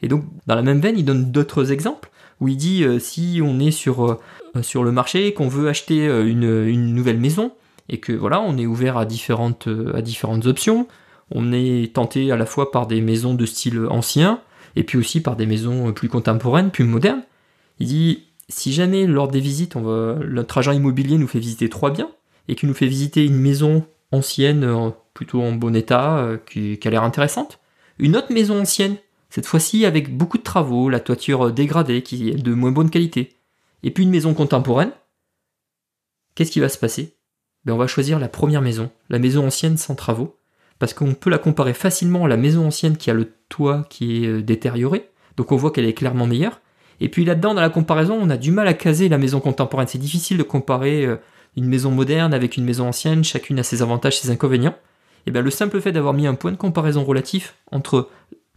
Et 0.00 0.08
donc 0.08 0.24
dans 0.46 0.54
la 0.54 0.62
même 0.62 0.80
veine, 0.80 0.98
il 0.98 1.04
donne 1.04 1.30
d'autres 1.30 1.72
exemples 1.72 2.10
où 2.40 2.48
il 2.48 2.56
dit 2.56 2.84
euh, 2.84 2.98
si 2.98 3.40
on 3.42 3.58
est 3.60 3.70
sur, 3.70 4.04
euh, 4.04 4.62
sur 4.62 4.84
le 4.84 4.92
marché, 4.92 5.32
qu'on 5.34 5.48
veut 5.48 5.68
acheter 5.68 6.06
euh, 6.06 6.26
une, 6.26 6.94
nouvelle 6.94 7.18
maison 7.18 7.52
et 7.88 7.98
que 7.98 8.12
voilà, 8.12 8.40
on 8.40 8.58
est 8.58 8.66
ouvert 8.66 8.98
à 8.98 9.06
différentes, 9.06 9.68
à 9.94 10.02
différentes 10.02 10.46
options, 10.46 10.86
on 11.30 11.52
est 11.52 11.94
tenté 11.94 12.30
à 12.30 12.36
la 12.36 12.46
fois 12.46 12.70
par 12.70 12.86
des 12.86 13.00
maisons 13.00 13.34
de 13.34 13.46
style 13.46 13.86
ancien 13.88 14.40
et 14.76 14.84
puis 14.84 14.98
aussi 14.98 15.22
par 15.22 15.36
des 15.36 15.46
maisons 15.46 15.92
plus 15.92 16.08
contemporaines, 16.08 16.70
plus 16.70 16.84
modernes. 16.84 17.22
Il 17.80 17.86
dit 17.86 18.24
si 18.48 18.72
jamais 18.72 19.06
lors 19.06 19.28
des 19.28 19.40
visites, 19.40 19.76
on 19.76 19.82
va, 19.82 20.18
notre 20.26 20.58
agent 20.58 20.72
immobilier 20.72 21.18
nous 21.18 21.28
fait 21.28 21.38
visiter 21.38 21.68
trois 21.68 21.90
biens 21.90 22.10
et 22.48 22.54
qu'il 22.54 22.68
nous 22.68 22.74
fait 22.74 22.86
visiter 22.86 23.24
une 23.24 23.38
maison 23.38 23.84
ancienne, 24.10 24.64
euh, 24.64 24.90
plutôt 25.14 25.42
en 25.42 25.52
bon 25.52 25.74
état, 25.76 26.18
euh, 26.18 26.38
qui, 26.38 26.78
a 26.82 26.90
l'air 26.90 27.02
intéressante. 27.02 27.60
Une 27.98 28.16
autre 28.16 28.32
maison 28.32 28.60
ancienne, 28.60 28.96
cette 29.38 29.46
fois-ci 29.46 29.86
avec 29.86 30.16
beaucoup 30.16 30.36
de 30.36 30.42
travaux, 30.42 30.88
la 30.88 30.98
toiture 30.98 31.52
dégradée, 31.52 32.02
qui 32.02 32.28
est 32.28 32.42
de 32.42 32.54
moins 32.54 32.72
bonne 32.72 32.90
qualité. 32.90 33.36
Et 33.84 33.92
puis 33.92 34.02
une 34.02 34.10
maison 34.10 34.34
contemporaine. 34.34 34.90
Qu'est-ce 36.34 36.50
qui 36.50 36.58
va 36.58 36.68
se 36.68 36.76
passer? 36.76 37.14
Ben, 37.64 37.72
On 37.72 37.76
va 37.76 37.86
choisir 37.86 38.18
la 38.18 38.26
première 38.26 38.62
maison, 38.62 38.90
la 39.10 39.20
maison 39.20 39.46
ancienne 39.46 39.76
sans 39.76 39.94
travaux, 39.94 40.36
parce 40.80 40.92
qu'on 40.92 41.14
peut 41.14 41.30
la 41.30 41.38
comparer 41.38 41.72
facilement 41.72 42.24
à 42.24 42.28
la 42.28 42.36
maison 42.36 42.66
ancienne 42.66 42.96
qui 42.96 43.12
a 43.12 43.14
le 43.14 43.32
toit 43.48 43.86
qui 43.88 44.24
est 44.24 44.26
euh, 44.26 44.42
détérioré, 44.42 45.08
donc 45.36 45.52
on 45.52 45.56
voit 45.56 45.70
qu'elle 45.70 45.86
est 45.86 45.94
clairement 45.94 46.26
meilleure. 46.26 46.60
Et 46.98 47.08
puis 47.08 47.24
là-dedans, 47.24 47.54
dans 47.54 47.60
la 47.60 47.70
comparaison, 47.70 48.18
on 48.20 48.30
a 48.30 48.36
du 48.36 48.50
mal 48.50 48.66
à 48.66 48.74
caser 48.74 49.08
la 49.08 49.18
maison 49.18 49.38
contemporaine. 49.38 49.86
C'est 49.86 49.98
difficile 49.98 50.36
de 50.36 50.42
comparer 50.42 51.06
une 51.56 51.66
maison 51.66 51.92
moderne 51.92 52.34
avec 52.34 52.56
une 52.56 52.64
maison 52.64 52.88
ancienne, 52.88 53.22
chacune 53.22 53.60
a 53.60 53.62
ses 53.62 53.82
avantages, 53.82 54.18
ses 54.18 54.30
inconvénients, 54.30 54.74
et 55.26 55.30
bien 55.30 55.42
le 55.42 55.50
simple 55.50 55.80
fait 55.80 55.92
d'avoir 55.92 56.12
mis 56.12 56.26
un 56.26 56.34
point 56.34 56.50
de 56.50 56.56
comparaison 56.56 57.04
relatif 57.04 57.54
entre 57.70 58.08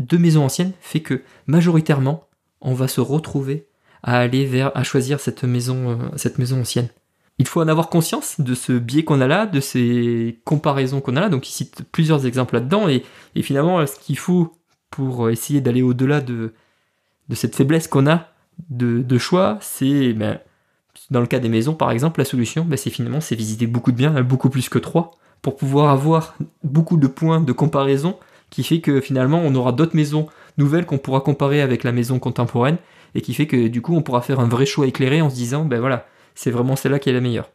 deux 0.02 0.18
maisons 0.18 0.44
anciennes 0.44 0.74
fait 0.82 1.02
que 1.02 1.22
majoritairement 1.48 2.28
on 2.62 2.74
va 2.74 2.88
se 2.88 3.02
retrouver 3.02 3.68
à 4.04 4.20
aller 4.20 4.46
vers 4.46 4.76
à 4.76 4.84
choisir 4.84 5.20
cette 5.20 5.44
maison 5.44 5.92
euh, 5.92 5.96
cette 6.16 6.38
maison 6.38 6.62
ancienne. 6.62 6.90
Il 7.40 7.48
faut 7.48 7.62
en 7.62 7.68
avoir 7.68 7.90
conscience 7.90 8.40
de 8.40 8.54
ce 8.54 8.74
biais 8.74 9.04
qu'on 9.04 9.22
a 9.22 9.28
là, 9.28 9.48
de 9.48 9.60
ces 9.60 10.40
comparaisons 10.44 11.02
qu'on 11.02 11.16
a 11.16 11.22
là. 11.22 11.30
Donc 11.30 11.50
il 11.50 11.54
cite 11.54 11.84
plusieurs 11.92 12.26
exemples 12.26 12.56
là-dedans 12.56 12.88
et, 12.88 13.04
finalement 13.42 13.86
ce 13.88 13.98
qu'il 13.98 14.18
faut 14.18 14.54
pour 14.92 15.30
essayer 15.30 15.62
d'aller 15.62 15.82
au-delà 15.82 16.22
de, 16.22 16.54
de 17.30 17.36
cette 17.36 17.56
faiblesse 17.56 17.88
qu'on 17.88 18.06
a 18.06 18.28
de, 18.70 19.02
de 19.02 19.18
choix, 19.18 19.58
c'est 19.62 20.14
ben, 20.14 20.40
dans 21.10 21.20
le 21.20 21.28
cas 21.28 21.40
des 21.40 21.50
maisons, 21.50 21.74
par 21.74 21.92
exemple, 21.92 22.20
la 22.20 22.26
solution, 22.26 22.66
bah, 22.66 22.78
c'est 22.78 22.90
finalement 22.90 23.22
c'est 23.22 23.36
visiter 23.36 23.68
beaucoup 23.68 23.92
de 23.92 23.98
biens, 23.98 24.16
hein, 24.16 24.24
beaucoup 24.24 24.50
plus 24.50 24.70
que 24.70 24.80
trois, 24.80 25.12
pour 25.42 25.56
pouvoir 25.56 25.90
avoir 25.90 26.36
beaucoup 26.64 26.98
de 26.98 27.08
points 27.08 27.42
de 27.42 27.52
comparaison, 27.52 28.18
qui 28.52 28.64
fait 28.64 28.82
que 28.82 29.02
finalement 29.02 29.42
on 29.44 29.56
aura 29.56 29.72
d'autres 29.72 29.96
maisons 29.96 30.28
nouvelles 30.60 30.86
qu'on 30.86 31.00
pourra 31.00 31.22
comparer 31.22 31.62
avec 31.62 31.84
la 31.84 31.92
maison 31.92 32.20
contemporaine, 32.20 32.78
et 33.16 33.22
qui 33.22 33.34
fait 33.34 33.48
que 33.48 33.68
du 33.68 33.82
coup 33.82 33.96
on 33.96 34.04
pourra 34.04 34.22
faire 34.22 34.40
un 34.40 34.48
vrai 34.48 34.68
choix 34.68 34.86
éclairé 34.86 35.22
en 35.22 35.32
se 35.32 35.36
disant, 35.36 35.66
ben 35.66 35.80
voilà, 35.80 36.06
c'est 36.36 36.52
vraiment 36.52 36.76
celle-là 36.76 37.00
qui 37.00 37.10
est 37.10 37.14
la 37.14 37.22
meilleure. 37.22 37.50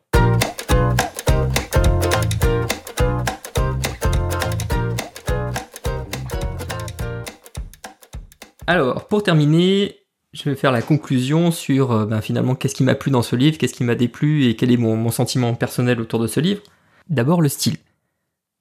Alors, 8.69 9.07
pour 9.07 9.23
terminer, 9.23 10.01
je 10.33 10.51
vais 10.51 10.57
faire 10.57 10.73
la 10.73 10.83
conclusion 10.83 11.53
sur 11.53 11.93
euh, 11.93 12.05
ben, 12.05 12.21
finalement 12.21 12.57
qu'est-ce 12.57 12.75
qui 12.75 12.83
m'a 12.83 12.97
plu 12.97 13.13
dans 13.13 13.23
ce 13.23 13.37
livre, 13.37 13.59
qu'est-ce 13.59 13.75
qui 13.75 13.85
m'a 13.85 13.95
déplu 13.95 14.47
et 14.47 14.57
quel 14.57 14.73
est 14.73 14.77
mon, 14.77 15.11
sentiment 15.11 15.55
personnel 15.55 16.01
autour 16.01 16.19
de 16.19 16.27
ce 16.27 16.41
livre. 16.41 16.63
D'abord 17.09 17.41
le 17.41 17.49
style. 17.49 17.77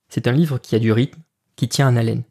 C'est 0.07 0.27
un 0.27 0.31
livre 0.31 0.59
qui 0.59 0.75
a 0.75 0.79
du 0.79 0.91
rythme, 0.91 1.19
qui 1.55 1.67
tient 1.67 1.87
en 1.87 1.95
haleine. 1.95 2.23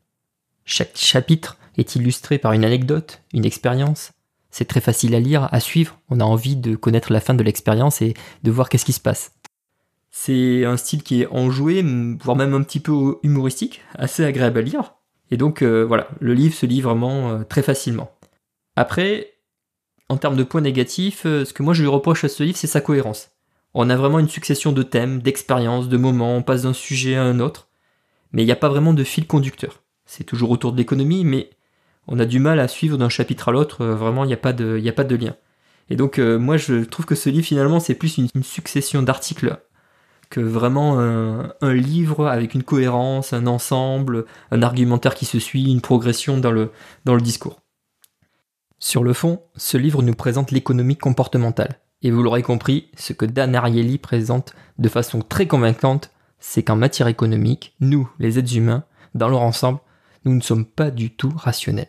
Chaque 0.65 0.97
chapitre 0.97 1.59
est 1.77 1.97
illustré 1.97 2.39
par 2.39 2.53
une 2.53 2.65
anecdote, 2.65 3.23
une 3.33 3.45
expérience. 3.45 4.13
C'est 4.51 4.67
très 4.67 4.81
facile 4.81 5.15
à 5.15 5.21
lire, 5.21 5.49
à 5.53 5.61
suivre. 5.61 5.99
On 6.11 6.21
a 6.21 6.25
envie 6.25 6.57
de 6.57 6.77
connaître 6.77 7.13
la 7.13 7.21
fin 7.21 7.35
de 7.35 7.43
l'expérience 7.43 8.01
et 8.03 8.15
de 8.43 8.51
voir 8.51 8.69
qu'est-ce 8.69 8.85
qui 8.85 8.93
se 8.93 9.01
passe. 9.01 9.33
C'est 10.11 10.65
un 10.65 10.77
style 10.77 11.03
qui 11.03 11.23
est 11.23 11.27
enjoué, 11.27 11.85
voire 12.23 12.37
même 12.37 12.55
un 12.55 12.63
petit 12.63 12.79
peu 12.79 13.19
humoristique, 13.25 13.83
assez 13.97 14.25
agréable 14.25 14.61
à 14.61 14.63
lire. 14.63 14.95
Et 15.31 15.37
donc 15.37 15.63
euh, 15.63 15.85
voilà, 15.85 16.09
le 16.21 16.35
livre 16.35 16.55
se 16.55 16.67
lit 16.67 16.81
vraiment 16.81 17.31
euh, 17.31 17.43
très 17.43 17.63
facilement. 17.63 18.13
Après, 18.77 19.33
en 20.09 20.17
termes 20.17 20.37
de 20.37 20.45
points 20.45 20.61
négatifs, 20.61 21.27
euh, 21.27 21.45
ce 21.45 21.53
que 21.53 21.65
moi 21.65 21.75
je 21.75 21.83
lui 21.83 21.89
reproche 21.89 22.23
à 22.25 22.29
ce 22.29 22.45
livre, 22.45 22.57
c'est 22.57 22.69
sa 22.69 22.81
cohérence. 22.81 23.31
On 23.75 23.91
a 23.91 23.97
vraiment 23.97 24.21
une 24.21 24.29
succession 24.29 24.71
de 24.71 24.85
thèmes, 24.85 25.21
d'expériences, 25.21 25.89
de 25.89 25.97
moments, 25.97 26.37
on 26.37 26.43
passe 26.43 26.63
d'un 26.63 26.73
sujet 26.73 27.17
à 27.17 27.25
un 27.25 27.41
autre, 27.41 27.69
mais 28.35 28.43
il 28.43 28.47
n'y 28.47 28.53
a 28.53 28.57
pas 28.57 28.69
vraiment 28.69 28.93
de 28.93 29.05
fil 29.05 29.27
conducteur. 29.27 29.83
C'est 30.05 30.25
toujours 30.25 30.51
autour 30.51 30.73
de 30.73 30.77
l'économie, 30.77 31.25
mais 31.25 31.49
on 32.07 32.19
a 32.19 32.27
du 32.27 32.41
mal 32.41 32.61
à 32.61 32.69
suivre 32.69 32.99
d'un 32.99 33.09
chapitre 33.09 33.49
à 33.49 33.53
l'autre, 33.53 33.87
vraiment 33.87 34.25
il 34.25 34.27
n'y 34.27 34.35
a, 34.35 34.37
pas 34.37 34.53
de, 34.53 35.17
lien. 35.17 35.37
Et 35.89 35.97
donc 35.97 36.19
moi 36.19 36.59
je 36.59 36.85
trouve 36.85 37.07
que 37.07 37.15
ce 37.15 37.31
livre 37.31 37.47
finalement 37.47 37.81
c'est 37.81 37.95
plus 37.95 38.19
une 38.19 38.29
succession 38.43 39.03
d'articles 39.03 39.59
que 40.29 40.41
vraiment 40.41 40.99
un, 40.99 41.75
livre 41.75 42.27
avec 42.27 42.55
une 42.55 42.65
cohérence, 42.65 43.33
un 43.33 43.47
ensemble, 43.47 44.27
un 44.51 44.63
argumentaire 44.63 45.15
qui 45.15 45.27
se 45.27 45.39
suit, 45.39 45.71
une 45.71 45.81
progression 45.81 46.37
dans 46.37 46.51
le, 46.51 46.73
dans 47.05 47.15
le 47.15 47.21
discours. 47.21 47.61
Sur 48.81 49.05
le 49.05 49.13
fond, 49.13 49.43
ce 49.57 49.79
livre 49.79 50.03
nous 50.03 50.15
présente 50.15 50.51
l'économie 50.51 50.97
comportementale. 50.97 51.79
Et 52.03 52.11
vous 52.11 52.23
l'aurez 52.23 52.43
compris, 52.43 52.91
ce 52.99 53.15
que 53.15 53.25
Dan 53.25 53.55
Ariely 53.55 53.97
présente 53.97 54.55
de 54.79 54.89
façon 54.89 55.23
très 55.23 55.47
convaincante, 55.47 56.11
c'est 56.47 56.63
qu'en 56.63 56.77
matière 56.77 57.09
économique, 57.09 57.75
nous, 57.81 58.09
les 58.19 58.39
êtres 58.39 58.55
humains, 58.55 58.85
dans 59.15 59.29
leur 59.29 59.41
ensemble, 59.41 59.81
nous 60.27 60.35
ne 60.35 60.43
sommes 60.43 60.67
pas 60.67 60.91
du 60.91 61.11
tout 61.11 61.33
rationnels. 61.35 61.89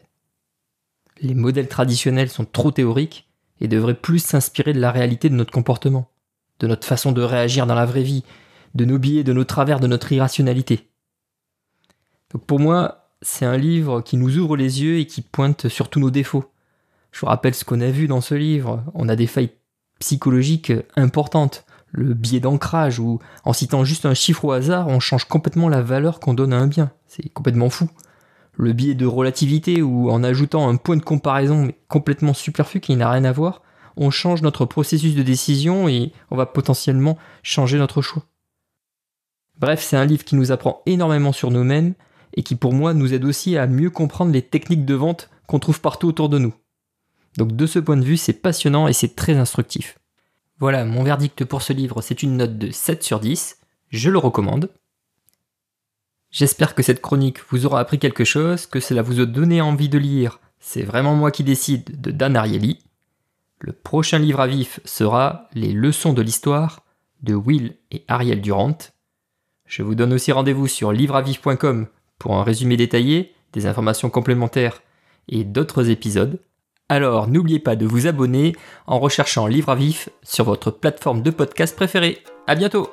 Les 1.20 1.34
modèles 1.34 1.68
traditionnels 1.68 2.30
sont 2.30 2.46
trop 2.46 2.72
théoriques 2.72 3.28
et 3.60 3.68
devraient 3.68 4.00
plus 4.00 4.20
s'inspirer 4.20 4.72
de 4.72 4.80
la 4.80 4.92
réalité 4.92 5.30
de 5.30 5.36
notre 5.36 5.52
comportement 5.52 6.10
de 6.60 6.68
notre 6.68 6.88
façon 6.88 7.12
de 7.12 7.22
réagir 7.22 7.68
dans 7.68 7.76
la 7.76 7.86
vraie 7.86 8.02
vie, 8.02 8.24
de 8.76 8.86
nos 8.86 8.98
biais, 8.98 9.26
de 9.26 9.34
nos 9.34 9.44
travers, 9.44 9.82
de 9.82 9.88
notre 9.88 10.14
irrationalité. 10.14 10.90
Donc 12.32 12.46
pour 12.46 12.62
moi, 12.62 13.10
c'est 13.22 13.46
un 13.46 13.58
livre 13.58 14.00
qui 14.00 14.16
nous 14.16 14.38
ouvre 14.38 14.56
les 14.56 14.82
yeux 14.82 15.00
et 15.00 15.06
qui 15.06 15.22
pointe 15.22 15.68
sur 15.68 15.90
tous 15.90 16.00
nos 16.00 16.12
défauts. 16.12 16.46
Je 17.12 17.20
vous 17.20 17.28
rappelle 17.28 17.54
ce 17.54 17.66
qu'on 17.66 17.82
a 17.82 17.92
vu 17.92 18.08
dans 18.08 18.22
ce 18.22 18.36
livre. 18.36 18.84
On 18.94 19.10
a 19.10 19.18
des 19.18 19.28
failles 19.28 19.52
psychologiques 20.00 20.72
importantes. 20.96 21.65
Le 21.98 22.14
biais 22.14 22.42
d'ancrage, 22.42 23.00
où 23.00 23.20
en 23.46 23.54
citant 23.54 23.86
juste 23.86 24.06
un 24.06 24.14
chiffre 24.14 24.44
au 24.44 24.52
hasard, 24.52 24.90
on 24.90 25.00
change 25.00 25.24
complètement 25.26 25.70
la 25.70 25.82
valeur 25.82 26.20
qu'on 26.20 26.34
donne 26.34 26.52
à 26.52 26.58
un 26.58 26.68
bien. 26.68 26.92
C'est 27.08 27.30
complètement 27.30 27.70
fou. 27.70 27.88
Le 28.58 28.74
biais 28.74 28.96
de 28.96 29.06
relativité, 29.06 29.82
où 29.82 30.10
en 30.10 30.22
ajoutant 30.22 30.68
un 30.68 30.76
point 30.76 30.98
de 30.98 31.04
comparaison 31.04 31.72
complètement 31.88 32.34
superflu 32.34 32.82
qui 32.82 32.98
n'a 32.98 33.10
rien 33.10 33.24
à 33.24 33.32
voir, 33.32 33.62
on 33.96 34.10
change 34.10 34.42
notre 34.42 34.66
processus 34.66 35.16
de 35.16 35.24
décision 35.24 35.88
et 35.88 36.12
on 36.32 36.36
va 36.36 36.46
potentiellement 36.46 37.18
changer 37.44 37.78
notre 37.78 38.02
choix. 38.02 38.24
Bref, 39.58 39.82
c'est 39.82 39.96
un 39.96 40.04
livre 40.04 40.26
qui 40.26 40.36
nous 40.36 40.52
apprend 40.52 40.82
énormément 40.86 41.32
sur 41.32 41.50
nous-mêmes 41.50 41.94
et 42.34 42.44
qui 42.44 42.56
pour 42.56 42.74
moi 42.74 42.94
nous 42.94 43.14
aide 43.14 43.24
aussi 43.24 43.58
à 43.58 43.68
mieux 43.68 43.90
comprendre 43.90 44.34
les 44.34 44.42
techniques 44.42 44.84
de 44.84 44.96
vente 44.96 45.30
qu'on 45.48 45.60
trouve 45.60 45.80
partout 45.80 46.10
autour 46.10 46.28
de 46.28 46.40
nous. 46.40 46.54
Donc 47.38 47.56
de 47.56 47.66
ce 47.66 47.80
point 47.80 47.96
de 47.96 48.04
vue, 48.04 48.18
c'est 48.18 48.34
passionnant 48.34 48.90
et 48.90 48.94
c'est 48.94 49.16
très 49.16 49.38
instructif. 49.38 49.98
Voilà, 50.60 50.86
mon 50.86 51.04
verdict 51.04 51.44
pour 51.44 51.62
ce 51.62 51.74
livre, 51.74 52.02
c'est 52.02 52.24
une 52.24 52.38
note 52.38 52.58
de 52.58 52.72
7 52.72 53.04
sur 53.04 53.20
10. 53.20 53.60
Je 53.90 54.10
le 54.10 54.18
recommande. 54.18 54.70
J'espère 56.32 56.76
que 56.76 56.84
cette 56.84 57.02
chronique 57.02 57.40
vous 57.50 57.66
aura 57.66 57.80
appris 57.80 58.00
quelque 58.00 58.24
chose, 58.24 58.66
que 58.66 58.80
cela 58.80 59.02
vous 59.02 59.20
a 59.20 59.26
donné 59.26 59.62
envie 59.62 59.90
de 59.90 59.98
lire 59.98 60.40
C'est 60.60 60.84
vraiment 60.84 61.16
moi 61.16 61.32
qui 61.32 61.44
décide 61.44 62.02
de 62.02 62.12
Dan 62.12 62.36
Ariely. 62.36 62.80
Le 63.60 63.74
prochain 63.74 64.20
livre 64.20 64.42
à 64.42 64.48
vif 64.48 64.80
sera 64.86 65.50
Les 65.54 65.72
leçons 65.72 66.14
de 66.14 66.22
l'histoire 66.22 66.84
de 67.22 67.34
Will 67.34 67.76
et 67.92 68.04
Ariel 68.08 68.42
Durant. 68.42 68.78
Je 69.66 69.84
vous 69.84 69.96
donne 69.96 70.14
aussi 70.14 70.32
rendez-vous 70.32 70.68
sur 70.68 70.92
livreavif.com 70.92 71.88
pour 72.20 72.36
un 72.36 72.44
résumé 72.44 72.78
détaillé, 72.78 73.34
des 73.54 73.66
informations 73.66 74.10
complémentaires 74.10 74.82
et 75.28 75.44
d'autres 75.44 75.90
épisodes. 75.90 76.40
Alors 76.88 77.28
n'oubliez 77.28 77.60
pas 77.60 77.76
de 77.76 77.86
vous 77.86 78.06
abonner 78.06 78.56
en 78.86 79.00
recherchant 79.00 79.48
Livre 79.48 79.70
à 79.70 79.76
vif 79.76 80.10
sur 80.22 80.46
votre 80.46 80.70
plateforme 80.70 81.24
de 81.24 81.32
podcast 81.32 81.76
préférée. 81.76 82.20
À 82.46 82.54
bientôt! 82.54 82.90